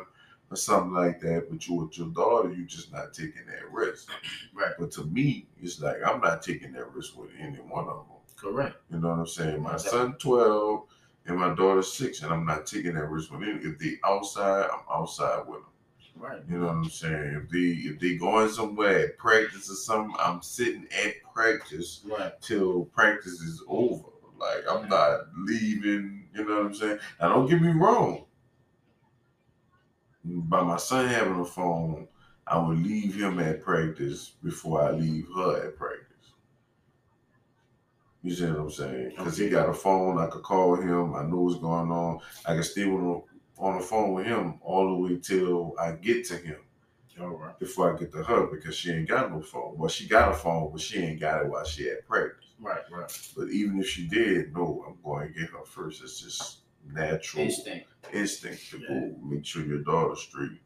or 0.51 0.57
something 0.57 0.95
like 0.95 1.21
that. 1.21 1.51
But 1.51 1.69
you 1.69 1.75
with 1.75 1.99
your 1.99 2.09
daughter, 2.09 2.51
you 2.51 2.65
just 2.65 2.91
not 2.91 3.13
taking 3.13 3.45
that 3.49 3.71
risk. 3.71 4.09
Right. 4.55 4.73
But 4.79 4.91
to 4.93 5.05
me, 5.05 5.49
it's 5.61 5.81
like 5.83 5.97
I'm 6.07 6.23
not 6.23 6.41
taking 6.41 6.73
that 6.73 6.95
risk 6.95 7.19
with 7.19 7.29
any 7.39 7.57
one 7.59 7.89
of 7.89 8.07
them. 8.07 8.17
Correct. 8.37 8.77
You 8.91 9.01
know 9.01 9.09
what 9.09 9.19
I'm 9.19 9.27
saying? 9.27 9.63
My 9.63 9.75
Exactly. 9.75 9.99
son 9.99 10.15
twelve 10.19 10.85
and 11.27 11.39
my 11.39 11.55
daughter 11.55 11.83
six, 11.83 12.23
and 12.23 12.33
I'm 12.33 12.47
not 12.47 12.65
taking 12.67 12.95
that 12.95 13.11
risk 13.11 13.31
with 13.31 13.43
any. 13.43 13.59
If 13.61 13.79
they 13.79 13.99
outside, 14.03 14.65
I'm 14.73 14.81
outside 14.91 15.41
with 15.47 15.61
them. 15.61 15.67
Right. 16.23 16.41
You 16.49 16.59
know 16.59 16.67
what 16.67 16.75
I'm 16.77 16.85
saying? 16.89 17.43
If 17.43 17.51
they 17.51 17.91
if 17.91 17.99
they 17.99 18.15
going 18.15 18.49
somewhere 18.49 19.07
at 19.07 19.19
practice 19.19 19.69
or 19.69 19.75
something, 19.75 20.15
I'm 20.21 20.41
sitting 20.41 20.87
at 21.05 21.15
practice 21.35 22.01
Right. 22.05 22.33
till 22.41 22.85
practice 22.85 23.41
is 23.41 23.61
over. 23.67 24.05
Like 24.39 24.63
I'm 24.71 24.89
not 24.89 25.23
leaving. 25.37 26.29
You 26.33 26.45
know 26.45 26.59
what 26.59 26.67
I'm 26.67 26.75
saying? 26.75 26.99
Now 27.21 27.31
don't 27.31 27.49
get 27.51 27.61
me 27.61 27.73
wrong. 27.73 28.27
By 30.25 30.63
my 30.63 30.77
son 30.77 31.09
having 31.09 31.41
a 31.41 31.45
phone, 31.45 32.07
I 32.47 32.57
would 32.57 32.79
leave 32.79 33.21
him 33.21 33.41
at 33.41 33.61
practice 33.61 34.29
before 34.45 34.81
I 34.81 34.93
leave 34.93 35.27
her 35.35 35.67
at 35.67 35.77
practice. 35.77 36.07
You 38.23 38.33
see 38.33 38.47
what 38.47 38.61
I'm 38.61 38.71
saying? 38.71 39.15
Because 39.17 39.37
he 39.37 39.49
got 39.49 39.69
a 39.69 39.75
phone, 39.75 40.19
I 40.19 40.29
could 40.29 40.45
call 40.45 40.77
him. 40.77 41.17
I 41.17 41.25
know 41.25 41.41
what's 41.41 41.61
going 41.61 41.91
on. 41.91 42.21
I 42.47 42.55
can 42.55 42.63
stay 42.63 42.85
on 42.85 43.25
on 43.63 43.79
the 43.79 43.85
phone 43.85 44.13
with 44.13 44.27
him 44.27 44.59
all 44.61 44.89
the 44.89 44.95
way 45.03 45.17
till 45.19 45.75
I 45.79 45.93
get 45.93 46.27
to 46.27 46.37
him 46.37 46.57
oh, 47.21 47.25
All 47.25 47.31
right. 47.37 47.59
before 47.61 47.95
I 47.95 47.99
get 47.99 48.11
to 48.13 48.23
her 48.25 48.47
because 48.49 48.75
she 48.75 48.91
ain't 48.91 49.09
got 49.09 49.31
no 49.31 49.41
phone. 49.41 49.75
Well, 49.77 49.89
she 49.89 50.09
got 50.09 50.33
a 50.33 50.35
phone, 50.35 50.71
but 50.73 50.81
she 50.81 50.99
ain't 50.99 51.21
got 51.21 51.43
it 51.43 51.49
while 51.49 51.65
she 51.65 51.89
at 51.89 52.05
practice. 52.07 52.47
Right. 52.61 52.83
Right. 52.91 53.31
But 53.37 53.51
even 53.51 53.79
if 53.81 53.89
she 53.89 54.09
did, 54.09 54.53
no, 54.53 54.85
I'm 54.87 54.99
going 55.05 55.33
to 55.33 55.41
get 55.41 55.51
her 55.51 55.65
first. 55.65 56.03
It's 56.03 56.21
just 56.21 56.59
natural 56.93 57.45
Instinct. 57.45 57.87
instinct 58.13 58.71
to 58.71 58.79
Yeah. 58.79 58.89
go 58.89 59.17
make 59.23 59.45
sure 59.47 59.65
your 59.65 59.79
daughter's 59.79 60.21
straight 60.23 60.61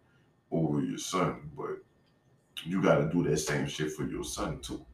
over 0.50 0.80
your 0.80 0.98
son. 0.98 1.50
But 1.54 1.78
you 2.64 2.82
got 2.82 2.96
to 2.96 3.10
do 3.12 3.22
that 3.28 3.36
same 3.36 3.66
shit 3.66 3.92
for 3.92 4.04
your 4.04 4.24
son 4.24 4.60
too. 4.60 4.84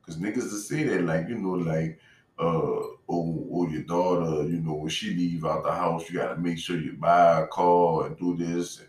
Because 0.00 0.20
niggas 0.20 0.50
to 0.50 0.58
say 0.58 0.82
that, 0.84 1.02
like, 1.02 1.28
you 1.28 1.36
know, 1.38 1.52
like, 1.52 1.98
uh, 2.38 2.42
oh, 2.44 2.98
oh, 3.08 3.68
your 3.68 3.82
daughter, 3.82 4.42
you 4.48 4.60
know, 4.60 4.74
when 4.74 4.90
she 4.90 5.14
leave 5.14 5.44
out 5.44 5.64
the 5.64 5.72
house, 5.72 6.08
you 6.10 6.18
got 6.18 6.34
to 6.34 6.40
make 6.40 6.58
sure 6.58 6.78
you 6.78 6.92
buy 6.92 7.40
a 7.40 7.46
car 7.46 8.06
and 8.06 8.18
do 8.18 8.36
this 8.36 8.82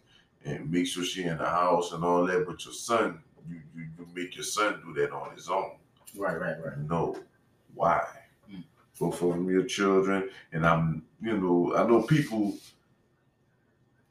and, 0.43 0.59
and 0.59 0.71
make 0.71 0.85
sure 0.87 1.03
she 1.03 1.23
in 1.23 1.37
the 1.37 1.45
house 1.45 1.93
and 1.93 2.03
all 2.03 2.25
that. 2.25 2.45
But 2.45 2.63
your 2.65 2.73
son, 2.73 3.19
you, 3.47 3.61
you, 3.75 3.85
you 3.97 4.07
make 4.13 4.35
your 4.35 4.43
son 4.43 4.81
do 4.85 4.93
that 5.01 5.11
on 5.11 5.33
his 5.33 5.49
own. 5.49 5.71
Right. 6.17 6.39
Right. 6.39 6.55
Right. 6.63 6.77
No. 6.89 7.17
Why? 7.73 8.03
Mm. 8.51 8.63
Both 8.99 9.21
of 9.21 9.49
your 9.49 9.63
children. 9.63 10.29
And 10.51 10.65
I'm, 10.65 11.03
you 11.21 11.37
know, 11.37 11.73
I 11.75 11.87
know 11.87 12.01
people. 12.01 12.53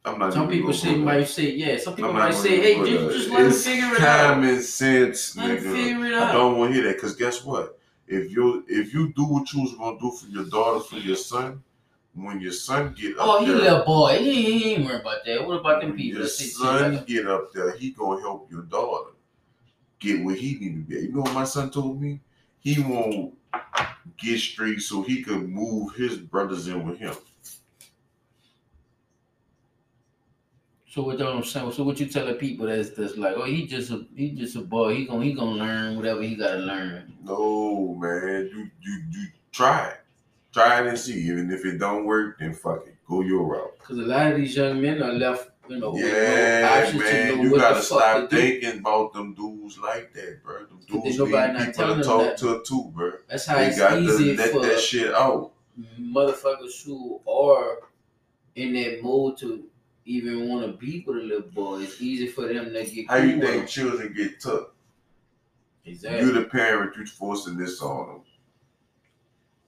I'm 0.05 0.19
not. 0.21 0.33
Some 0.33 0.49
people 0.49 0.73
say 0.73 0.95
might 0.95 1.27
say 1.29 1.51
yeah. 1.51 1.77
Some 1.79 1.97
people 1.97 2.13
might 2.13 2.33
say, 2.33 2.61
hey, 2.61 2.77
just, 2.79 3.17
just 3.17 3.31
let 3.31 3.47
It's 3.47 3.67
figure 3.67 3.93
it 3.93 4.01
out. 4.01 4.35
Common 4.35 4.63
sense, 4.63 5.37
Let 5.37 5.59
nigga. 5.59 5.73
figure 5.73 6.07
it 6.07 6.15
I 6.15 6.33
don't 6.33 6.57
want 6.59 6.71
to 6.71 6.75
hear 6.75 6.87
that 6.89 6.95
because 6.95 7.17
guess 7.17 7.45
what? 7.45 7.76
If 8.09 8.31
you 8.31 8.65
if 8.69 8.95
you 8.95 9.13
do 9.15 9.25
what 9.25 9.53
you 9.53 9.63
was 9.63 9.75
gonna 9.75 9.99
do 9.99 10.11
for 10.13 10.27
your 10.27 10.45
daughter 10.45 10.81
for 10.81 10.97
your 10.97 11.17
son, 11.17 11.63
when 12.15 12.41
your 12.41 12.53
son 12.53 12.95
get 12.97 13.19
up 13.19 13.27
Oh, 13.29 13.41
he 13.41 13.47
there, 13.47 13.57
little 13.57 13.85
boy. 13.85 14.19
He, 14.19 14.59
he 14.61 14.75
ain't 14.75 14.87
worried 14.87 15.01
about 15.01 15.25
that. 15.25 15.47
What 15.47 15.61
about 15.61 15.83
them 15.83 15.97
people 15.97 16.21
your 16.21 16.23
that 16.23 16.29
say 16.31 16.45
shit 16.45 16.55
son 16.55 17.05
get 17.07 17.27
up 17.27 17.53
there, 17.53 17.77
he 17.77 17.91
gonna 17.91 18.21
help 18.21 18.51
your 18.51 18.63
daughter 18.63 19.11
get 19.99 20.25
where 20.25 20.35
he 20.35 20.59
need 20.59 20.75
to 20.75 20.95
be. 20.95 21.07
You 21.07 21.13
know 21.13 21.23
what 21.23 21.35
my 21.35 21.45
son 21.45 21.71
told 21.71 22.01
me? 22.01 22.21
He 22.61 22.81
won't 22.81 23.35
get 24.19 24.39
straight 24.39 24.81
so 24.81 25.03
he 25.03 25.23
could 25.23 25.49
move 25.49 25.95
his 25.95 26.17
brothers 26.17 26.69
in 26.69 26.87
with 26.87 26.99
him. 26.99 27.15
So 30.97 31.03
what 31.03 31.21
I'm 31.21 31.45
saying? 31.45 31.73
So 31.73 31.85
what 31.85 32.01
you 32.01 32.07
telling 32.07 32.37
people 32.37 32.67
that's 32.67 32.89
that's 32.91 33.19
like, 33.19 33.35
oh, 33.37 33.45
he 33.45 33.67
just 33.67 33.91
a 33.91 34.07
he 34.17 34.31
just 34.31 34.57
a 34.57 34.63
boy. 34.63 34.95
He 34.95 35.05
gonna 35.05 35.23
he 35.27 35.35
gonna 35.35 35.51
learn 35.51 35.95
whatever 35.95 36.23
he 36.23 36.37
gotta 36.37 36.57
learn. 36.57 37.13
No, 37.23 37.95
man. 38.01 38.49
You 38.51 38.71
you 38.81 39.03
you 39.11 39.27
try 39.53 39.89
it. 39.89 40.01
Try 40.55 40.81
it 40.81 40.87
and 40.87 40.99
see. 40.99 41.19
Even 41.29 41.51
if 41.51 41.67
it 41.67 41.77
don't 41.77 42.07
work, 42.07 42.39
then 42.39 42.55
fuck 42.55 42.87
it. 42.87 42.97
Go 43.07 43.21
your 43.21 43.43
route. 43.45 43.79
Because 43.79 43.99
a 43.99 44.03
lot 44.05 44.33
of 44.33 44.39
these 44.39 44.57
young 44.57 44.81
men 44.81 45.03
are 45.03 45.13
left, 45.13 45.51
you 45.69 45.81
know, 45.81 45.93
no 45.93 45.99
Yeah, 45.99 46.91
to 46.91 46.99
man. 46.99 47.41
You 47.43 47.51
gotta 47.59 47.83
stop 47.83 48.31
to 48.31 48.35
do. 48.35 48.41
thinking 48.41 48.81
about 48.81 49.13
them 49.13 49.35
dudes 49.35 49.79
like 49.79 50.15
that, 50.15 50.43
bro. 50.43 50.61
Them 50.65 50.81
dudes 50.89 51.05
need 51.05 51.19
people 51.19 51.95
to 51.97 52.03
talk 52.03 52.23
that. 52.23 52.39
to 52.39 52.63
too, 52.67 52.91
bro. 52.95 53.13
That's 53.29 53.45
how 53.45 53.57
They 53.57 53.67
it's 53.67 53.79
got 53.79 53.91
to 53.91 54.01
easy 54.01 54.35
let 54.35 54.51
for 54.51 54.63
that 54.63 54.81
shit 54.81 55.13
out. 55.15 55.53
motherfuckers 56.01 56.83
who 56.87 57.21
are 57.29 57.81
in 58.55 58.73
that 58.73 59.03
mode 59.03 59.37
to 59.41 59.69
even 60.07 60.49
want 60.49 60.65
to 60.65 60.73
be 60.73 61.05
with 61.07 61.17
a 61.17 61.21
little 61.21 61.51
boy. 61.51 61.81
It's 61.81 62.01
easy 62.01 62.29
for 62.29 62.47
them 62.47 62.73
to 62.73 62.85
get. 62.85 63.11
How 63.11 63.17
you 63.17 63.41
think 63.41 63.69
children 63.69 64.15
get 64.17 64.41
took? 64.41 64.75
Exactly. 65.85 66.21
You 66.21 66.33
the 66.33 66.45
parent, 66.45 66.97
you 66.97 67.07
forcing 67.07 67.59
this 67.59 67.83
on 67.83 68.09
them. 68.09 68.21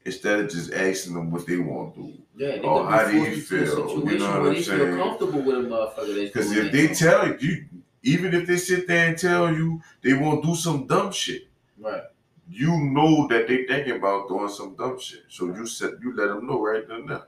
Instead 0.05 0.41
of 0.41 0.51
just 0.51 0.73
asking 0.73 1.15
them 1.15 1.31
what 1.31 1.47
they 1.47 1.59
want 1.59 1.95
to 1.95 2.03
do. 2.03 2.15
yeah, 2.37 2.61
or 2.61 2.81
oh, 2.81 2.85
how 2.85 3.11
do 3.11 3.17
you 3.17 3.41
forced 3.41 3.73
into 3.77 3.83
a 3.83 3.89
feel? 3.89 4.13
You 4.13 4.19
know 4.19 4.31
what 4.31 4.49
I'm 4.49 4.55
they 4.55 4.63
saying? 4.63 4.79
feel 4.79 5.05
comfortable 5.05 5.43
with 5.43 5.57
a 5.57 5.69
motherfucker. 5.69 6.25
Because 6.25 6.53
if 6.53 6.73
they 6.73 6.89
tell 6.89 7.37
you, 7.37 7.67
even 8.03 8.33
if 8.33 8.47
they 8.47 8.57
sit 8.57 8.87
there 8.87 9.09
and 9.09 9.19
tell 9.19 9.53
you 9.53 9.83
they 10.03 10.15
won't 10.15 10.45
do 10.45 10.55
some 10.55 10.87
dumb 10.87 11.13
shit, 11.13 11.49
right. 11.79 12.03
you 12.49 12.79
know 12.79 13.27
that 13.29 13.49
they 13.49 13.65
thinking 13.67 13.97
about 13.97 14.29
doing 14.29 14.49
some 14.49 14.75
dumb 14.77 14.99
shit. 14.99 15.25
So 15.29 15.47
you 15.47 15.67
said 15.67 15.95
you 16.01 16.17
let 16.17 16.29
them 16.29 16.47
know 16.47 16.61
right 16.61 16.87
then 16.89 17.01
and 17.01 17.11
there. 17.11 17.27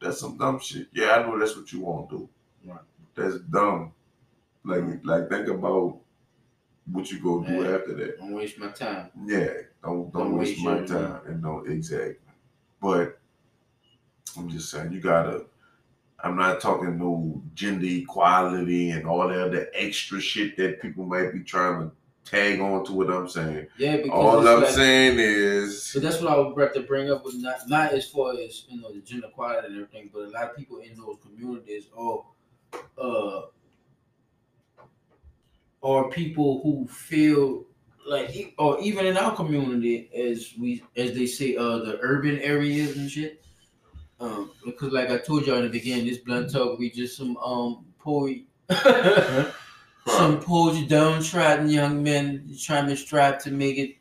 That's 0.00 0.20
some 0.20 0.36
dumb 0.36 0.60
shit. 0.60 0.88
Yeah, 0.92 1.16
I 1.16 1.22
know 1.22 1.38
that's 1.38 1.56
what 1.56 1.72
you 1.72 1.80
want 1.80 2.10
to 2.10 2.18
do. 2.18 2.28
That's 3.14 3.38
dumb. 3.40 3.92
Like 4.64 4.80
mm. 4.80 5.00
like 5.04 5.28
think 5.28 5.48
about 5.48 5.98
what 6.90 7.10
you 7.10 7.20
gonna 7.20 7.48
do 7.48 7.74
after 7.74 7.94
that. 7.94 8.18
Don't 8.18 8.32
waste 8.32 8.58
my 8.58 8.68
time. 8.68 9.10
Yeah, 9.26 9.48
don't 9.82 10.12
don't, 10.12 10.12
Don't 10.12 10.36
waste, 10.36 10.64
waste 10.64 10.90
my 10.90 10.98
time 10.98 11.20
and 11.26 11.42
don't 11.42 11.70
exactly. 11.70 12.16
But 12.80 13.18
I'm 14.36 14.48
just 14.48 14.70
saying 14.70 14.92
you 14.92 15.00
gotta. 15.00 15.46
I'm 16.22 16.36
not 16.36 16.60
talking 16.60 16.98
no 16.98 17.42
gender 17.54 17.86
equality 17.86 18.90
and 18.90 19.06
all 19.06 19.28
that 19.28 19.38
other 19.38 19.68
extra 19.74 20.20
shit 20.20 20.56
that 20.56 20.80
people 20.80 21.04
might 21.04 21.32
be 21.34 21.40
trying 21.40 21.82
to 21.82 21.92
tag 22.24 22.60
on 22.60 22.84
to 22.86 22.92
what 22.92 23.10
I'm 23.10 23.28
saying. 23.28 23.66
Yeah, 23.76 23.98
because 23.98 24.10
All 24.10 24.48
I'm 24.48 24.62
like, 24.62 24.70
saying 24.70 25.18
is 25.18 25.82
So 25.82 26.00
that's 26.00 26.20
what 26.20 26.32
I 26.32 26.38
would 26.38 26.58
have 26.58 26.72
to 26.74 26.80
bring 26.80 27.10
up 27.10 27.24
with 27.24 27.36
not 27.36 27.68
not 27.68 27.92
as 27.92 28.08
far 28.08 28.32
as 28.32 28.64
you 28.68 28.80
know 28.80 28.92
the 28.92 29.00
gender 29.00 29.28
equality 29.28 29.66
and 29.68 29.76
everything, 29.76 30.10
but 30.12 30.20
a 30.22 30.30
lot 30.30 30.50
of 30.50 30.56
people 30.56 30.78
in 30.78 30.96
those 30.96 31.16
communities 31.22 31.88
or 31.94 32.24
uh 32.98 33.42
or 35.80 36.10
people 36.10 36.60
who 36.62 36.86
feel 36.88 37.64
like 38.06 38.54
or 38.58 38.80
even 38.80 39.06
in 39.06 39.16
our 39.16 39.34
community 39.34 40.10
as 40.14 40.52
we 40.58 40.82
as 40.96 41.14
they 41.14 41.26
say 41.26 41.56
uh 41.56 41.78
the 41.78 41.98
urban 42.00 42.38
areas 42.40 42.96
and 42.96 43.10
shit. 43.10 43.44
Um 44.20 44.50
because 44.64 44.92
like 44.92 45.10
I 45.10 45.18
told 45.18 45.46
y'all 45.46 45.56
in 45.56 45.64
the 45.64 45.70
beginning, 45.70 46.06
this 46.06 46.18
blunt 46.18 46.52
talk 46.52 46.78
we 46.78 46.90
just 46.90 47.16
some 47.16 47.36
um 47.38 47.84
poetry 47.98 48.46
some 50.06 50.40
poetry 50.40 50.86
downtrodden 50.86 51.68
young 51.68 52.02
men 52.02 52.48
trying 52.60 52.88
to 52.88 52.96
strive 52.96 53.42
to 53.42 53.50
make 53.50 53.78
it 53.78 53.96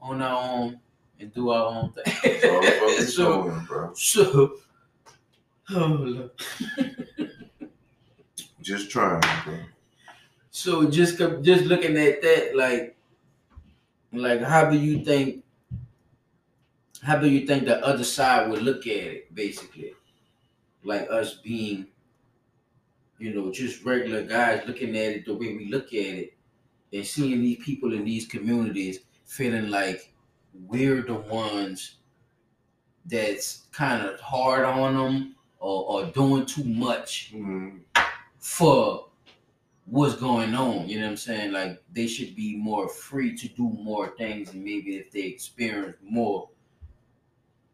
on 0.00 0.22
our 0.22 0.42
own 0.50 0.80
and 1.20 1.32
do 1.34 1.50
our 1.50 1.66
own 1.66 1.92
That's 1.96 2.44
all 2.44 2.60
the 2.60 2.70
fuck 2.70 2.96
thing. 2.96 3.06
so, 3.94 3.94
so, 3.94 4.54
oh. 5.70 6.30
Just 8.68 8.90
trying, 8.90 9.22
bro. 9.44 9.58
so 10.50 10.90
just 10.90 11.16
just 11.42 11.64
looking 11.64 11.96
at 11.96 12.20
that, 12.20 12.52
like, 12.54 12.96
like 14.12 14.42
how 14.42 14.68
do 14.70 14.76
you 14.78 15.04
think? 15.04 15.42
How 17.02 17.16
do 17.18 17.28
you 17.30 17.46
think 17.46 17.64
the 17.64 17.82
other 17.84 18.04
side 18.04 18.50
would 18.50 18.62
look 18.62 18.86
at 18.86 19.04
it, 19.14 19.34
basically? 19.34 19.92
Like 20.84 21.08
us 21.10 21.34
being, 21.34 21.86
you 23.18 23.34
know, 23.34 23.50
just 23.50 23.84
regular 23.84 24.22
guys 24.24 24.62
looking 24.66 24.90
at 24.96 25.12
it 25.16 25.24
the 25.24 25.34
way 25.34 25.56
we 25.56 25.70
look 25.70 25.88
at 25.88 26.12
it, 26.24 26.34
and 26.92 27.06
seeing 27.06 27.40
these 27.40 27.64
people 27.64 27.94
in 27.94 28.04
these 28.04 28.26
communities 28.26 29.00
feeling 29.24 29.70
like 29.70 30.12
we're 30.68 31.02
the 31.02 31.14
ones 31.14 31.96
that's 33.06 33.66
kind 33.72 34.06
of 34.06 34.20
hard 34.20 34.64
on 34.64 34.94
them 34.94 35.36
or, 35.58 36.04
or 36.04 36.12
doing 36.12 36.44
too 36.46 36.64
much 36.64 37.32
Mhm. 37.34 37.80
For 38.48 39.08
what's 39.84 40.16
going 40.16 40.54
on. 40.54 40.88
You 40.88 40.98
know 41.00 41.04
what 41.06 41.10
I'm 41.12 41.16
saying? 41.18 41.52
Like 41.52 41.82
they 41.92 42.06
should 42.06 42.34
be 42.34 42.56
more 42.56 42.88
free 42.88 43.36
to 43.36 43.48
do 43.48 43.68
more 43.68 44.08
things, 44.16 44.52
and 44.52 44.64
maybe 44.64 44.96
if 44.96 45.10
they 45.10 45.22
experience 45.22 45.96
more, 46.02 46.48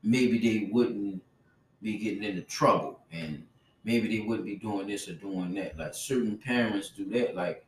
maybe 0.02 0.38
they 0.38 0.70
wouldn't 0.72 1.22
be 1.80 1.98
getting 1.98 2.24
into 2.24 2.42
trouble, 2.42 3.00
and 3.12 3.46
maybe 3.84 4.08
they 4.08 4.26
wouldn't 4.26 4.46
be 4.46 4.56
doing 4.56 4.88
this 4.88 5.08
or 5.08 5.14
doing 5.14 5.54
that. 5.54 5.78
Like 5.78 5.94
certain 5.94 6.38
parents 6.38 6.90
do 6.90 7.04
that. 7.10 7.36
Like, 7.36 7.64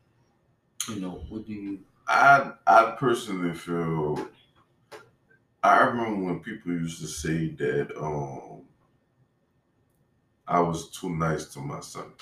you 0.89 1.01
know, 1.01 1.23
what 1.29 1.47
do 1.47 1.53
you? 1.53 1.81
I 2.09 2.55
I 2.67 2.97
personally 2.99 3.55
feel 3.55 4.29
I 5.63 5.79
remember 5.81 6.25
when 6.25 6.41
people 6.41 6.73
used 6.73 7.01
to 7.01 7.07
say 7.07 7.49
that 7.51 7.97
um 8.03 8.63
I 10.49 10.59
was 10.61 10.91
too 10.91 11.11
nice 11.11 11.47
to 11.55 11.61
my 11.61 11.79
son, 11.81 12.13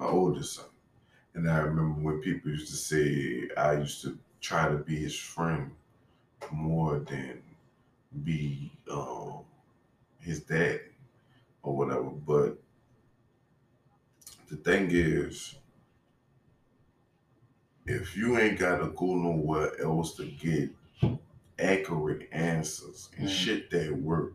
my 0.00 0.06
oldest 0.06 0.54
son. 0.54 0.64
And 1.34 1.48
I 1.48 1.58
remember 1.58 2.00
when 2.00 2.20
people 2.22 2.50
used 2.50 2.68
to 2.70 2.76
say 2.76 3.48
I 3.56 3.74
used 3.74 4.02
to 4.02 4.18
try 4.40 4.68
to 4.68 4.78
be 4.78 4.96
his 4.96 5.16
friend 5.16 5.72
more 6.50 7.00
than 7.00 7.42
be 8.24 8.72
um 8.90 9.44
his 10.18 10.40
dad 10.40 10.80
or 11.62 11.76
whatever. 11.76 12.10
But 12.10 12.58
the 14.48 14.56
thing 14.56 14.88
is, 14.90 15.56
if 17.86 18.16
you 18.16 18.38
ain't 18.38 18.58
gotta 18.58 18.88
go 18.88 19.14
nowhere 19.14 19.80
else 19.80 20.16
to 20.16 20.26
get 20.26 20.70
accurate 21.58 22.28
answers 22.32 23.10
and 23.18 23.28
Mhm. 23.28 23.32
shit 23.32 23.70
that 23.70 23.94
work, 23.94 24.32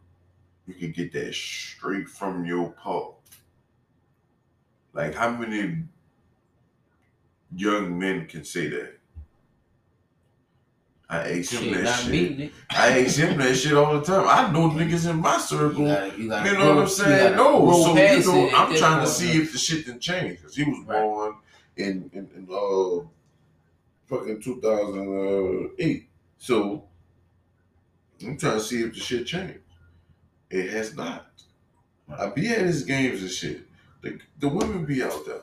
you 0.68 0.76
can 0.76 0.92
get 0.92 1.12
that 1.14 1.34
straight 1.34 2.08
from 2.08 2.46
your 2.46 2.72
pop. 2.72 3.20
Like 4.96 5.14
how 5.14 5.30
many 5.30 5.84
young 7.56 8.00
men 8.00 8.26
can 8.28 8.44
say 8.46 8.70
that? 8.70 8.94
I 11.08 11.18
ask 11.38 11.52
him 11.52 11.62
Shit, 11.74 11.84
that 11.84 12.00
shit. 12.00 12.52
I 12.72 13.00
ask 13.04 13.18
him 13.18 13.38
that 13.38 13.56
shit 13.56 13.74
all 13.74 14.00
the 14.00 14.04
time. 14.06 14.26
I 14.28 14.52
know 14.52 14.70
niggas 14.72 15.08
in 15.08 15.18
my 15.18 15.36
You 15.36 15.40
circle. 15.42 15.86
gotta, 15.86 16.18
you 16.20 16.30
gotta 16.30 16.50
You 16.50 16.56
know 16.58 16.62
grow- 16.64 16.76
what 16.78 16.82
I'm 16.84 16.90
saying? 16.90 17.36
No, 17.36 17.84
so 17.84 17.94
you 17.96 18.52
know, 18.52 18.58
I'm 18.58 18.76
trying 18.76 19.02
to 19.06 19.08
see 19.08 19.32
if 19.40 19.52
the 19.52 19.60
shit 19.60 19.86
didn't 19.86 20.02
change. 20.02 20.42
Cause 20.42 20.56
he 20.56 20.64
was 20.64 20.80
Right. 20.80 21.02
born 21.02 21.36
in 21.78 22.10
in, 22.14 22.28
in 22.36 22.48
uh 22.52 23.06
fucking 24.08 24.42
2008. 24.42 26.10
So 26.40 26.86
I'm 28.26 28.38
trying 28.38 28.58
to 28.58 28.62
see 28.64 28.82
if 28.82 28.94
the 28.96 29.00
shit 29.00 29.28
changed. 29.28 29.60
It 30.50 30.70
has 30.72 30.96
not. 30.96 31.28
I 32.18 32.28
be 32.30 32.48
at 32.48 32.62
his 32.62 32.84
games 32.84 33.22
and 33.22 33.30
shit. 33.32 33.65
The, 34.06 34.20
the 34.40 34.48
women 34.48 34.86
be 34.86 35.02
out 35.04 35.26
there. 35.26 35.42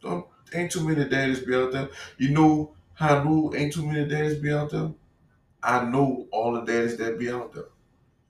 Don't, 0.00 0.24
ain't 0.54 0.70
too 0.70 0.86
many 0.88 1.04
daddies 1.08 1.40
be 1.40 1.52
out 1.54 1.72
there. 1.72 1.88
You 2.16 2.28
know 2.30 2.72
how 2.92 3.18
I 3.18 3.24
know 3.24 3.52
ain't 3.56 3.72
too 3.72 3.84
many 3.84 4.08
daddies 4.08 4.36
be 4.38 4.52
out 4.52 4.70
there? 4.70 4.92
I 5.62 5.84
know 5.84 6.28
all 6.30 6.52
the 6.52 6.60
daddies 6.60 6.96
that 6.98 7.18
be 7.18 7.28
out 7.30 7.52
there. 7.52 7.64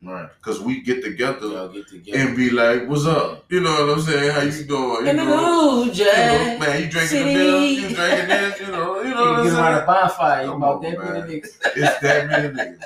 Right. 0.03 0.29
Cause 0.41 0.61
we 0.61 0.81
get 0.83 1.03
together 1.03 1.49
Y'all 1.49 1.69
get 1.69 1.89
together. 1.89 2.19
and 2.19 2.37
be 2.37 2.51
like, 2.51 2.87
"What's 2.89 3.07
up?" 3.07 3.45
You 3.51 3.61
know 3.61 3.71
what 3.87 3.99
I'm 3.99 4.03
saying? 4.03 4.33
How 4.33 4.41
you 4.43 4.65
doing? 4.65 5.05
You 5.05 5.11
In 5.11 5.17
the 5.17 5.25
know, 5.25 5.85
mood, 5.85 5.97
you 5.97 6.05
know, 6.05 6.59
man, 6.61 6.83
you 6.83 6.91
drinking 6.91 7.09
City. 7.09 7.25
the 7.25 7.35
beer, 7.35 7.61
you 7.89 7.95
drinking 7.97 8.29
this, 8.29 8.61
you 8.61 8.67
know, 8.69 9.03
you 9.03 9.11
know 9.11 9.23
You 9.25 9.29
what 9.31 9.39
I'm 9.39 9.45
get 9.45 9.53
around 9.55 9.73
a 9.73 9.77
saying? 9.77 9.87
bonfire, 9.87 10.45
you 10.45 10.53
about 10.53 10.83
that 10.83 10.99
many 10.99 11.41
niggas. 11.41 11.57
It's 11.77 11.99
that 12.01 12.27
many 12.29 12.49
niggas. 12.55 12.83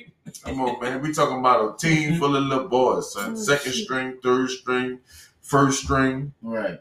Come 0.43 0.61
on, 0.61 0.79
man. 0.81 1.01
We 1.01 1.13
talking 1.13 1.39
about 1.39 1.75
a 1.75 1.77
team 1.77 2.11
mm-hmm. 2.11 2.19
full 2.19 2.35
of 2.35 2.43
little 2.43 2.67
boys, 2.67 3.13
son. 3.13 3.33
Oh, 3.33 3.35
Second 3.35 3.73
shit. 3.73 3.83
string, 3.85 4.17
third 4.23 4.49
string, 4.49 4.99
first 5.41 5.83
string, 5.83 6.33
right. 6.41 6.79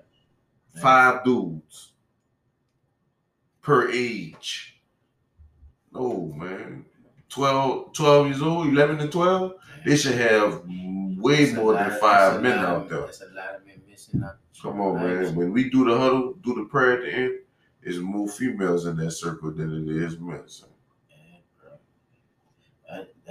five 0.80 1.24
dudes 1.24 1.92
per 3.62 3.90
age. 3.90 4.80
No, 5.92 6.32
man. 6.36 6.84
12, 7.28 7.92
12 7.92 8.26
years 8.28 8.42
old, 8.42 8.68
11 8.68 9.00
and 9.00 9.12
12, 9.12 9.52
they 9.84 9.96
should 9.96 10.14
have 10.16 10.62
way 10.66 11.44
That's 11.44 11.56
more 11.56 11.74
than 11.74 11.90
five 11.90 12.00
that's 12.00 12.36
a 12.36 12.40
men 12.40 12.58
out 12.58 12.82
of- 12.82 12.88
there. 12.88 13.00
That's 13.02 13.20
a 13.20 13.26
lot 13.26 13.54
of 13.56 13.66
men 13.66 13.82
missing 13.88 14.22
out. 14.22 14.36
Come 14.62 14.80
on, 14.80 14.96
Nice. 14.96 15.26
man. 15.28 15.34
When 15.36 15.52
we 15.52 15.70
do 15.70 15.84
the 15.84 15.96
huddle, 15.96 16.34
do 16.42 16.54
the 16.54 16.64
prayer 16.64 16.94
at 16.94 17.00
the 17.02 17.12
end, 17.12 17.38
it's 17.82 17.98
more 17.98 18.28
females 18.28 18.86
in 18.86 18.96
that 18.96 19.12
circle 19.12 19.50
than 19.52 19.88
it 19.88 19.96
is 19.96 20.18
men. 20.18 20.42
son. 20.48 20.68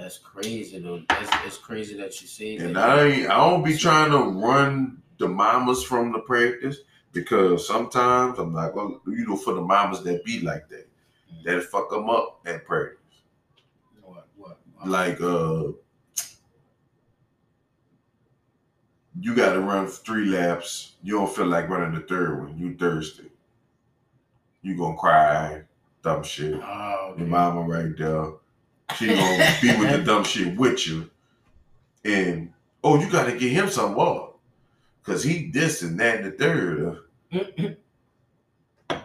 Yeah, 0.00 0.08
bro. 0.08 0.12
That, 0.16 0.18
that's 0.18 0.18
crazy 0.18 0.78
though. 0.78 1.02
That's, 1.08 1.46
it's 1.46 1.58
crazy 1.58 1.96
that 1.98 2.20
you 2.20 2.28
say 2.28 2.56
And 2.56 2.76
that. 2.76 2.88
I 2.88 3.04
ain't, 3.04 3.30
I 3.30 3.36
don't 3.50 3.62
be 3.64 3.76
trying 3.76 4.10
to 4.12 4.38
run 4.40 5.02
the 5.18 5.28
mamas 5.28 5.82
from 5.82 6.12
the 6.12 6.20
practice 6.20 6.78
because 7.12 7.66
sometimes 7.66 8.38
I'm 8.38 8.52
not 8.52 8.74
gonna, 8.74 8.96
you 9.06 9.26
know, 9.26 9.36
for 9.36 9.54
the 9.54 9.60
mamas 9.62 10.02
that 10.04 10.24
be 10.24 10.40
like 10.40 10.68
that, 10.68 10.88
that 11.44 11.62
fuck 11.64 11.90
them 11.90 12.10
up 12.10 12.40
at 12.46 12.64
practice. 12.64 12.98
What, 14.02 14.26
what, 14.36 14.58
what? 14.76 14.88
Like, 14.88 15.20
uh, 15.20 15.72
you 19.20 19.34
got 19.34 19.52
to 19.54 19.60
run 19.60 19.86
three 19.86 20.26
laps. 20.26 20.96
You 21.02 21.14
don't 21.14 21.34
feel 21.34 21.46
like 21.46 21.68
running 21.68 21.94
the 21.94 22.06
third 22.06 22.40
one. 22.40 22.58
You 22.58 22.76
thirsty. 22.76 23.30
You 24.62 24.76
gonna 24.76 24.96
cry, 24.96 25.62
dumb 26.02 26.22
shit. 26.22 26.54
Oh, 26.54 27.14
Your 27.16 27.26
mama 27.26 27.62
right 27.62 27.96
there. 27.96 28.32
She 28.96 29.06
gonna 29.08 29.56
be 29.62 29.76
with 29.78 29.90
the 29.90 30.02
dumb 30.04 30.24
shit 30.24 30.56
with 30.56 30.86
you. 30.86 31.10
And 32.04 32.52
oh, 32.84 33.00
you 33.00 33.10
gotta 33.10 33.32
get 33.32 33.52
him 33.52 33.68
some 33.68 33.94
more. 33.94 34.34
Cause 35.02 35.22
he 35.24 35.50
this 35.50 35.82
and 35.82 35.98
that 36.00 36.20
and 36.20 36.26
the 36.26 36.30
third. 36.32 36.98
uh. 37.32 38.98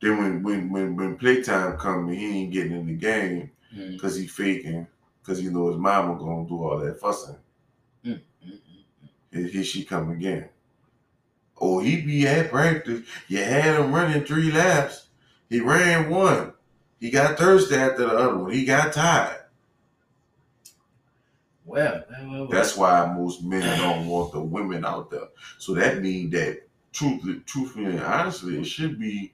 then 0.00 0.18
when 0.18 0.42
when 0.42 0.70
when 0.70 0.96
when 0.96 1.16
playtime 1.16 1.76
come 1.78 2.08
he 2.08 2.42
ain't 2.42 2.52
getting 2.52 2.72
in 2.72 2.86
the 2.86 2.94
game 2.94 3.50
Mm, 3.76 3.92
because 3.92 4.16
he 4.16 4.26
faking, 4.26 4.86
because 5.20 5.38
he 5.38 5.48
know 5.48 5.68
his 5.68 5.76
mama 5.76 6.18
gonna 6.18 6.48
do 6.48 6.62
all 6.64 6.78
that 6.78 6.98
fussing. 6.98 7.36
mm, 8.02 8.12
mm, 8.12 8.20
mm. 8.50 8.58
Here, 9.30 9.46
here 9.46 9.62
she 9.62 9.84
come 9.84 10.10
again. 10.10 10.48
Oh, 11.60 11.78
he 11.78 12.00
be 12.00 12.26
at 12.26 12.48
practice. 12.50 13.02
You 13.26 13.44
had 13.44 13.78
him 13.78 13.92
running 13.92 14.24
three 14.24 14.50
laps. 14.50 15.08
He 15.50 15.60
ran 15.60 16.08
one. 16.08 16.54
He 17.00 17.10
got 17.10 17.38
thirsty 17.38 17.76
after 17.76 18.06
the 18.06 18.16
other 18.16 18.38
one. 18.38 18.52
He 18.52 18.64
got 18.64 18.92
tired. 18.92 19.44
Well, 21.64 22.02
well, 22.10 22.30
well. 22.30 22.46
That's 22.46 22.76
why 22.76 23.12
most 23.14 23.44
men 23.44 23.78
don't 23.78 24.06
want 24.06 24.32
the 24.32 24.40
women 24.40 24.84
out 24.84 25.10
there. 25.10 25.28
So 25.58 25.74
that 25.74 26.00
means 26.00 26.32
that 26.32 26.62
truthfully, 26.92 27.42
truthfully 27.44 27.84
and 27.84 28.00
honestly, 28.00 28.58
it 28.58 28.64
should 28.64 28.98
be 28.98 29.32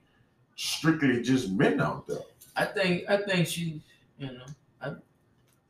strictly 0.57 1.23
just 1.23 1.51
men 1.51 1.81
out 1.81 2.07
there. 2.09 2.19
I 2.57 2.67
think 2.67 3.05
I 3.09 3.19
think 3.19 3.47
she, 3.47 3.81
you 4.19 4.27
know, 4.27 4.45
I 4.81 4.95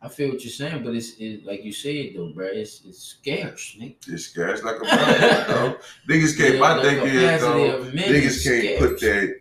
I 0.01 0.09
feel 0.09 0.31
what 0.31 0.43
you're 0.43 0.51
saying, 0.51 0.83
but 0.85 0.95
it's 0.95 1.17
it, 1.19 1.45
like 1.45 1.65
you 1.65 1.73
said 1.73 2.13
though, 2.17 2.33
bro. 2.33 2.47
It's 2.47 2.83
it's 2.87 2.99
scarce, 2.99 3.77
nigga. 3.79 3.97
It's 4.09 4.25
scarce 4.27 4.63
like 4.63 4.77
a 4.77 4.85
problem. 4.85 5.77
Niggas 6.09 6.37
can't. 6.37 6.55
Yeah, 6.55 6.61
my 6.61 6.83
thing 6.83 7.07
is, 7.07 7.13
capacity 7.13 7.69
dog, 7.69 7.81
of 7.81 7.95
men 7.95 8.05
is 8.05 8.47
niggas 8.47 8.63
can't 8.63 8.79
put 8.79 9.01
that. 9.01 9.41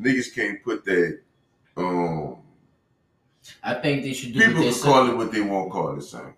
Niggas 0.00 0.34
can't 0.34 0.62
put 0.62 0.84
that. 0.84 1.20
Um, 1.80 2.36
I 3.62 3.74
think 3.74 4.02
they 4.02 4.12
should 4.12 4.32
do 4.32 4.40
people 4.40 4.54
what 4.62 4.62
can 4.62 4.72
they 4.72 4.80
call 4.80 5.10
it 5.10 5.16
what 5.16 5.32
they 5.32 5.40
want 5.40 5.68
to 5.68 5.70
call 5.72 5.96
it, 5.98 6.02
son. 6.02 6.34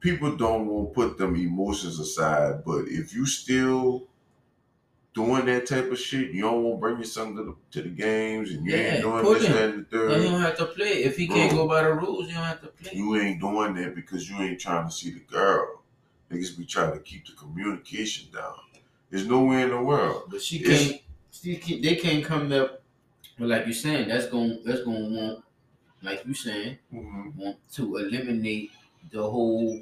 People 0.00 0.36
don't 0.36 0.66
want 0.66 0.88
to 0.90 0.94
put 0.94 1.18
them 1.18 1.36
emotions 1.36 1.98
aside, 1.98 2.64
but 2.64 2.86
if 2.88 3.14
you 3.14 3.26
still 3.26 4.06
doing 5.12 5.44
that 5.46 5.66
type 5.66 5.90
of 5.90 5.98
shit, 5.98 6.30
you 6.30 6.42
don't 6.42 6.62
want 6.64 6.76
to 6.76 6.80
bring 6.80 6.96
your 6.96 7.04
son 7.04 7.36
to 7.36 7.42
the 7.44 7.56
to 7.72 7.82
the 7.82 7.88
games, 7.90 8.50
and 8.50 8.64
you 8.64 8.72
Yeah, 8.72 8.94
ain't 8.94 9.02
doing 9.02 9.24
this, 9.24 9.46
him. 9.46 9.52
that, 9.52 9.74
and 9.74 9.86
the 9.90 9.98
Then 10.08 10.22
you 10.22 10.28
don't 10.30 10.40
have 10.40 10.56
to 10.58 10.66
play. 10.66 11.04
If 11.04 11.16
he 11.16 11.28
can't 11.28 11.52
go 11.52 11.68
by 11.68 11.82
the 11.82 11.92
rules, 11.92 12.28
you 12.28 12.34
don't 12.34 12.44
have 12.44 12.60
to 12.62 12.68
play. 12.68 12.92
You 12.94 13.16
ain't 13.16 13.40
doing 13.40 13.74
that 13.74 13.94
because 13.94 14.28
you 14.28 14.36
ain't 14.38 14.60
trying 14.60 14.86
to 14.88 14.92
see 14.92 15.10
the 15.10 15.20
girl. 15.20 15.82
Niggas 16.30 16.56
be 16.56 16.64
trying 16.64 16.92
to 16.92 17.00
keep 17.00 17.26
the 17.26 17.32
communication 17.32 18.30
down. 18.32 18.54
There's 19.10 19.26
nowhere 19.26 19.64
in 19.64 19.70
the 19.70 19.82
world. 19.82 20.24
But 20.30 20.40
she 20.42 20.58
It's- 20.58 20.88
can't. 20.90 21.02
She 21.32 21.56
can't 21.56 21.82
they 21.82 21.96
can't 21.96 22.24
come 22.24 22.52
up. 22.52 22.79
But 23.40 23.48
like 23.48 23.64
you're 23.64 23.72
saying, 23.72 24.08
that's 24.08 24.26
going 24.28 24.60
that's 24.66 24.82
going 24.82 25.02
to 25.02 25.16
want, 25.18 25.44
like 26.02 26.22
you're 26.26 26.34
saying, 26.34 26.76
Mhm. 26.92 27.34
want 27.36 27.56
to 27.72 27.96
eliminate 27.96 28.70
the 29.10 29.22
whole, 29.22 29.80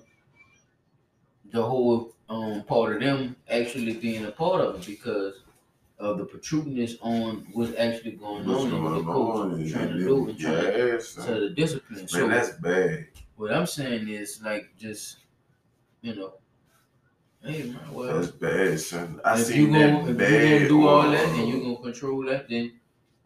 the 1.53 1.61
whole 1.63 2.15
um 2.29 2.63
part 2.65 2.95
of 2.95 3.01
them 3.01 3.35
actually 3.51 3.95
being 3.95 4.25
a 4.27 4.31
part 4.31 4.61
of 4.61 4.77
it 4.77 4.87
because 4.87 5.43
of 5.99 6.19
the 6.19 6.25
protrudingness 6.25 6.99
on 7.01 7.49
what's 7.53 7.75
actually 7.77 8.13
going 8.13 8.47
What's 8.47 8.61
on 8.67 8.73
and 8.75 8.85
what 8.85 8.91
the 8.91 9.03
going 9.03 9.27
coach 9.27 9.53
on? 9.55 9.61
is 9.61 9.73
trying 9.73 9.89
to 9.89 9.99
do 9.99 10.05
then- 10.21 10.29
and 10.29 10.39
trying 10.39 10.63
to, 10.73 10.79
Yes, 10.79 11.15
to 11.15 11.21
man. 11.23 11.41
the 11.41 11.51
discipline. 11.51 12.07
So 12.09 12.19
Man, 12.21 12.31
that's 12.31 12.51
bad. 12.59 13.07
what 13.37 13.53
I'm 13.53 13.67
saying 13.67 14.09
is 14.09 14.41
like 14.41 14.77
just 14.79 15.17
you 16.03 16.15
know, 16.15 16.35
hey 17.43 17.65
man, 17.65 17.93
well. 17.93 18.21
That's 18.21 18.31
bad, 18.31 18.79
son. 18.79 19.21
I 19.25 19.41
if 19.41 19.47
seen 19.47 19.57
you 19.67 19.73
that 19.73 19.91
gonna, 19.91 20.11
if 20.13 20.17
bad 20.19 20.31
you 20.45 20.59
gonna 20.59 20.69
do 20.69 20.87
all 20.87 21.11
that 21.11 21.29
and 21.31 21.49
you 21.49 21.61
gonna 21.61 21.83
control 21.83 22.23
that, 22.27 22.49
then 22.49 22.78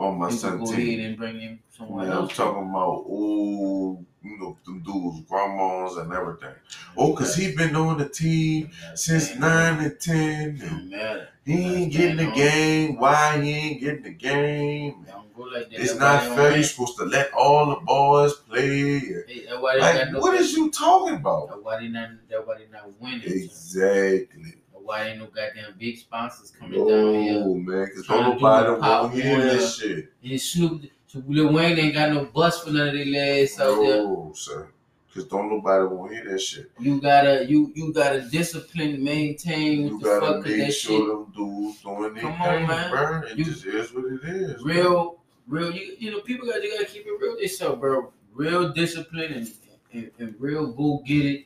on 0.02 0.18
my 0.18 0.30
son 0.30 0.58
go 0.58 0.66
team. 0.66 1.00
and 1.00 1.16
bring 1.16 1.40
him 1.40 1.60
someone 1.70 2.08
Man, 2.08 2.16
I'm 2.16 2.28
talking 2.28 2.68
about 2.70 3.04
old, 3.06 4.04
you 4.22 4.38
know, 4.38 4.56
them 4.64 4.80
dudes, 4.82 5.20
grandmas 5.28 5.96
and 5.96 6.12
everything. 6.12 6.54
Oh, 6.96 7.12
cause 7.14 7.34
he 7.36 7.54
been 7.54 7.74
on 7.76 7.98
the 7.98 8.08
team 8.08 8.70
since 8.94 9.34
nine 9.36 9.82
and 9.82 9.98
ten. 10.00 10.56
It 10.56 10.60
And 10.62 10.70
don't 10.70 10.90
matter. 10.90 11.28
he 11.44 11.74
ain't 11.84 11.92
getting 11.92 12.16
the 12.18 12.30
game. 12.32 12.96
Why 12.98 13.40
he 13.40 13.50
ain't 13.52 13.80
getting 13.80 14.02
the 14.02 14.10
game? 14.10 15.04
Don't 15.06 15.34
go 15.34 15.42
like. 15.42 15.68
It's 15.70 15.94
not 15.96 16.22
fair. 16.36 16.54
You're 16.54 16.62
supposed 16.64 16.98
to 16.98 17.04
let 17.04 17.32
all 17.32 17.66
the 17.70 17.80
boys 17.84 18.34
play. 18.34 19.00
Hey, 19.00 19.44
That's 19.48 19.60
why 19.60 19.74
they 19.74 19.80
Like, 20.12 20.22
what 20.22 20.34
is 20.34 20.52
you 20.52 20.70
talking 20.70 21.16
about? 21.16 21.48
They 21.80 21.88
not. 21.88 22.10
They 22.28 22.36
not 22.70 23.00
winning. 23.00 23.22
Exactly. 23.24 24.54
Why 24.84 25.08
ain't 25.08 25.18
no 25.18 25.26
goddamn 25.26 25.74
big 25.78 25.98
sponsors 25.98 26.50
coming 26.50 26.86
down 26.86 27.14
here. 27.22 27.40
No, 27.40 27.54
man, 27.54 27.84
because 27.86 28.06
don't 28.06 28.24
to 28.24 28.24
do 28.24 28.34
nobody 28.34 28.70
want 28.80 29.14
to 29.14 29.22
hear 29.22 29.40
this 29.40 29.78
shit. 29.78 30.12
And 30.24 30.40
Snoop, 30.40 30.82
so 31.06 31.22
Lil 31.26 31.52
Wayne 31.52 31.78
ain't 31.78 31.94
got 31.94 32.12
no 32.12 32.24
bus 32.26 32.62
for 32.64 32.70
none 32.70 32.88
of 32.88 32.94
their 32.94 33.06
legs 33.06 33.58
out 33.60 33.76
there. 33.82 33.96
No, 33.98 34.32
sir. 34.34 34.68
Because 35.08 35.28
don't 35.28 35.50
nobody 35.50 35.84
want 35.94 36.10
to 36.10 36.16
hear 36.16 36.30
that 36.32 36.38
shit. 36.40 36.70
You 36.80 36.98
gotta, 37.00 37.44
you 37.46 37.70
you 37.74 37.92
gotta 37.92 38.22
discipline, 38.22 39.04
maintain 39.04 39.86
You 39.88 40.00
gotta 40.00 40.20
fuck 40.26 40.34
'cause 40.36 40.44
make 40.46 40.56
that 40.58 40.72
sure 40.72 40.98
shit. 40.98 41.08
them 41.08 41.32
dudes 41.36 41.82
doing 41.82 42.14
their 42.14 42.22
thing, 42.22 42.66
man. 42.66 42.90
bro. 42.90 43.20
It 43.30 43.38
You- 43.38 43.44
just 43.44 43.66
is 43.66 43.92
what 43.92 44.04
it 44.06 44.24
is. 44.24 44.62
bro. 44.62 44.72
real, 44.72 45.18
real. 45.46 45.70
You, 45.72 45.96
you 45.98 46.10
know, 46.12 46.20
people 46.20 46.46
got 46.46 46.62
you 46.62 46.72
gotta 46.72 46.86
keep 46.86 47.04
it 47.06 47.12
real. 47.20 47.36
Themselves, 47.36 47.78
bro. 47.78 48.10
Real 48.32 48.72
discipline 48.72 49.32
and, 49.34 49.52
and, 49.92 50.10
and 50.18 50.34
real 50.38 50.68
go 50.72 51.02
get 51.06 51.26
it 51.26 51.44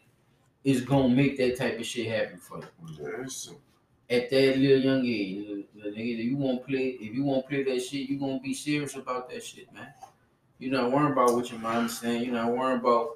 is 0.67 0.81
gonna 0.83 1.09
make 1.15 1.37
that 1.39 1.57
type 1.57 1.79
of 1.79 1.87
shit 1.87 2.09
happen 2.09 2.39
for 2.39 2.59
you 2.59 2.67
Yes. 3.21 3.51
at 4.11 4.29
that 4.31 4.59
little 4.59 4.79
young 4.89 5.07
age. 5.07 5.47
Little, 5.75 5.93
nigga, 5.93 6.19
if 6.19 6.25
you 6.25 6.37
won't 6.37 6.67
play, 6.67 6.99
if 7.01 7.15
you 7.15 7.23
won't 7.25 7.47
play 7.49 7.63
that 7.63 7.81
shit, 7.83 8.09
you 8.09 8.19
gonna 8.19 8.41
be 8.41 8.53
serious 8.53 8.97
about 8.97 9.31
that 9.31 9.43
shit, 9.45 9.73
man. 9.73 9.89
You're 10.59 10.73
not 10.73 10.91
worrying 10.91 11.13
about 11.13 11.35
what 11.35 11.51
your 11.51 11.61
mom's 11.61 11.99
saying. 12.01 12.25
You're 12.25 12.35
not 12.35 12.51
worrying 12.57 12.81
about 12.81 13.11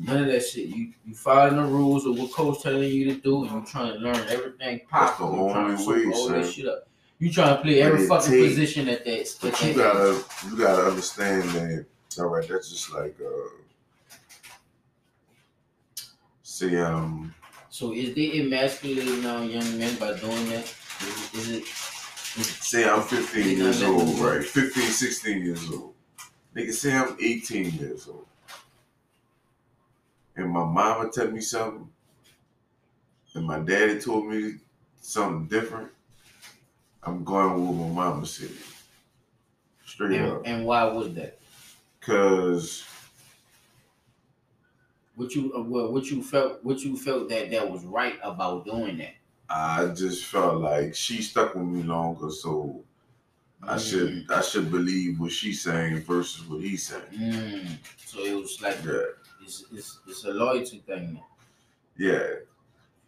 none 0.00 0.22
of 0.24 0.26
that 0.28 0.44
shit. 0.46 0.68
You 0.68 0.92
you 1.06 1.14
following 1.14 1.56
the 1.56 1.64
rules 1.64 2.06
of 2.06 2.18
what 2.18 2.32
coach 2.32 2.62
telling 2.62 2.90
you 2.90 3.04
to 3.12 3.20
do, 3.20 3.44
and 3.44 3.52
you 3.52 3.64
trying 3.66 3.92
to 3.92 3.98
learn 3.98 4.16
everything 4.28 4.80
That's 4.90 5.18
the 5.18 5.24
pop. 5.26 5.32
You 5.34 5.50
trying 5.52 5.76
to 5.76 5.86
way, 6.10 6.14
all 6.16 6.28
that 6.30 6.46
shit 6.50 6.66
up. 6.66 6.88
You 7.18 7.30
trying 7.32 7.56
to 7.56 7.62
play 7.62 7.82
every 7.82 8.06
fucking 8.06 8.30
take- 8.30 8.48
position 8.48 8.88
at 8.88 9.04
that. 9.04 9.20
at 9.20 9.36
But 9.42 9.60
you 9.62 9.72
that 9.74 9.76
gotta 9.76 10.24
you 10.48 10.56
gotta 10.56 10.82
understand 10.86 11.50
that 11.50 11.86
all 12.18 12.26
right, 12.28 12.48
that's 12.48 12.70
just 12.70 12.92
like 12.94 13.16
uh 13.20 13.48
see 16.54 16.76
um 16.76 17.34
So 17.70 17.92
is 17.92 18.14
they 18.14 18.40
emasculating 18.40 19.22
now 19.22 19.42
young 19.42 19.78
men 19.78 19.96
by 19.96 20.14
doing 20.14 20.48
that? 20.50 20.64
Is, 21.00 21.34
is 21.34 21.48
it? 21.50 21.66
say 21.66 22.88
I'm 22.88 23.02
15 23.02 23.58
years 23.58 23.82
old, 23.82 24.18
right? 24.20 24.44
15, 24.44 24.82
16 24.82 25.42
years 25.44 25.70
old. 25.70 25.94
Nigga 26.54 26.72
say 26.72 26.92
I'm 26.92 27.16
18 27.20 27.70
years 27.72 28.08
old. 28.08 28.26
And 30.36 30.50
my 30.50 30.64
mama 30.64 31.10
tell 31.10 31.30
me 31.30 31.40
something, 31.40 31.88
and 33.34 33.46
my 33.46 33.60
daddy 33.60 34.00
told 34.00 34.26
me 34.26 34.56
something 35.00 35.46
different, 35.46 35.90
I'm 37.02 37.22
going 37.24 37.68
with 37.68 37.76
my 37.76 38.04
mama 38.04 38.26
said. 38.26 38.50
Straight 39.84 40.20
up. 40.20 40.38
And, 40.38 40.46
and 40.46 40.66
why 40.66 40.84
was 40.84 41.14
that? 41.14 41.38
Cause 42.00 42.84
What 45.16 45.34
you 45.34 45.52
uh, 45.54 45.62
what, 45.62 45.92
what 45.92 46.04
you 46.10 46.22
felt? 46.22 46.64
What 46.64 46.80
you 46.80 46.96
felt 46.96 47.28
that 47.28 47.50
that 47.50 47.70
was 47.70 47.84
right 47.84 48.18
about 48.22 48.64
doing 48.64 48.98
that? 48.98 49.14
I 49.48 49.86
just 49.88 50.24
felt 50.24 50.60
like 50.60 50.94
she 50.94 51.22
stuck 51.22 51.54
with 51.54 51.64
me 51.66 51.82
longer, 51.82 52.30
so 52.30 52.82
I 53.62 53.78
should 53.78 54.26
I 54.30 54.40
should 54.40 54.70
believe 54.70 55.20
what 55.20 55.30
she's 55.32 55.62
saying 55.62 55.98
versus 56.00 56.44
what 56.48 56.60
he's 56.62 56.86
saying. 56.86 57.02
Mm. 57.14 57.78
So 58.04 58.20
it 58.24 58.34
was 58.34 58.60
like 58.60 58.78
Yeah, 58.84 59.02
it's, 59.42 59.64
it's 59.72 60.00
it's 60.08 60.24
a 60.24 60.30
loyalty 60.32 60.78
thing. 60.86 61.20
yeah. 61.96 62.26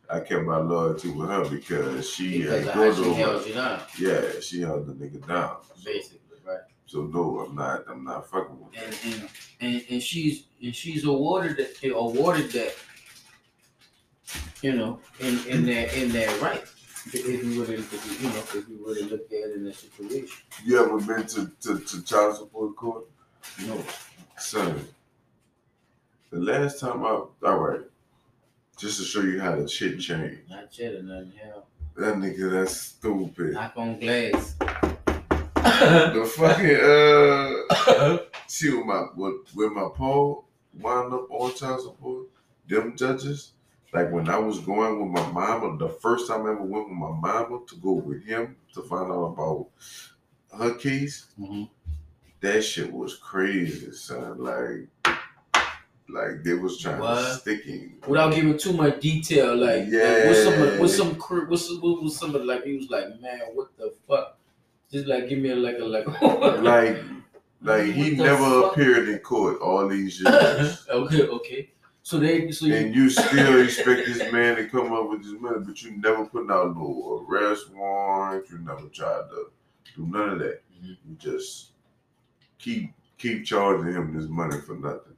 I 0.08 0.20
kept 0.20 0.44
my 0.44 0.58
loyalty 0.58 1.10
with 1.10 1.28
her 1.28 1.48
because 1.50 2.08
she 2.08 2.42
Because 2.42 2.64
had 2.68 2.94
she 2.94 3.12
held 3.14 3.44
you 3.46 3.54
down, 3.54 3.80
Yeah, 3.98 4.40
she 4.40 4.60
held 4.60 4.86
the 4.86 4.92
nigga 4.92 5.26
down. 5.26 5.56
basically, 5.84 6.20
right? 6.46 6.60
So 6.86 7.02
no, 7.06 7.40
I'm 7.40 7.56
not. 7.56 7.82
I'm 7.88 8.04
not 8.04 8.30
fucking 8.30 8.56
with. 8.60 8.80
and 8.80 8.96
and, 9.14 9.28
and, 9.60 9.84
and 9.90 10.00
she's 10.00 10.45
and 10.62 10.74
she's 10.74 11.04
awarded 11.04 11.56
that 11.56 11.92
awarded 11.94 12.50
that 12.52 12.74
you 14.62 14.72
know 14.72 14.98
in 15.20 15.38
in 15.46 15.66
that 15.66 15.94
in 15.96 16.10
that 16.12 16.40
right 16.40 16.64
if 17.12 17.24
you 17.26 17.62
really 17.62 17.74
if 17.74 18.22
you, 18.22 18.28
know 18.28 18.38
if 18.38 18.54
you 18.68 18.84
really 18.84 19.02
look 19.02 19.26
at 19.26 19.32
it 19.32 19.56
in 19.56 19.64
that 19.64 19.74
situation 19.76 20.28
You 20.64 20.82
ever 20.82 20.98
been 20.98 21.26
to 21.28 21.50
to, 21.62 21.78
to 21.78 22.02
child 22.04 22.36
support 22.36 22.74
court? 22.76 23.04
no 23.66 23.80
Son, 24.38 24.86
the 26.30 26.38
last 26.38 26.78
time 26.80 27.02
I 27.04 27.08
all 27.08 27.30
right, 27.42 27.80
just 28.76 28.98
to 28.98 29.04
show 29.04 29.22
you 29.22 29.40
how 29.40 29.56
the 29.56 29.66
shit 29.66 29.98
changed. 30.00 30.50
not 30.50 30.78
yet 30.78 30.94
or 30.94 31.02
nothing 31.02 31.32
hell 31.42 31.66
That 31.96 32.16
nigga, 32.16 32.50
that's 32.50 32.76
stupid. 32.76 33.54
knock 33.54 33.72
on 33.76 33.98
glass 33.98 34.56
The 34.60 36.32
fucking 36.36 36.76
uh, 37.96 38.18
see 38.46 38.74
with 38.74 38.86
my 38.86 39.06
with, 39.14 39.34
with 39.54 39.72
my 39.72 39.88
Paul 39.94 40.45
wound 40.80 41.12
up 41.12 41.30
on 41.30 41.54
child 41.54 41.82
support. 41.82 42.26
Them 42.68 42.96
judges, 42.96 43.52
like 43.92 44.10
when 44.10 44.28
I 44.28 44.38
was 44.38 44.58
going 44.60 45.00
with 45.00 45.10
my 45.24 45.30
mama, 45.32 45.76
the 45.78 45.88
first 45.88 46.26
time 46.28 46.46
I 46.46 46.50
ever 46.52 46.62
went 46.62 46.88
with 46.88 46.98
my 46.98 47.12
mama 47.12 47.60
to 47.68 47.76
go 47.76 47.92
with 47.92 48.24
him 48.24 48.56
to 48.74 48.82
find 48.82 49.10
out 49.10 49.24
about 49.34 49.68
her 50.58 50.74
case, 50.74 51.26
Mhm. 51.38 51.68
that 52.40 52.62
shit 52.62 52.92
was 52.92 53.14
crazy, 53.16 53.92
son. 53.92 54.38
Like, 54.38 54.88
like 56.08 56.42
they 56.44 56.54
was 56.54 56.78
trying 56.78 57.00
What? 57.00 57.16
to 57.20 57.34
stick 57.34 57.64
him. 57.64 57.98
without 58.06 58.32
giving 58.34 58.56
too 58.56 58.72
much 58.72 59.00
detail 59.00 59.56
like 59.56 59.86
Yeah. 59.88 60.26
what's 60.28 60.44
some 60.44 60.78
what's 60.78 60.96
some 60.96 61.48
what's 61.48 61.66
some, 61.66 61.80
what 61.80 62.02
was 62.02 62.16
some 62.16 62.34
of 62.36 62.44
like 62.44 62.62
he 62.64 62.76
was 62.76 62.88
like 62.90 63.20
man 63.20 63.40
what 63.54 63.76
the 63.76 63.92
fuck 64.06 64.38
just 64.92 65.06
like 65.08 65.28
give 65.28 65.40
me 65.40 65.50
a 65.50 65.56
like 65.56 65.78
a 65.78 65.84
like 65.84 66.06
like, 66.62 67.02
like 67.62 67.86
he 67.86 68.14
What 68.14 68.26
never 68.26 68.60
appeared 68.68 69.08
in 69.08 69.18
court 69.20 69.60
all 69.60 69.88
these 69.88 70.20
years. 70.20 70.86
okay 70.90 71.22
okay 71.28 71.70
so 72.02 72.18
they 72.20 72.50
so 72.52 72.66
you 72.66 72.74
and 72.74 72.94
you 72.94 73.10
still 73.10 73.60
expect 73.62 74.06
this 74.06 74.30
man 74.32 74.56
to 74.56 74.68
come 74.68 74.92
up 74.92 75.08
with 75.10 75.24
this 75.24 75.32
money, 75.40 75.58
but 75.60 75.82
you 75.82 75.96
never 75.96 76.24
put 76.26 76.48
out 76.50 76.76
no 76.76 77.26
arrest 77.28 77.70
warrant. 77.74 78.48
You 78.48 78.58
never 78.58 78.86
tried 78.88 79.22
to 79.30 79.46
do 79.96 80.06
none 80.06 80.28
of 80.30 80.38
that. 80.38 80.62
Mhm. 80.80 80.96
You 81.08 81.16
just 81.18 81.72
keep 82.58 82.92
keep 83.18 83.44
charging 83.44 83.92
him 83.92 84.16
this 84.16 84.28
money 84.28 84.60
for 84.60 84.74
nothing. 84.76 85.14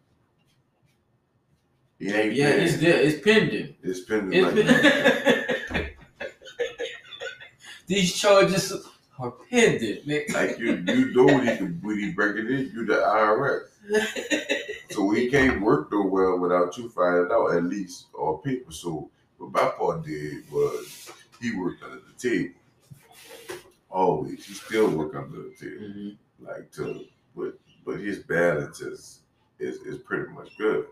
He 1.98 2.10
ain't 2.10 2.32
yeah 2.34 2.52
paying. 2.52 2.62
it's 2.68 2.76
there 2.78 3.00
it's 3.00 3.20
pending 3.22 3.74
It's 3.82 4.00
pending 4.00 4.32
It's 4.38 4.46
like 4.46 4.66
that. 4.66 5.66
pen- 5.68 5.90
these 7.86 8.14
charges 8.14 8.72
are 9.18 9.32
pending 9.50 10.00
man. 10.06 10.22
like 10.32 10.58
you 10.58 10.84
you 10.86 11.12
know 11.14 11.24
what 11.24 11.46
he 11.48 11.56
can 11.56 11.78
when 11.82 11.98
he 11.98 12.12
break 12.12 12.36
it 12.36 12.50
in, 12.50 12.70
you 12.72 12.86
the 12.86 12.94
IRS. 12.94 13.66
So 14.90 15.10
he 15.10 15.30
can't 15.30 15.60
work 15.60 15.92
no 15.92 16.02
well 16.06 16.38
without 16.38 16.76
you 16.78 16.88
finding 16.88 17.30
out 17.30 17.54
at 17.54 17.62
least 17.64 18.06
on 18.14 18.40
paper. 18.42 18.72
So 18.72 19.10
what 19.36 19.52
my 19.52 19.70
part 19.78 20.04
did 20.04 20.50
was 20.50 21.12
he 21.40 21.54
worked 21.54 21.82
under 21.84 21.98
the 22.00 22.14
table. 22.18 22.54
Always. 23.90 24.44
He 24.46 24.54
still 24.54 24.90
work 24.90 25.14
under 25.14 25.42
the 25.42 25.54
table. 25.58 25.84
Mhm. 25.86 26.16
Like 26.40 26.70
to 26.72 27.04
but 27.36 27.58
but 27.84 28.00
his 28.00 28.18
balance 28.20 28.80
is 28.80 29.20
is, 29.58 29.76
is 29.82 29.98
pretty 29.98 30.30
much 30.32 30.56
good. 30.56 30.86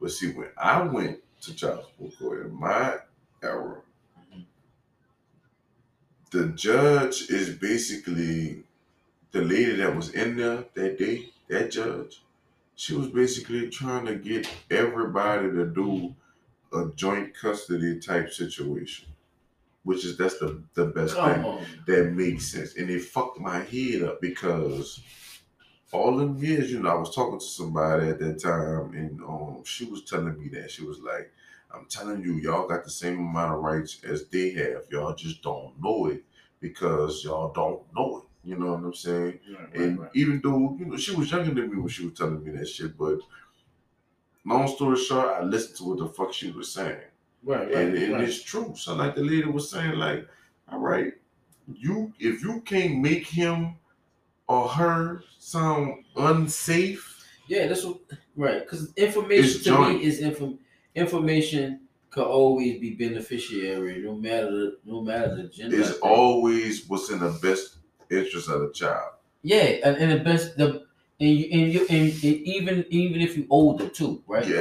But 0.00 0.10
see 0.12 0.32
when 0.32 0.48
I 0.56 0.82
went 0.82 1.20
to 1.42 1.54
child 1.54 1.84
support 1.86 2.18
court 2.18 2.46
in 2.46 2.52
my 2.58 2.96
era. 3.42 3.80
The 6.30 6.48
judge 6.48 7.30
is 7.30 7.50
basically 7.56 8.62
the 9.32 9.42
lady 9.42 9.76
that 9.76 9.94
was 9.94 10.10
in 10.10 10.36
there 10.36 10.64
that 10.74 10.98
day, 10.98 11.30
that 11.48 11.70
judge, 11.70 12.22
she 12.74 12.94
was 12.94 13.08
basically 13.08 13.68
trying 13.68 14.06
to 14.06 14.16
get 14.16 14.48
everybody 14.70 15.50
to 15.50 15.66
do 15.66 16.14
a 16.72 16.86
joint 16.94 17.34
custody 17.34 18.00
type 18.00 18.30
situation. 18.32 19.08
Which 19.82 20.04
is 20.04 20.18
that's 20.18 20.38
the, 20.38 20.62
the 20.74 20.86
best 20.86 21.14
thing 21.14 21.44
on. 21.44 21.66
that 21.86 22.12
makes 22.12 22.52
sense. 22.52 22.76
And 22.76 22.90
it 22.90 23.02
fucked 23.02 23.40
my 23.40 23.60
head 23.60 24.02
up 24.02 24.20
because 24.20 25.02
all 25.92 26.16
them 26.16 26.36
years, 26.36 26.70
you 26.70 26.80
know, 26.80 26.90
I 26.90 26.94
was 26.94 27.14
talking 27.14 27.38
to 27.38 27.44
somebody 27.44 28.08
at 28.08 28.18
that 28.20 28.40
time 28.40 28.94
and 28.94 29.22
um 29.22 29.64
she 29.64 29.86
was 29.86 30.04
telling 30.04 30.38
me 30.38 30.48
that. 30.50 30.70
She 30.70 30.84
was 30.84 31.00
like, 31.00 31.32
I'm 31.74 31.86
telling 31.86 32.22
you, 32.22 32.34
y'all 32.34 32.68
got 32.68 32.84
the 32.84 32.90
same 32.90 33.18
amount 33.18 33.54
of 33.54 33.60
rights 33.60 34.00
as 34.04 34.26
they 34.28 34.50
have. 34.50 34.84
Y'all 34.90 35.14
just 35.14 35.42
don't 35.42 35.80
know 35.80 36.06
it 36.06 36.24
because 36.60 37.22
y'all 37.24 37.52
don't 37.52 37.82
know 37.94 38.18
it. 38.18 38.48
You 38.48 38.56
know 38.56 38.72
what 38.72 38.84
I'm 38.84 38.94
saying? 38.94 39.38
And 39.74 40.08
even 40.14 40.40
though, 40.42 40.76
you 40.78 40.86
know, 40.86 40.96
she 40.96 41.14
was 41.14 41.30
younger 41.30 41.52
than 41.54 41.70
me 41.70 41.76
when 41.78 41.88
she 41.88 42.04
was 42.06 42.14
telling 42.14 42.42
me 42.42 42.50
that 42.52 42.66
shit, 42.68 42.96
but 42.96 43.18
long 44.44 44.68
story 44.68 44.96
short, 44.96 45.28
I 45.28 45.42
listened 45.42 45.76
to 45.78 45.84
what 45.84 45.98
the 45.98 46.08
fuck 46.08 46.32
she 46.32 46.50
was 46.50 46.72
saying. 46.72 47.00
Right, 47.42 47.66
right, 47.66 47.74
And, 47.74 47.96
and 47.96 48.12
right. 48.14 48.24
it's 48.24 48.42
true. 48.42 48.74
So 48.76 48.94
like 48.94 49.14
the 49.14 49.22
lady 49.22 49.44
was 49.46 49.70
saying, 49.70 49.92
like, 49.98 50.28
all 50.70 50.78
right, 50.78 51.14
you 51.72 52.12
if 52.18 52.42
you 52.42 52.60
can't 52.62 52.98
make 53.00 53.26
him 53.26 53.76
or 54.48 54.68
her 54.68 55.22
sound 55.38 56.04
unsafe, 56.16 57.24
Yeah, 57.46 57.66
that's 57.66 57.84
what 57.84 57.98
right. 58.36 58.60
Because 58.62 58.92
information 58.96 59.58
to 59.58 59.64
joint. 59.64 59.98
me 60.00 60.04
is 60.04 60.20
info, 60.20 60.58
information 60.94 61.88
could 62.10 62.26
always 62.26 62.80
be 62.80 62.94
beneficiary, 62.94 64.02
no 64.02 64.14
matter 64.14 64.72
no 64.84 65.00
matter 65.00 65.36
the 65.36 65.44
gender. 65.48 65.80
It's 65.80 65.98
always 66.00 66.88
what's 66.88 67.10
in 67.10 67.20
the 67.20 67.30
best 67.42 67.76
interest 68.10 68.48
of 68.48 68.60
the 68.62 68.72
child. 68.72 69.14
yeah, 69.42 69.78
and, 69.84 69.96
and 69.96 70.12
the 70.12 70.24
best 70.24 70.56
the 70.56 70.86
and 71.20 71.28
you 71.30 71.46
and 71.52 71.72
you 71.72 71.80
and, 71.88 72.12
and 72.12 72.24
even 72.24 72.84
even 72.90 73.20
if 73.20 73.36
you 73.36 73.46
older 73.50 73.88
too, 73.88 74.22
right? 74.26 74.46
Yeah. 74.46 74.56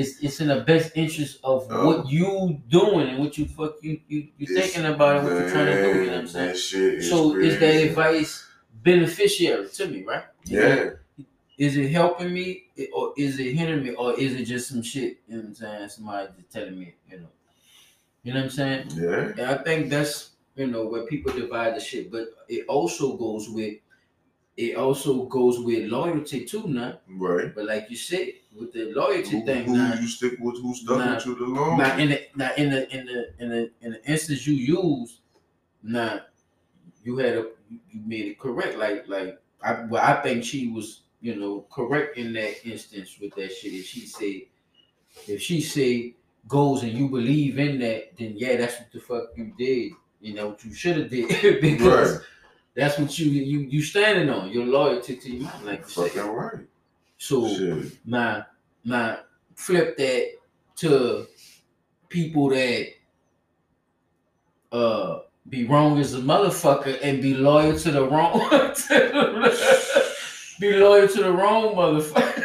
It's 0.00 0.22
it's 0.22 0.40
in 0.40 0.48
the 0.48 0.60
best 0.62 0.92
interest 0.96 1.38
of 1.44 1.66
Oh. 1.70 1.86
what 1.86 2.08
you 2.10 2.60
doing 2.68 3.08
and 3.08 3.18
what 3.18 3.36
you 3.38 3.46
fuck 3.46 3.74
you 3.82 4.00
you 4.08 4.28
you 4.38 4.46
thinking 4.46 4.84
about 4.86 5.16
and 5.18 5.24
what 5.26 5.36
you're 5.36 5.50
trying 5.50 5.66
to 5.66 5.82
do. 5.82 5.88
You 6.00 6.06
know 6.06 6.12
what 6.12 6.20
I'm 6.20 6.26
saying? 6.26 7.00
So 7.00 7.36
is 7.36 7.58
that 7.60 7.74
advice 7.88 8.46
beneficiary 8.82 9.68
to 9.68 9.88
me, 9.88 10.04
right? 10.04 10.24
Yeah. 10.44 10.90
Is 11.60 11.76
it 11.76 11.90
helping 11.90 12.32
me 12.32 12.68
or 12.94 13.12
is 13.18 13.38
it 13.38 13.52
hindering 13.54 13.84
me 13.84 13.90
or 13.94 14.18
is 14.18 14.32
it 14.34 14.46
just 14.46 14.68
some 14.70 14.80
shit? 14.82 15.18
You 15.28 15.34
know 15.36 15.40
what 15.42 15.48
I'm 15.48 15.54
saying? 15.54 15.88
Somebody 15.90 16.28
just 16.38 16.50
telling 16.50 16.80
me, 16.80 16.94
you 17.10 17.20
know. 17.20 17.28
You 18.22 18.32
know 18.32 18.40
what 18.40 18.44
I'm 18.46 18.50
saying? 18.50 18.86
Yeah. 18.94 19.32
And 19.36 19.42
I 19.42 19.58
think 19.62 19.90
that's 19.90 20.30
you 20.56 20.66
know 20.68 20.86
where 20.86 21.04
people 21.06 21.32
divide 21.34 21.76
the 21.76 21.80
shit, 21.80 22.10
but 22.10 22.28
it 22.48 22.64
also 22.66 23.14
goes 23.18 23.50
with 23.50 23.74
it 24.56 24.76
also 24.76 25.24
goes 25.26 25.60
with 25.60 25.88
loyalty 25.90 26.46
too 26.46 26.66
now. 26.66 26.98
Right. 27.08 27.54
But 27.54 27.66
like 27.66 27.90
you 27.90 27.96
said, 27.96 28.28
with 28.58 28.72
the 28.72 28.92
loyalty 28.94 29.40
Who, 29.40 29.44
thing 29.46 29.64
who 29.66 29.76
now, 29.76 29.94
you 30.00 30.08
stick 30.08 30.34
with, 30.40 30.60
who 30.62 30.74
stuck 30.74 30.98
Nah. 30.98 31.14
with 31.16 31.26
you 31.26 31.34
the 31.36 31.44
longest. 31.44 31.78
now 31.78 31.98
in 32.02 32.08
the 32.08 32.22
now 32.36 32.50
in 32.56 32.70
the 32.70 32.96
in 32.96 33.06
the 33.06 33.34
in 33.38 33.48
the 33.50 33.70
in 33.82 33.90
the 33.92 34.04
instance 34.10 34.46
you 34.46 34.54
use, 34.54 35.20
now 35.82 36.22
you 37.04 37.18
had 37.18 37.34
a 37.36 37.46
you 37.90 38.00
made 38.06 38.26
it 38.26 38.38
correct. 38.38 38.78
Like 38.78 39.08
like 39.08 39.40
I 39.62 39.84
well 39.84 40.02
I 40.02 40.22
think 40.22 40.44
she 40.44 40.68
was 40.68 41.02
you 41.20 41.36
know 41.36 41.66
correct 41.70 42.16
in 42.18 42.32
that 42.34 42.66
instance 42.66 43.18
with 43.20 43.34
that 43.36 43.52
shit. 43.52 43.72
If 43.74 43.86
she 43.86 44.06
said 44.06 44.42
if 45.28 45.42
she 45.42 45.60
say 45.60 46.14
goes 46.48 46.82
and 46.82 46.92
you 46.92 47.08
believe 47.08 47.58
in 47.58 47.78
that, 47.80 48.16
then 48.16 48.34
yeah, 48.36 48.56
that's 48.56 48.78
what 48.78 48.92
the 48.92 49.00
fuck 49.00 49.24
you 49.36 49.52
did. 49.58 49.92
You 50.20 50.34
know 50.34 50.48
what 50.48 50.64
you 50.64 50.72
should 50.74 50.96
have 50.96 51.10
did 51.10 51.28
because 51.60 52.16
Right. 52.16 52.24
that's 52.74 52.98
what 52.98 53.18
you 53.18 53.30
you 53.30 53.60
you 53.60 53.82
standing 53.82 54.30
on 54.30 54.50
your 54.50 54.66
loyalty 54.66 55.16
to 55.16 55.30
your 55.30 55.44
mom, 55.44 55.64
like 55.66 55.80
you 55.80 55.86
Fucking 55.86 56.30
right. 56.30 56.66
So 57.18 57.48
Shit. 57.48 57.92
now 58.06 58.46
now 58.84 59.20
flip 59.54 59.96
that 59.98 60.26
to 60.76 61.26
people 62.08 62.48
that 62.50 62.86
uh 64.72 65.20
be 65.48 65.64
wrong 65.66 65.98
as 65.98 66.14
a 66.14 66.18
motherfucker 66.18 66.98
and 67.02 67.20
be 67.20 67.34
loyal 67.34 67.76
to 67.78 67.90
the 67.90 68.06
wrong 68.08 68.40
be 70.60 70.76
loyal 70.76 71.08
to 71.08 71.22
the 71.22 71.32
wrong 71.32 71.74
motherfucker. 71.74 72.44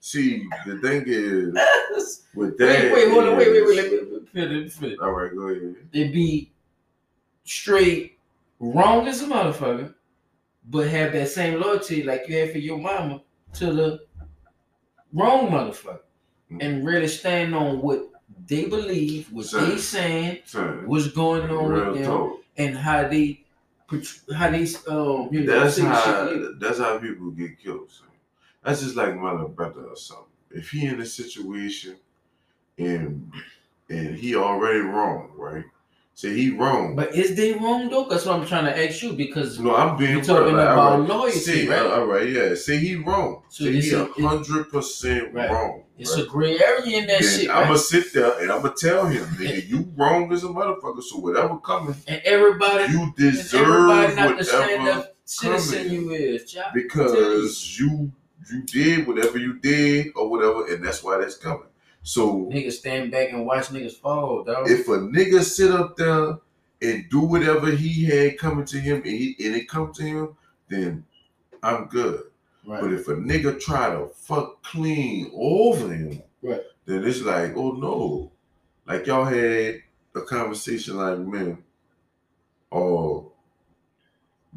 See, 0.00 0.46
the 0.66 0.78
thing 0.78 1.04
is, 1.06 1.54
with 2.34 2.58
that. 2.58 2.92
wait, 2.92 2.92
wait, 2.92 3.10
hold 3.10 3.24
on, 3.24 3.36
wait, 3.36 3.50
wait, 3.50 3.66
wait, 3.66 3.76
let 3.76 3.92
me 3.92 4.26
finish, 4.32 4.72
finish. 4.74 4.98
All 5.00 5.12
right, 5.12 5.34
go 5.34 5.48
ahead. 5.48 5.76
They 5.92 6.08
be 6.08 6.52
straight 7.44 8.18
wrong 8.58 9.08
as 9.08 9.22
a 9.22 9.26
motherfucker, 9.26 9.94
but 10.68 10.88
have 10.88 11.12
that 11.12 11.28
same 11.28 11.60
loyalty 11.60 12.02
like 12.02 12.28
you 12.28 12.36
had 12.36 12.52
for 12.52 12.58
your 12.58 12.78
mama 12.78 13.22
to 13.54 13.72
the 13.72 14.00
wrong 15.12 15.50
motherfucker. 15.50 16.00
And 16.50 16.60
mm-hmm. 16.60 16.84
really 16.84 17.08
stand 17.08 17.54
on 17.54 17.80
what 17.80 18.10
they 18.46 18.66
believe, 18.66 19.32
what 19.32 19.46
Son. 19.46 19.70
they 19.70 19.78
saying, 19.78 20.38
Son, 20.44 20.86
what's 20.86 21.08
going 21.08 21.48
on 21.50 21.70
real 21.70 21.86
with 21.86 21.94
them, 21.94 22.04
talk. 22.04 22.40
and 22.58 22.76
how 22.76 23.08
they 23.08 23.44
how 24.36 24.50
they 24.50 24.62
um 24.88 25.28
you 25.30 25.44
know 25.44 25.60
That's 25.60 25.76
shit. 25.76 25.84
how 25.84 26.52
that's 26.58 26.78
how 26.78 26.98
people 26.98 27.30
get 27.30 27.58
killed. 27.58 27.90
Son. 27.90 28.08
That's 28.64 28.82
just 28.82 28.96
like 28.96 29.16
my 29.16 29.32
little 29.32 29.48
brother 29.48 29.82
or 29.84 29.96
something. 29.96 30.26
If 30.50 30.70
he 30.70 30.86
in 30.86 31.00
a 31.00 31.06
situation 31.06 31.96
and 32.78 33.32
and 33.88 34.16
he 34.16 34.34
already 34.36 34.80
wrong, 34.80 35.32
right? 35.36 35.64
So 36.14 36.28
he 36.28 36.50
wrong. 36.50 36.94
But 36.94 37.14
is 37.14 37.34
they 37.36 37.54
wrong 37.54 37.88
though? 37.88 38.06
That's 38.08 38.26
what 38.26 38.38
I'm 38.38 38.46
trying 38.46 38.66
to 38.66 38.86
ask 38.86 39.02
you 39.02 39.14
because 39.14 39.58
no, 39.58 39.74
I'm 39.74 39.96
being 39.96 40.12
you're 40.12 40.24
talking. 40.24 40.54
About 40.54 41.00
right. 41.00 41.08
loyalty, 41.08 41.38
See, 41.38 41.68
right? 41.68 41.86
all 41.86 42.04
right, 42.06 42.28
yeah. 42.28 42.54
See, 42.54 42.76
he 42.78 42.96
wrong. 42.96 43.42
So 43.48 43.64
Say 43.64 43.80
he 43.80 43.92
a 43.94 44.04
hundred 44.06 44.70
percent 44.70 45.32
Right. 45.32 45.50
wrong. 45.50 45.81
It's 46.02 46.16
right? 46.16 46.24
a 46.24 46.28
gray 46.28 46.60
area 46.60 46.98
in 46.98 47.06
that 47.06 47.20
then 47.20 47.40
shit, 47.40 47.50
I'm 47.50 47.56
right? 47.56 47.66
gonna 47.68 47.78
sit 47.78 48.12
there 48.12 48.38
and 48.40 48.52
I'm 48.52 48.62
gonna 48.62 48.74
tell 48.76 49.06
him, 49.06 49.24
nigga, 49.36 49.66
you 49.68 49.92
wrong 49.96 50.32
as 50.32 50.44
a 50.44 50.48
motherfucker. 50.48 51.02
So 51.02 51.18
whatever 51.18 51.58
coming, 51.58 51.94
and 52.06 52.20
everybody, 52.24 52.92
you 52.92 53.02
and 53.02 53.16
deserve 53.16 53.62
everybody 53.62 54.14
not 54.16 54.36
whatever 54.36 55.08
citizen 55.24 55.78
coming. 55.84 55.92
you 55.92 56.10
is, 56.10 56.56
because 56.74 57.78
you 57.78 58.12
you 58.50 58.62
did 58.64 59.06
whatever 59.06 59.38
you 59.38 59.58
did 59.58 60.08
or 60.16 60.28
whatever, 60.28 60.66
and 60.66 60.84
that's 60.84 61.02
why 61.02 61.18
that's 61.18 61.36
coming. 61.36 61.68
So 62.02 62.46
Niggas 62.52 62.72
stand 62.72 63.12
back 63.12 63.30
and 63.30 63.46
watch 63.46 63.68
niggas 63.68 63.94
fall, 63.96 64.42
dog. 64.42 64.68
if 64.68 64.88
a 64.88 64.98
nigga 64.98 65.42
sit 65.42 65.70
up 65.70 65.96
there 65.96 66.38
and 66.82 67.08
do 67.08 67.20
whatever 67.20 67.70
he 67.70 68.04
had 68.04 68.38
coming 68.38 68.64
to 68.64 68.78
him 68.80 68.96
and, 68.96 69.06
he, 69.06 69.36
and 69.44 69.54
it 69.54 69.68
come 69.68 69.92
to 69.92 70.02
him, 70.02 70.36
then 70.68 71.04
I'm 71.62 71.86
good. 71.86 72.24
Right. 72.66 72.80
But 72.80 72.92
if 72.92 73.08
a 73.08 73.14
nigga 73.14 73.60
try 73.60 73.90
to 73.90 74.08
fuck 74.14 74.62
clean 74.62 75.30
over 75.34 75.92
him, 75.92 76.22
Right. 76.42 76.62
then 76.86 77.04
it's 77.04 77.20
like, 77.22 77.56
oh 77.56 77.72
no. 77.72 78.32
Like 78.86 79.06
y'all 79.06 79.24
had 79.24 79.82
a 80.14 80.20
conversation 80.22 80.96
like, 80.96 81.18
man, 81.18 81.62
or 82.70 83.30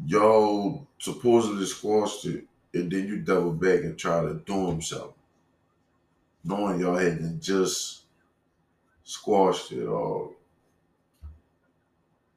y'all 0.04 0.86
supposedly 0.98 1.66
squashed 1.66 2.24
it, 2.26 2.44
and 2.74 2.90
then 2.90 3.06
you 3.06 3.18
double 3.18 3.52
back 3.52 3.80
and 3.80 3.98
try 3.98 4.22
to 4.22 4.34
do 4.34 4.70
him 4.70 4.82
something. 4.82 5.12
Knowing 6.44 6.80
y'all 6.80 6.96
hadn't 6.96 7.40
just 7.40 8.02
squashed 9.04 9.72
it 9.72 9.84
or 9.86 10.32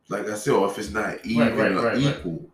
like 0.09 0.27
I 0.27 0.33
said, 0.35 0.53
or 0.53 0.67
if 0.69 0.77
it's 0.79 0.89
not 0.89 1.23
even 1.25 1.55
right, 1.55 1.71
or 1.71 1.75
right, 1.75 1.83
right. 1.95 1.97
equal. 2.17 2.48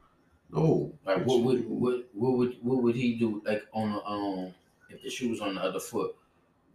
No. 0.55 0.93
Like 1.05 1.25
what 1.25 1.41
would 1.43 1.67
what 1.69 2.07
what 2.13 2.37
would 2.37 2.57
what 2.61 2.81
would 2.81 2.95
he 2.95 3.15
do 3.15 3.41
like 3.45 3.67
on 3.73 3.93
the 3.93 4.05
um 4.05 4.53
if 4.89 5.03
the 5.03 5.09
shoe 5.09 5.29
was 5.29 5.41
on 5.41 5.55
the 5.55 5.61
other 5.61 5.79
foot? 5.79 6.15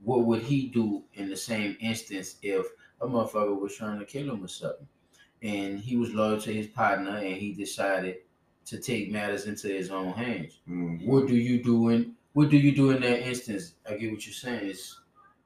What 0.02 0.24
would 0.26 0.42
he 0.42 0.68
do 0.68 1.02
in 1.14 1.28
the 1.28 1.36
same 1.36 1.76
instance 1.80 2.36
if 2.42 2.66
a 3.00 3.06
motherfucker 3.06 3.58
was 3.58 3.76
trying 3.76 3.98
to 3.98 4.04
kill 4.04 4.30
him 4.30 4.44
or 4.44 4.48
something, 4.48 4.86
and 5.42 5.78
he 5.78 5.96
was 5.96 6.12
loyal 6.12 6.40
to 6.42 6.52
his 6.52 6.66
partner 6.66 7.16
and 7.16 7.36
he 7.36 7.52
decided 7.52 8.18
to 8.66 8.78
take 8.78 9.10
matters 9.10 9.46
into 9.46 9.68
his 9.68 9.90
own 9.90 10.12
hands? 10.12 10.60
Mhm. 10.68 11.06
What 11.06 11.26
do 11.26 11.36
you 11.36 11.62
do 11.62 11.88
in 11.88 12.14
what 12.34 12.50
do 12.50 12.58
you 12.58 12.72
do 12.74 12.90
in 12.90 13.00
that 13.02 13.26
instance? 13.26 13.74
I 13.88 13.96
get 13.96 14.12
what 14.12 14.26
you're 14.26 14.34
saying. 14.34 14.68
It's 14.68 15.00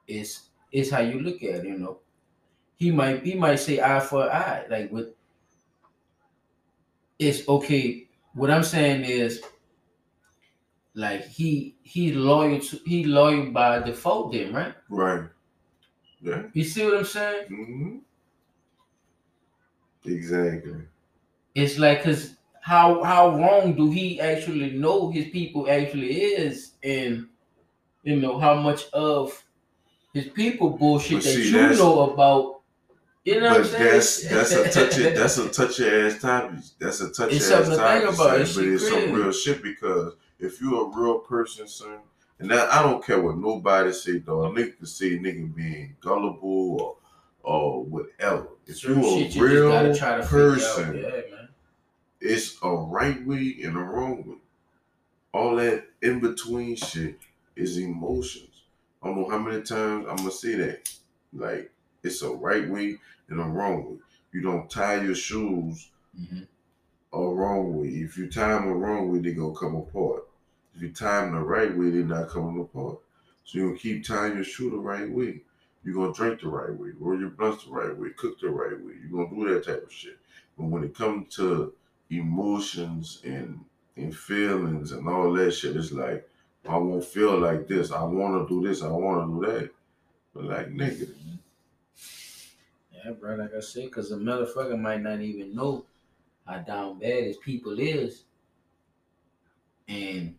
it's 0.09 0.51
it's 0.73 0.91
how 0.91 1.01
you 1.01 1.21
look 1.21 1.43
at 1.45 1.61
it, 1.61 1.65
you 1.65 1.79
know. 1.79 2.01
He 2.77 2.91
might 2.91 3.25
he 3.25 3.35
might 3.35 3.57
say 3.57 3.81
eye 3.81 4.01
for 4.01 4.31
eye, 4.31 4.67
like 4.69 4.91
with 4.91 5.15
it's 7.19 7.49
okay. 7.49 8.09
What 8.35 8.51
I'm 8.51 8.63
saying 8.65 9.05
is 9.05 9.43
like 10.95 11.25
he 11.27 11.77
he 11.83 12.13
loyal 12.13 12.61
to 12.61 12.77
he 12.87 13.05
loyal 13.05 13.51
by 13.51 13.81
default 13.81 14.33
then, 14.33 14.53
right? 14.53 14.75
Right. 14.89 15.29
Yeah. 16.21 16.49
You 16.55 16.65
see 16.65 16.85
what 16.87 16.97
I'm 16.97 17.05
saying? 17.05 17.49
hmm 17.49 17.99
Exactly. 20.07 20.87
It's 21.55 21.79
like 21.79 22.03
cause 22.03 22.37
how 22.63 23.03
how 23.05 23.37
wrong 23.39 23.75
do 23.77 23.91
he 23.91 24.21
actually 24.21 24.71
know 24.73 25.11
his 25.11 25.29
people 25.29 25.71
actually 25.71 26.13
is 26.23 26.75
and 26.83 27.29
you 28.05 28.17
know 28.21 28.39
how 28.39 28.55
much 28.57 28.91
of 28.93 29.45
his 30.15 30.29
people 30.29 30.71
bullshit 30.71 31.23
But 31.23 31.23
that 31.25 31.37
see, 31.37 31.51
you 31.51 31.77
know 31.77 32.11
about 32.13 32.54
you 33.25 33.41
know 33.41 33.55
But 33.63 33.71
that's 33.73 34.29
that's 34.29 34.53
a 34.53 34.71
touchy 34.71 35.03
that's 35.11 35.39
a 35.39 35.49
touchy 35.49 35.89
ass 35.89 36.21
topic. 36.21 36.59
That's 36.79 37.01
a 37.01 37.11
touchy 37.11 37.37
It's 37.37 37.51
ass 37.51 37.69
to 37.69 37.77
topic. 37.77 38.03
think 38.03 38.15
about. 38.15 38.31
son, 38.31 38.41
It's 38.43 38.55
but 38.55 38.65
it's 38.65 38.89
some 38.89 39.13
real 39.13 39.33
shit 39.33 39.63
because 39.63 40.15
if 40.39 40.61
you're 40.61 40.87
a 40.87 40.97
real 40.99 41.21
person, 41.21 41.67
son, 41.67 41.99
and 42.39 42.51
that, 42.51 42.71
I 42.73 42.83
don't 42.83 43.05
care 43.05 43.21
what 43.21 43.39
nobody 43.39 43.93
say, 43.93 44.19
though. 44.19 44.45
A 44.45 44.51
nigga 44.51 44.77
can 44.77 44.87
say 44.87 45.11
nigga 45.19 45.55
being 45.55 45.97
gullible 46.01 46.81
or 46.81 46.97
or 47.43 47.85
whatever. 47.85 48.49
If 48.67 48.77
shit 48.79 48.91
a 48.91 48.95
you 49.39 49.43
real 49.47 49.69
gotta 49.71 49.95
try 49.95 50.17
to 50.17 50.23
figure 50.23 50.51
out. 50.51 50.55
person, 50.55 50.97
Yeah, 50.97 51.03
man. 51.09 51.49
it's 52.21 52.57
a 52.63 52.71
right 52.71 53.25
way 53.27 53.57
and 53.65 53.77
a 53.77 53.81
wrong 53.81 54.25
way. 54.27 54.37
All 55.33 55.57
that 55.57 55.87
in 56.03 56.21
between 56.21 56.77
shit 56.77 57.19
is 57.57 57.79
emotions. 57.79 58.63
I 59.03 59.09
don't 59.09 59.19
know 59.21 59.29
how 59.29 59.39
many 59.39 59.63
times 59.63 60.07
I'm 60.09 60.17
gonna 60.17 60.31
say 60.31 60.55
that. 60.57 60.91
Like 61.33 61.71
it's 62.03 62.23
a 62.23 62.31
right 62.31 62.69
way 62.69 62.99
and 63.29 63.41
a 63.41 63.45
wrong 63.45 63.85
way. 63.85 63.99
You 64.33 64.41
don't 64.43 64.71
tie 64.71 65.01
your 65.03 65.15
shoes 65.15 65.91
Mhm. 66.19 66.47
a 67.13 67.21
wrong 67.21 67.79
way. 67.79 67.89
If 67.89 68.19
you 68.19 68.29
tie 68.29 68.53
them 68.55 68.69
a 68.69 68.75
wrong 68.75 69.13
way, 69.13 69.21
they're 69.21 69.35
gonna 69.35 69.55
come 69.55 69.77
apart. 69.77 70.29
If 70.75 70.83
you 70.83 70.91
tie 70.93 71.25
them 71.25 71.35
the 71.35 71.41
right 71.41 71.77
way, 71.77 71.91
they're 71.91 72.05
not 72.05 72.29
coming 72.29 72.61
apart. 72.61 72.99
So 73.45 73.59
you're 73.59 73.69
gonna 73.69 73.79
keep 73.79 74.05
tying 74.05 74.35
your 74.35 74.45
shoe 74.45 74.71
the 74.71 74.79
right 74.79 75.09
way. 75.11 75.43
You're 75.85 75.95
gonna 75.95 76.13
drink 76.15 76.41
the 76.41 76.49
right 76.49 76.75
way, 76.77 76.91
roll 76.99 77.19
your 77.21 77.31
blunts 77.31 77.65
the 77.67 77.71
right 77.71 77.97
way, 77.97 78.11
cook 78.11 78.41
the 78.41 78.49
right 78.49 78.81
way. 78.81 78.95
You're 79.01 79.25
gonna 79.27 79.37
do 79.37 79.53
that 79.55 79.65
type 79.65 79.85
of 79.85 79.93
shit. 79.93 80.19
But 80.57 80.67
when 80.67 80.83
it 80.83 80.95
comes 80.95 81.35
to 81.37 81.73
emotions 82.11 83.21
and 83.25 83.65
and 83.97 84.15
feelings 84.17 84.91
and 84.91 85.09
all 85.09 85.33
that 85.35 85.53
shit, 85.53 85.77
it's 85.77 85.93
like 85.93 86.29
I 86.67 86.77
won't 86.79 87.05
feel 87.05 87.39
like 87.39 87.69
this. 87.69 87.93
I 87.93 88.03
wanna 88.03 88.49
do 88.49 88.63
this, 88.67 88.83
I 88.83 88.89
wanna 88.89 89.27
do 89.27 89.47
that. 89.47 89.71
But 90.33 90.45
like 90.45 90.69
nigga, 90.69 91.09
Yeah, 93.05 93.13
bro, 93.13 93.37
like 93.37 93.55
I 93.55 93.61
said, 93.61 93.85
because 93.85 94.13
a 94.13 94.17
motherfucker 94.17 94.79
might 94.79 95.03
not 95.03 95.21
even 95.21 95.55
know 95.55 95.85
how 96.47 96.59
down 96.59 96.99
bad 96.99 97.25
his 97.25 97.37
people 97.37 97.79
is, 97.79 98.25
and 99.89 100.37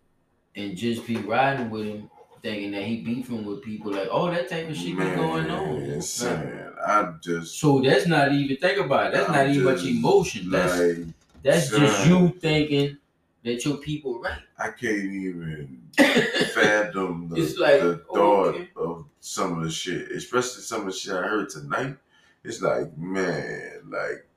and 0.56 0.76
just 0.76 1.06
be 1.06 1.18
riding 1.18 1.70
with 1.70 1.86
him, 1.86 2.10
thinking 2.42 2.72
that 2.72 2.84
he 2.84 3.02
beefing 3.02 3.46
with 3.46 3.62
people, 3.62 3.92
like, 3.92 4.08
oh, 4.10 4.32
that 4.32 4.50
type 4.50 4.70
of 4.70 4.76
shit 4.76 4.98
be 4.98 5.04
going 5.04 5.50
on. 5.50 5.88
man, 5.88 6.02
son, 6.02 6.74
I 6.86 7.14
just 7.22 7.60
So 7.60 7.82
that's 7.82 8.08
not 8.08 8.32
even 8.32 8.58
think 8.58 8.80
about 8.80 9.08
it. 9.08 9.14
That's 9.14 9.28
not 9.28 9.38
I'm 9.38 9.52
even 9.52 9.64
much 9.64 9.84
emotion. 9.84 10.50
That's 10.50 10.80
like 10.80 10.98
that's 11.44 11.70
just 11.70 12.08
you 12.08 12.30
thinking 12.30 12.98
that 13.44 13.64
your 13.64 13.78
people 13.78 14.20
right. 14.20 14.40
I 14.58 14.70
can't 14.70 14.98
even 14.98 15.82
fathom 15.98 17.30
the, 17.30 17.56
like, 17.60 17.82
the 17.82 18.04
thought 18.12 18.56
okay. 18.56 18.70
of 18.76 19.06
some 19.20 19.60
of 19.60 19.64
the 19.64 19.70
shit, 19.70 20.10
especially 20.12 20.64
some 20.64 20.82
of 20.82 20.88
the 20.88 20.94
shit 20.94 21.14
I 21.14 21.22
heard 21.22 21.50
tonight. 21.50 21.98
It's 22.46 22.62
like, 22.62 22.96
man, 22.98 23.82
like 23.90 24.28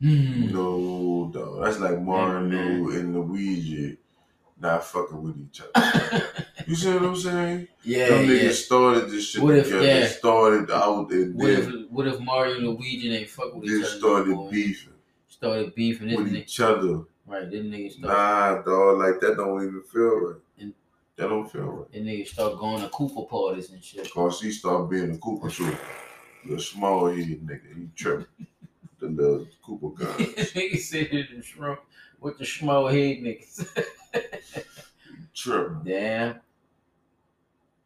Hmm. 0.00 0.50
no, 0.52 1.30
dog. 1.32 1.62
That's 1.64 1.78
like 1.78 2.00
Mario 2.00 2.88
and 2.90 3.14
Luigi 3.14 3.98
not 4.60 4.84
fucking 4.84 5.22
with 5.22 5.38
each 5.38 5.60
other. 5.74 6.24
you 6.66 6.74
see 6.74 6.92
what 6.92 7.02
I'm 7.04 7.16
saying? 7.16 7.68
yeah, 7.84 8.08
Them 8.08 8.26
niggas 8.26 8.52
started 8.64 9.10
this 9.10 9.28
shit 9.28 9.42
What 9.42 9.56
if- 9.56 9.66
together. 9.66 9.86
yeah. 9.86 10.06
Started 10.08 10.70
out 10.72 11.10
and 11.12 11.34
What 11.36 11.50
if 11.50 11.90
what 11.90 12.06
if 12.08 12.20
Mario 12.20 12.56
and 12.56 12.66
Luigi 12.68 13.14
ain't 13.14 13.28
fuck 13.30 13.54
with 13.54 13.64
each 13.64 13.70
other? 13.70 13.80
no 13.80 13.86
started 13.98 14.50
beefing 14.50 14.92
Started 15.28 15.74
beefing. 15.74 16.08
This 16.08 16.16
with 16.18 16.32
nigga, 16.32 16.36
each 16.38 16.60
other. 16.60 17.00
right? 17.26 17.48
This 17.50 17.64
nigga 17.64 17.92
start. 17.92 18.12
Nah, 18.16 18.62
dog. 18.62 18.98
Like 18.98 19.20
that 19.20 19.36
don't 19.36 19.62
even 19.62 19.82
feel 19.82 20.16
right. 20.20 20.40
And- 20.58 20.74
That 21.16 21.28
don't 21.28 21.48
feel 21.50 21.62
right. 21.62 21.88
And 21.94 22.06
niggas 22.06 22.28
start 22.28 22.58
going 22.58 22.82
to 22.82 22.88
Koopa 22.88 23.28
parties 23.28 23.70
and 23.70 23.82
shit. 23.84 24.10
Cause 24.12 24.40
he 24.40 24.50
started 24.50 24.90
being 24.90 25.10
a 25.14 25.18
Koopa 25.18 25.52
too. 25.52 25.76
The 26.48 26.60
small 26.60 27.06
head 27.08 27.46
nigga. 27.46 27.76
He 27.76 27.88
tripped. 27.96 28.28
The 29.00 29.08
little 29.08 29.46
Koopa 29.66 29.94
gun. 29.98 30.16
niggas 30.16 30.78
said 30.80 31.08
in 31.08 31.42
shrimp 31.42 31.80
with 32.20 32.38
the 32.38 32.44
small 32.46 32.86
head 32.88 33.18
niggas. 33.18 33.66
Tripping. 35.34 35.80
Damn. 35.84 36.36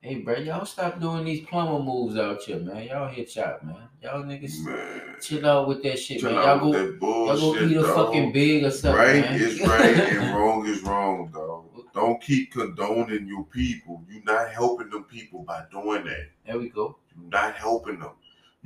Hey, 0.00 0.16
bro, 0.16 0.36
y'all 0.36 0.64
stop 0.66 1.00
doing 1.00 1.24
these 1.24 1.44
plumber 1.46 1.82
moves 1.82 2.16
out 2.16 2.40
here, 2.42 2.58
man. 2.60 2.84
Y'all 2.86 3.08
hit 3.08 3.30
shot, 3.30 3.64
man. 3.66 3.88
Y'all 4.02 4.22
niggas 4.22 4.64
Man. 4.64 5.16
chill 5.20 5.44
out 5.46 5.66
with 5.66 5.82
that 5.82 5.98
shit, 5.98 6.20
Chill 6.20 6.30
man. 6.32 6.44
Y'all 6.44 6.58
go, 6.60 6.78
y'all 6.78 7.36
go 7.40 7.56
eat 7.64 7.76
a 7.76 7.82
dog. 7.82 7.96
fucking 8.06 8.32
big 8.32 8.62
or 8.64 8.70
something, 8.70 9.00
Right 9.00 9.20
man. 9.22 9.40
is 9.40 9.60
right 9.62 9.96
and 9.96 10.34
wrong 10.36 10.64
is 10.66 10.80
wrong, 10.82 11.30
dog. 11.32 11.64
Don't 11.92 12.20
keep 12.22 12.52
condoning 12.52 13.26
your 13.26 13.44
people. 13.44 14.04
You're 14.08 14.22
not 14.22 14.50
helping 14.50 14.90
them 14.90 15.04
people 15.04 15.42
by 15.42 15.64
doing 15.72 16.04
that. 16.04 16.26
There 16.46 16.58
we 16.58 16.68
go. 16.68 16.98
You're 17.18 17.30
not 17.30 17.54
helping 17.56 17.98
them. 17.98 18.10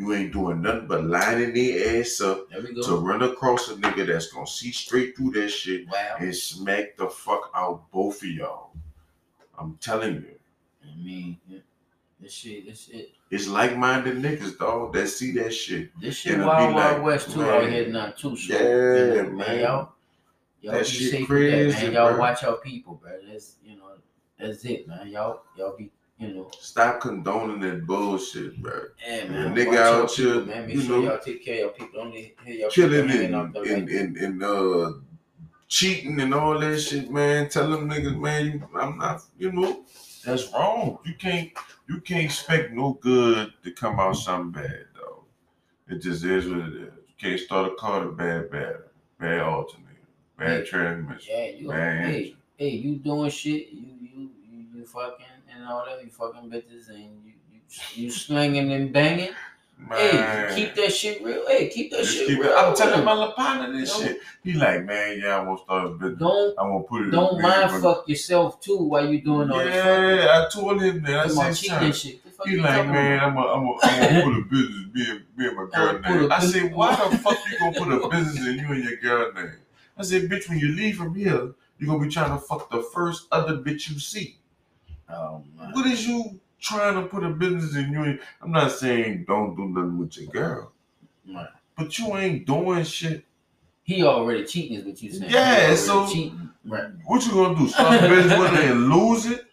You 0.00 0.14
ain't 0.14 0.32
doing 0.32 0.62
nothing 0.62 0.86
but 0.86 1.04
lining 1.04 1.52
their 1.52 2.00
ass 2.00 2.22
up 2.22 2.48
to 2.50 2.96
run 2.96 3.22
across 3.22 3.68
a 3.68 3.74
nigga 3.74 4.06
that's 4.06 4.32
gonna 4.32 4.46
see 4.46 4.72
straight 4.72 5.14
through 5.14 5.32
that 5.32 5.50
shit 5.50 5.86
Wow. 5.90 6.16
and 6.18 6.34
smack 6.34 6.96
the 6.96 7.06
fuck 7.06 7.50
out 7.54 7.84
both 7.92 8.22
of 8.22 8.28
y'all. 8.30 8.70
I'm 9.58 9.76
telling 9.76 10.14
you. 10.14 10.34
I 10.82 10.96
mean, 11.04 11.36
this 12.18 12.32
shit, 12.32 12.64
this 12.64 12.86
shit, 12.86 13.10
It's 13.30 13.46
like 13.46 13.76
minded 13.76 14.16
niggas, 14.22 14.56
dog, 14.58 14.94
that 14.94 15.08
see 15.08 15.32
that 15.32 15.52
shit. 15.52 15.90
this 16.00 16.16
shit 16.16 16.32
It'll 16.32 16.46
wild, 16.46 16.70
be 16.70 16.74
wild 16.76 16.96
like, 16.96 17.04
west 17.04 17.30
too 17.32 17.40
man, 17.40 17.48
out 17.50 17.68
here 17.68 17.88
now 17.88 18.10
too. 18.12 18.36
So, 18.36 18.54
yeah, 18.54 19.22
know, 19.24 19.30
man. 19.32 19.60
y'all, 19.60 19.92
y'all 20.62 20.72
That 20.72 20.84
be 20.86 21.10
safe 21.10 21.28
with 21.28 21.50
that, 21.50 21.82
man. 21.82 21.92
Y'all 21.92 22.08
bro. 22.12 22.18
watch 22.20 22.42
our 22.44 22.56
people, 22.56 22.94
bro. 22.94 23.12
That's 23.30 23.56
you 23.62 23.76
know, 23.76 23.90
that's 24.38 24.64
it, 24.64 24.88
man. 24.88 25.08
Y'all, 25.08 25.42
y'all 25.58 25.76
be, 25.76 25.90
you 26.20 26.34
know. 26.34 26.50
Stop 26.60 27.00
condoning 27.00 27.60
that 27.60 27.86
bullshit, 27.86 28.60
bro. 28.62 28.82
Yeah, 29.06 29.24
The 29.26 29.32
man. 29.32 29.54
nigga 29.54 29.66
watch 29.68 29.76
out 29.78 30.10
here, 30.12 30.26
people, 30.34 30.46
man. 30.46 30.66
Make 30.66 30.74
you 30.76 30.82
sure 30.82 31.02
know, 31.02 31.08
y'all 31.10 31.18
take 31.18 31.44
care 31.44 31.54
of 31.54 31.60
your 31.60 31.70
people. 31.70 32.04
Don't 32.04 32.12
hear 32.12 32.30
your 32.46 32.70
Killing 32.70 33.10
and, 33.10 33.34
and, 33.34 33.54
right. 33.54 33.66
and, 33.66 34.16
and 34.16 34.42
uh 34.42 34.92
cheating 35.68 36.20
and 36.20 36.34
all 36.34 36.58
that 36.58 36.78
shit, 36.80 37.10
man. 37.10 37.48
Tell 37.48 37.70
them 37.70 37.88
niggas, 37.88 38.18
man, 38.18 38.46
you, 38.46 38.68
I'm 38.76 38.98
not, 38.98 39.22
you 39.38 39.52
know, 39.52 39.84
that's 40.24 40.52
wrong. 40.52 40.98
You 41.04 41.14
can't 41.14 41.50
you 41.88 42.00
can't 42.00 42.24
expect 42.24 42.72
no 42.72 42.94
good 43.00 43.52
to 43.64 43.72
come 43.72 43.98
out 43.98 44.16
something 44.16 44.62
bad, 44.62 44.84
though. 44.94 45.24
It 45.88 45.98
just 46.00 46.24
is 46.24 46.48
what 46.48 46.58
it 46.58 46.74
is. 46.74 46.92
You 47.08 47.14
can't 47.18 47.40
start 47.40 47.72
a 47.72 47.74
car 47.76 48.04
to 48.04 48.10
bad, 48.12 48.50
bad, 48.50 48.76
bad 49.18 49.40
alternator, 49.40 49.88
bad 50.36 50.58
Yeah. 50.60 50.64
transmission, 50.70 51.34
Yeah, 51.36 51.46
you 51.50 51.68
bad 51.68 52.04
hey, 52.04 52.16
engine. 52.18 52.36
hey, 52.58 52.68
you 52.70 52.96
doing 52.96 53.30
shit, 53.30 53.68
you 53.72 53.86
you 54.00 54.30
you, 54.52 54.64
you 54.74 54.84
fucking 54.86 55.26
and 55.60 55.68
all 55.68 55.84
that, 55.86 56.02
you 56.04 56.10
fucking 56.10 56.50
bitches 56.50 56.88
and 56.88 56.98
you 57.24 57.32
you, 57.52 57.60
you 58.04 58.10
slinging 58.10 58.72
and 58.72 58.92
banging. 58.92 59.30
Hey, 59.90 60.52
keep 60.54 60.74
that 60.74 60.92
shit 60.92 61.24
real. 61.24 61.46
Hey, 61.48 61.68
keep 61.70 61.90
that 61.92 62.00
Just 62.02 62.12
shit 62.14 62.26
keep 62.28 62.38
it- 62.38 62.42
real. 62.42 62.52
I'm 62.54 62.76
telling 62.76 63.02
my 63.04 63.12
Lapana 63.12 63.72
this 63.72 63.90
Don't- 63.92 64.02
shit. 64.08 64.20
He 64.44 64.52
like, 64.54 64.84
man, 64.84 65.18
yeah, 65.22 65.36
I 65.36 65.42
want 65.42 65.58
to 65.60 65.64
start 65.64 65.86
a 65.86 65.88
business. 65.90 66.18
Don't 66.18 66.58
I 66.58 66.62
want 66.64 66.84
to 66.84 66.88
put 66.88 67.02
it. 67.06 67.10
don't 67.10 67.36
business, 67.38 67.42
mind 67.56 67.82
but- 67.82 67.94
fuck 67.94 68.08
yourself 68.08 68.60
too 68.60 68.76
while 68.76 69.08
you 69.10 69.20
doing 69.22 69.50
all 69.50 69.58
this. 69.58 69.74
Yeah, 69.74 70.26
I 70.46 70.48
told 70.52 70.82
him 70.82 71.02
that. 71.04 71.18
I 71.20 71.22
Come 71.28 71.36
said, 71.36 71.56
son, 71.56 71.84
and 71.84 71.94
shit. 71.96 72.20
He 72.44 72.56
like, 72.58 72.86
man. 72.88 73.20
I'm 73.20 73.34
gonna 73.34 73.48
I'm 73.52 73.66
a, 73.66 73.78
I'm 73.82 74.10
gonna 74.10 74.22
put 74.24 74.38
a 74.38 74.42
business, 74.50 75.08
and, 75.08 75.22
me 75.36 75.46
and 75.48 75.56
my 75.56 75.66
girl 75.74 75.98
name. 76.20 76.32
I 76.32 76.40
said, 76.40 76.74
why 76.74 77.08
the 77.10 77.18
fuck 77.18 77.38
you 77.50 77.58
gonna 77.58 77.78
put 77.78 78.04
a 78.04 78.08
business 78.08 78.46
in 78.46 78.58
you 78.58 78.66
and 78.72 78.84
your 78.84 78.96
girl 78.96 79.32
name? 79.32 79.52
I 79.96 80.02
said, 80.02 80.28
bitch, 80.30 80.48
when 80.48 80.58
you 80.58 80.68
leave 80.74 80.96
from 80.98 81.14
here, 81.14 81.52
you're 81.78 81.86
gonna 81.86 82.04
be 82.04 82.10
trying 82.10 82.32
to 82.38 82.38
fuck 82.44 82.70
the 82.70 82.82
first 82.82 83.28
other 83.32 83.56
bitch 83.56 83.88
you 83.90 83.98
see. 83.98 84.36
Oh. 85.12 85.42
What 85.72 85.86
is 85.86 86.06
you 86.06 86.40
trying 86.60 86.94
to 86.94 87.08
put 87.08 87.24
a 87.24 87.30
business 87.30 87.74
in 87.76 87.92
you? 87.92 88.18
I'm 88.42 88.52
not 88.52 88.72
saying 88.72 89.24
don't 89.26 89.56
do 89.56 89.66
nothing 89.68 89.98
with 89.98 90.16
your 90.18 90.30
girl, 90.30 90.72
Right. 91.28 91.46
but 91.76 91.98
you 91.98 92.16
ain't 92.16 92.46
doing 92.46 92.84
shit. 92.84 93.24
He 93.82 94.04
already 94.04 94.44
cheating 94.44 94.78
is 94.78 94.84
what 94.84 95.02
you 95.02 95.12
saying. 95.12 95.30
Yeah, 95.32 95.74
so- 95.74 96.06
cheating. 96.06 96.48
Right. 96.64 96.90
What 97.06 97.24
you 97.26 97.32
gonna 97.32 97.58
do? 97.58 97.68
Start 97.68 98.04
a 98.04 98.08
business 98.08 98.38
with 98.38 98.50
her 98.50 98.72
and 98.72 98.88
lose 98.88 99.26
it? 99.26 99.46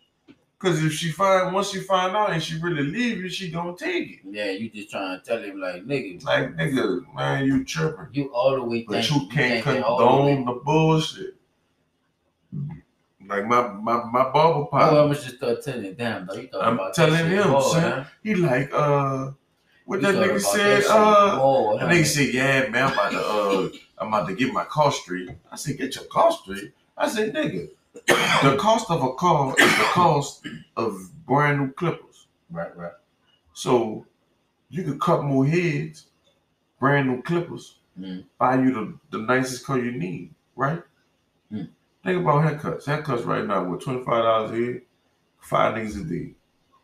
Cause 0.59 0.83
if 0.83 0.91
she 0.91 1.11
find 1.11 1.53
once 1.53 1.69
she 1.69 1.79
find 1.81 2.15
out 2.15 2.31
and 2.31 2.41
she 2.41 2.59
really 2.59 2.81
leave 2.83 3.19
you, 3.19 3.29
she 3.29 3.51
gonna 3.51 3.75
take 3.77 4.09
it. 4.11 4.19
Yeah, 4.25 4.49
you 4.49 4.69
just 4.71 4.89
trying 4.89 5.19
to 5.19 5.23
tell 5.25 5.41
him 5.41 5.59
like 5.61 5.85
nigga, 5.85 6.23
Like 6.25 6.55
nigga, 6.57 7.05
man, 7.13 7.45
you 7.45 7.63
tripping. 7.63 8.07
you 8.11 8.33
all 8.33 8.55
the 8.55 8.63
way 8.63 8.83
But 8.87 9.07
you 9.09 9.27
can't 9.31 9.65
all 9.83 9.97
the 9.99 10.05
condone 10.05 10.45
the 10.45 10.53
bullshit. 10.63 11.35
Like 13.27 13.45
my 13.45 13.67
my 13.67 14.03
my 14.05 14.23
barber 14.31 14.59
Oh, 14.59 14.65
pop, 14.71 14.93
I 14.93 15.01
was 15.03 15.23
just 15.23 15.39
him, 15.41 15.95
damn, 15.95 16.25
though. 16.25 16.35
You 16.35 16.49
I'm 16.61 16.73
about 16.75 16.93
telling 16.93 17.27
him, 17.27 17.49
hard, 17.49 17.63
son. 17.63 17.81
huh? 17.91 18.03
he 18.23 18.35
like 18.35 18.69
uh, 18.73 19.31
what 19.85 20.01
You 20.01 20.11
that 20.11 20.15
nigga 20.15 20.39
said 20.41 20.83
that 20.83 20.89
uh, 20.89 21.37
hard, 21.39 21.81
that 21.81 21.89
nigga 21.89 22.05
said 22.05 22.33
yeah 22.33 22.69
man, 22.69 22.83
I'm 22.87 22.93
about 22.93 23.11
to 23.11 23.19
uh, 23.19 23.69
I'm 23.97 24.07
about 24.09 24.27
to 24.29 24.35
get 24.35 24.53
my 24.53 24.63
car 24.65 24.91
straight. 24.91 25.29
I 25.51 25.55
said 25.57 25.77
get 25.77 25.95
your 25.95 26.05
car 26.05 26.31
straight. 26.31 26.71
I 26.97 27.09
said 27.09 27.33
nigga, 27.33 27.69
the 28.43 28.55
cost 28.57 28.89
of 28.89 29.03
a 29.03 29.13
car 29.15 29.53
is 29.57 29.77
the 29.77 29.83
cost 29.91 30.45
of 30.77 31.09
brand 31.25 31.59
new 31.59 31.71
clippers. 31.73 32.27
Right, 32.49 32.75
right. 32.77 32.93
So 33.53 34.05
you 34.69 34.83
could 34.83 35.01
cut 35.01 35.23
more 35.23 35.45
heads, 35.45 36.05
brand 36.79 37.09
new 37.09 37.21
clippers, 37.23 37.75
Mm. 37.99 38.25
buy 38.37 38.55
you 38.61 38.71
the, 38.71 39.17
the 39.17 39.23
nicest 39.25 39.65
car 39.65 39.79
you 39.79 39.91
need, 39.91 40.31
right? 40.55 40.83
Mm. 41.51 41.67
Think 42.07 42.21
about 42.21 42.45
haircuts. 42.45 42.85
Haircuts 42.85 43.25
right 43.25 43.45
now 43.45 43.65
with 43.65 43.83
twenty 43.83 44.01
five 44.01 44.23
dollars 44.23 44.51
a 44.51 44.55
head, 44.55 44.81
five 45.41 45.73
niggas 45.75 45.99
a 45.99 46.05
day. 46.05 46.35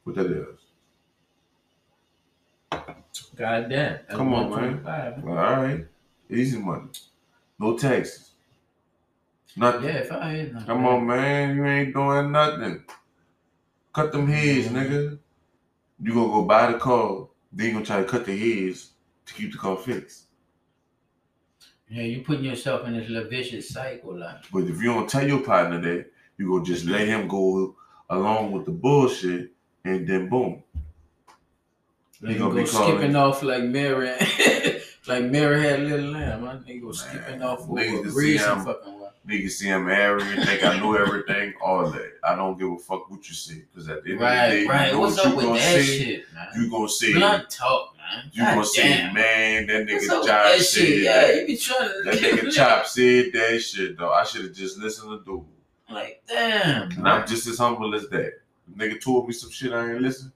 What 0.04 0.18
that 0.18 0.26
is? 0.26 0.60
God 3.34 3.70
damn. 3.70 4.00
Come 4.10 4.34
on, 4.34 4.50
125, 4.50 4.84
man. 4.86 5.26
Well, 5.26 5.38
all 5.38 5.64
right, 5.64 5.88
easy 6.30 6.60
money, 6.60 6.90
no 7.58 7.78
taxes, 7.78 8.32
nothing. 9.56 9.86
Yeah, 9.86 9.96
if 10.00 10.12
I 10.12 10.34
ain't 10.34 10.56
not 10.56 10.66
Come 10.66 10.86
on, 10.86 11.08
man, 11.08 11.56
you 11.56 11.66
ain't 11.68 11.94
doing 11.94 12.30
nothing. 12.34 12.84
Cut 13.94 14.12
them 14.12 14.28
heads, 14.28 14.68
nigga. 14.68 15.18
You 16.02 16.14
gonna 16.14 16.34
go 16.34 16.44
buy 16.44 16.70
the 16.70 16.80
car, 16.80 17.30
then 17.54 17.68
you 17.68 17.74
gonna 17.76 17.86
try 17.86 18.02
to 18.02 18.10
cut 18.10 18.26
the 18.26 18.38
heads 18.38 18.90
to 19.26 19.34
keep 19.34 19.54
the 19.54 19.58
car 19.58 19.78
fixed. 19.78 20.26
Yeah, 21.94 22.04
you're 22.04 22.24
putting 22.24 22.46
yourself 22.46 22.88
in 22.88 22.98
this 22.98 23.08
little 23.08 23.30
vicious 23.30 23.70
cycle, 23.70 24.18
like. 24.18 24.38
But 24.52 24.64
if 24.64 24.78
you 24.82 24.86
don't 24.94 25.08
tell 25.08 25.28
your 25.28 25.42
partner 25.42 25.80
that, 25.82 26.06
you're 26.38 26.50
gonna 26.50 26.66
just 26.66 26.86
let 26.86 27.08
him 27.08 27.28
go 27.28 27.76
along 28.10 28.52
with 28.52 28.66
the 28.66 28.72
bullshit, 28.72 29.52
and 29.86 30.08
then 30.08 30.28
boom. 30.28 30.64
Like 32.22 32.38
gonna 32.40 32.56
be 32.56 32.64
go 32.64 32.72
calling- 32.72 32.98
skipping 32.98 33.16
off 33.16 33.44
like 33.44 33.64
Mary, 33.66 34.10
like 35.08 35.26
Mary 35.26 35.62
had 35.62 35.82
a 35.82 35.84
little 35.84 36.12
lamb. 36.12 36.42
My 36.46 36.56
nigga 36.56 36.82
go 36.82 36.92
skipping 36.94 37.42
off 37.44 37.68
niggas 37.68 38.00
a 38.00 38.04
can 38.04 38.14
breeze 38.14 38.40
see 38.42 38.46
and 38.48 38.54
I'm- 38.56 38.66
fucking 38.66 38.94
well. 39.00 39.00
Niggas 39.28 39.52
see 39.52 39.70
I'm 39.70 39.86
married, 39.86 40.46
think 40.46 40.66
I 40.66 40.78
know 40.80 40.96
everything, 40.96 41.54
all 41.64 41.90
that. 41.92 42.12
I 42.26 42.36
don't 42.36 42.60
give 42.60 42.70
a 42.72 42.78
fuck 42.78 43.10
what 43.10 43.26
you 43.30 43.34
say, 43.36 43.64
because 43.72 43.88
at 43.88 44.04
the 44.04 44.12
end 44.12 44.16
of 44.16 44.20
the 44.20 44.26
Right, 44.26 44.50
day, 44.50 44.66
right. 44.66 44.88
you 44.88 44.94
know 44.94 45.00
What's 45.00 45.16
what 45.18 45.28
you 45.30 45.36
with 45.36 45.46
gonna 45.46 45.60
that 45.60 45.82
say. 45.82 45.98
shit. 46.04 46.26
You 46.58 46.70
gonna 46.70 46.90
say, 46.90 47.14
Blunt 47.14 47.50
talk, 47.50 47.93
you 48.32 48.44
gonna 48.44 48.66
say, 48.66 49.12
man, 49.12 49.68
that 49.68 49.88
nigga 49.88 50.00
said 50.02 50.62
shit? 50.62 51.04
Yeah, 51.04 51.22
that. 51.28 51.36
you 51.42 51.48
be 51.48 51.58
trying 51.58 51.90
to. 51.90 52.02
That 52.06 52.16
nigga 52.16 52.52
Chop 52.56 52.86
said 52.88 53.26
that 53.34 53.60
shit 53.62 53.98
though. 53.98 54.12
I 54.12 54.24
should 54.24 54.46
have 54.46 54.54
just 54.54 54.78
listened 54.78 55.10
to 55.12 55.24
dude. 55.26 55.46
Like, 55.90 56.24
damn. 56.28 56.84
And 56.84 56.98
man. 57.00 57.22
I'm 57.22 57.28
just 57.28 57.48
as 57.48 57.58
humble 57.58 57.94
as 57.96 58.08
that. 58.10 58.34
Nigga 58.76 59.02
told 59.02 59.28
me 59.28 59.34
some 59.34 59.52
shit 59.52 59.72
I 59.74 59.92
ain't 59.92 60.02
listen. 60.02 60.32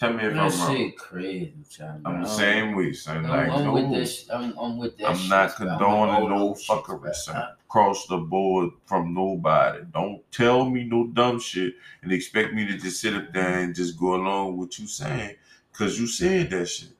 Tell 0.00 0.12
me 0.12 0.24
if 0.24 0.34
That 0.34 0.40
I'm 0.40 0.50
wrong. 0.60 0.76
shit 0.76 0.98
crazy, 0.98 1.54
child. 1.70 2.00
I'm 2.04 2.22
the 2.22 2.28
same 2.28 2.74
way, 2.74 2.92
son. 2.92 3.18
I'm, 3.18 3.30
Like 3.30 3.48
I'm 3.50 3.64
no, 3.64 3.72
with 3.74 3.90
that. 3.92 4.06
sh- 4.08 4.24
I'm, 4.32 4.58
I'm 4.58 4.76
with 4.76 4.98
that. 4.98 5.10
I'm 5.10 5.16
shit, 5.16 5.30
not 5.30 5.54
condoning 5.54 6.28
no 6.30 6.54
fuckery, 6.54 7.14
son. 7.14 7.50
Cross 7.68 8.06
the 8.08 8.16
board 8.18 8.70
from 8.86 9.14
nobody. 9.14 9.84
Don't 9.92 10.20
tell 10.32 10.68
me 10.68 10.84
no 10.84 11.06
dumb 11.08 11.38
shit 11.38 11.74
and 12.02 12.10
expect 12.10 12.54
me 12.54 12.66
to 12.66 12.76
just 12.76 13.00
sit 13.00 13.14
up 13.14 13.32
there 13.32 13.60
and 13.60 13.74
just 13.74 13.98
go 13.98 14.14
along 14.14 14.56
with 14.56 14.68
what 14.68 14.78
you 14.78 14.86
saying 14.88 15.36
because 15.74 15.98
you 15.98 16.06
said 16.06 16.50
that 16.50 16.66
shit. 16.66 16.90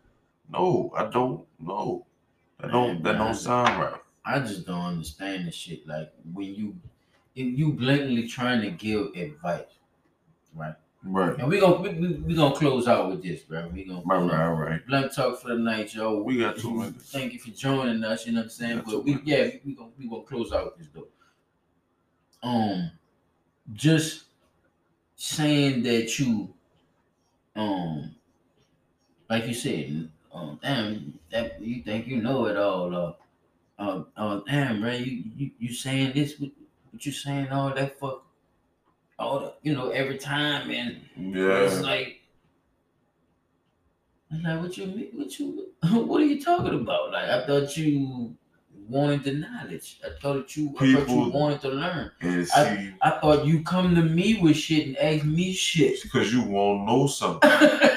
No, 0.53 0.93
I 0.97 1.07
don't. 1.07 1.47
No, 1.61 2.05
that 2.61 2.73
don't. 2.73 3.03
That 3.03 3.13
Man, 3.17 3.27
don't 3.27 3.35
sound 3.35 3.81
right. 3.81 4.01
I 4.25 4.41
just 4.41 4.67
don't 4.67 4.85
understand 4.85 5.47
the 5.47 5.53
shit. 5.53 5.87
Like 5.87 6.13
when 6.33 6.55
you, 6.55 6.77
if 7.37 7.59
you 7.59 7.73
blatantly 7.73 8.27
trying 8.27 8.63
to 8.63 8.71
give 8.71 9.15
advice, 9.15 9.63
right? 10.55 10.75
Right. 11.07 11.39
And 11.39 11.49
we 11.49 11.61
gonna 11.61 11.77
we, 11.77 11.91
we, 11.91 12.15
we 12.15 12.35
gonna 12.35 12.55
close 12.55 12.89
out 12.89 13.11
with 13.11 13.23
this, 13.23 13.43
bro. 13.43 13.69
We 13.69 13.85
gonna 13.85 14.03
Right. 14.05 14.23
Right. 14.23 14.71
Right. 14.71 14.87
blunt 14.87 15.15
talk 15.15 15.41
for 15.41 15.49
the 15.49 15.59
night, 15.59 15.95
yo. 15.95 16.23
We 16.23 16.39
got 16.39 16.57
two 16.57 16.75
minutes. 16.75 17.11
Thank 17.13 17.35
you 17.35 17.39
for 17.39 17.51
joining 17.51 18.03
us. 18.05 18.27
You 18.27 18.33
know 18.33 18.41
what 18.41 18.45
I'm 18.45 18.51
saying? 18.51 18.83
But 18.87 19.05
we 19.05 19.19
yeah, 19.25 19.51
we 19.65 19.75
gonna 19.75 19.91
we 19.99 20.09
gonna 20.09 20.23
close 20.23 20.53
out 20.53 20.65
with 20.65 20.79
this 20.79 20.89
though. 20.95 21.09
Um, 22.49 22.91
just 23.73 24.25
saying 25.17 25.83
that 25.85 26.19
you, 26.19 26.53
um, 27.57 28.15
like 29.31 29.47
you 29.47 29.55
said, 29.55 30.09
um, 30.33 30.59
damn, 30.63 31.19
that 31.31 31.61
you 31.61 31.83
think 31.83 32.07
you 32.07 32.21
know 32.23 32.47
it 32.47 32.57
all, 32.57 32.95
uh, 32.95 33.13
uh, 33.83 34.03
uh 34.17 34.41
damn, 34.47 34.83
right? 34.83 35.01
You 35.01 35.23
you 35.37 35.51
you 35.59 35.73
saying 35.73 36.13
this? 36.15 36.39
What, 36.39 36.51
what 36.91 37.05
you 37.07 37.13
saying? 37.13 37.49
All 37.49 37.73
that 37.75 37.99
fuck, 37.99 38.25
all 39.19 39.41
the, 39.41 39.55
you 39.63 39.75
know, 39.75 39.91
every 39.91 40.19
time, 40.19 40.71
and 40.71 41.01
it's 41.17 41.77
Yeah. 41.77 41.81
like, 41.81 42.21
it's 44.31 44.45
like, 44.45 44.61
what 44.61 44.77
you 44.77 44.87
mean? 44.87 45.11
What 45.15 45.39
you? 45.39 45.69
What 46.07 46.21
are 46.23 46.25
you 46.27 46.41
talking 46.43 46.75
about? 46.81 47.13
Like, 47.13 47.29
I 47.29 47.47
thought 47.47 47.77
you 47.77 48.35
wanted 48.89 49.25
the 49.25 49.33
knowledge. 49.33 50.01
I 50.05 50.09
thought 50.21 50.57
you, 50.57 50.75
I 50.79 50.93
thought 50.95 51.09
you 51.09 51.31
wanted 51.31 51.61
to 51.63 51.69
learn. 51.69 52.11
And 52.21 52.47
see, 52.47 52.93
I 53.03 53.11
thought 53.21 53.47
you 53.47 53.63
come 53.63 53.95
to 53.95 54.03
me 54.03 54.39
with 54.41 54.57
shit 54.57 54.87
and 54.87 54.97
ask 54.99 55.25
me 55.25 55.53
shit. 55.53 56.03
because 56.03 56.33
you 56.33 56.43
won't 56.43 56.87
know 56.87 57.07
something, 57.07 57.51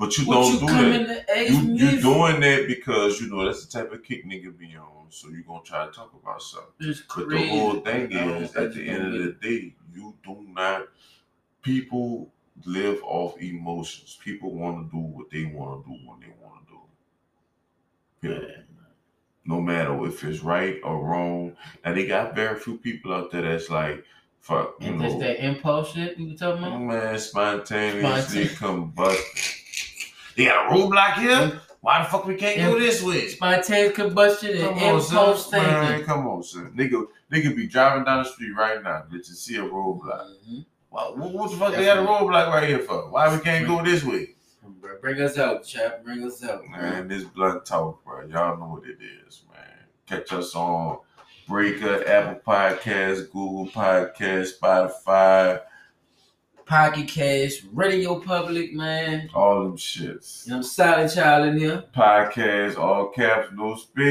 but 0.00 0.18
you 0.18 0.24
you 0.24 0.32
don't 0.32 0.52
do 0.60 0.66
that. 0.66 0.68
coming 0.68 1.06
to 1.06 1.38
ask 1.38 1.50
You 1.50 1.74
you 1.74 1.90
for? 1.96 2.02
doing 2.02 2.40
that 2.40 2.66
because 2.66 3.20
you 3.20 3.28
know 3.30 3.44
that's 3.44 3.64
the 3.66 3.70
type 3.78 3.92
of 3.92 4.02
kick 4.02 4.26
nigga 4.26 4.56
be 4.58 4.74
on. 4.76 5.06
So 5.10 5.28
you're 5.28 5.42
gonna 5.42 5.62
try 5.64 5.86
to 5.86 5.92
talk 5.92 6.12
about 6.20 6.42
something. 6.42 6.72
It's 6.80 7.00
But 7.02 7.28
crazy. 7.28 7.44
the 7.44 7.48
whole 7.58 7.80
thing 7.80 8.10
is, 8.12 8.56
at 8.56 8.74
the 8.74 8.88
end 8.88 9.06
of 9.06 9.12
the 9.12 9.32
day, 9.40 9.74
you 9.94 10.14
do 10.24 10.44
not. 10.48 10.88
People 11.62 12.32
live 12.64 13.00
off 13.04 13.40
emotions. 13.40 14.18
People 14.24 14.54
want 14.54 14.84
to 14.86 14.90
do 14.90 14.98
what 15.02 15.30
they 15.30 15.44
want 15.44 15.84
to 15.84 15.90
do 15.90 15.96
when 16.08 16.20
they 16.20 16.32
want 16.42 16.66
to 16.66 16.72
do. 16.72 18.28
Yeah. 18.28 18.56
No 19.44 19.60
matter 19.60 20.06
if 20.06 20.22
it's 20.24 20.40
right 20.44 20.78
or 20.84 21.02
wrong. 21.04 21.56
And 21.84 21.96
they 21.96 22.06
got 22.06 22.34
very 22.36 22.58
few 22.58 22.78
people 22.78 23.12
out 23.12 23.30
there 23.32 23.42
that's 23.42 23.68
like, 23.70 24.04
fuck, 24.40 24.74
you 24.80 24.88
And 24.90 25.00
know, 25.00 25.18
that 25.18 25.44
impulse 25.44 25.92
shit 25.92 26.16
we 26.18 26.28
were 26.28 26.34
talking 26.34 26.62
about. 26.64 26.80
man, 26.82 27.18
spontaneously 27.18 28.46
Spontan- 28.46 28.92
combust. 28.92 29.59
They 30.36 30.44
got 30.46 30.66
a 30.66 30.74
room 30.74 30.90
roadblock 30.90 31.14
here. 31.14 31.60
Why 31.80 32.02
the 32.02 32.08
fuck 32.10 32.26
we 32.26 32.34
can't 32.36 32.58
go 32.60 32.74
Im- 32.76 32.80
this 32.82 33.02
way? 33.02 33.28
Spontaneous 33.28 33.94
combustion 33.94 34.50
and 34.50 34.60
Come 34.60 34.74
on, 34.78 34.94
impulse 35.00 35.50
son. 35.50 35.62
Man, 35.62 35.86
thinking. 35.86 36.06
come 36.06 36.26
on, 36.26 36.42
son. 36.42 36.72
Nigga, 36.76 37.06
nigga 37.32 37.56
be 37.56 37.66
driving 37.66 38.04
down 38.04 38.22
the 38.22 38.28
street 38.28 38.52
right 38.56 38.82
now. 38.82 39.04
Did 39.10 39.26
you 39.26 39.34
see 39.34 39.56
a 39.56 39.62
roadblock? 39.62 40.34
Mhm. 40.46 40.66
What, 40.90 41.16
what 41.16 41.50
the 41.50 41.56
fuck 41.56 41.74
they 41.74 41.84
got 41.86 41.98
a 41.98 42.02
roadblock 42.02 42.48
right 42.52 42.68
here 42.68 42.80
for? 42.80 43.10
Why 43.10 43.34
we 43.34 43.40
can't 43.42 43.66
go 43.66 43.82
this 43.82 44.04
way? 44.04 44.34
Bring 45.00 45.20
us 45.22 45.38
out, 45.38 45.64
chap. 45.64 46.04
Bring 46.04 46.22
us 46.24 46.44
out, 46.44 46.68
Man, 46.68 47.08
this 47.08 47.24
blunt 47.24 47.64
talk, 47.64 48.04
bro. 48.04 48.26
Y'all 48.26 48.58
know 48.58 48.74
what 48.74 48.84
it 48.84 48.98
is, 49.26 49.42
man. 49.50 49.64
Catch 50.06 50.32
us 50.34 50.54
on 50.54 50.98
Breaker, 51.48 52.04
Apple 52.06 52.40
Podcasts, 52.46 53.30
Google 53.30 53.66
Podcasts, 53.68 54.50
Spotify, 54.60 55.60
Pocket 56.70 57.08
Cast, 57.08 57.62
Radio 57.72 58.20
Public, 58.20 58.72
man. 58.72 59.28
all 59.34 59.64
them 59.64 59.76
shits. 59.76 60.46
You 60.46 60.52
know, 60.52 60.58
I'm 60.58 60.62
Silent 60.62 61.12
Child 61.12 61.48
in 61.48 61.58
here. 61.58 61.82
Podcast, 61.92 62.78
all 62.78 63.08
caps, 63.08 63.48
no 63.52 63.74
space. 63.74 64.06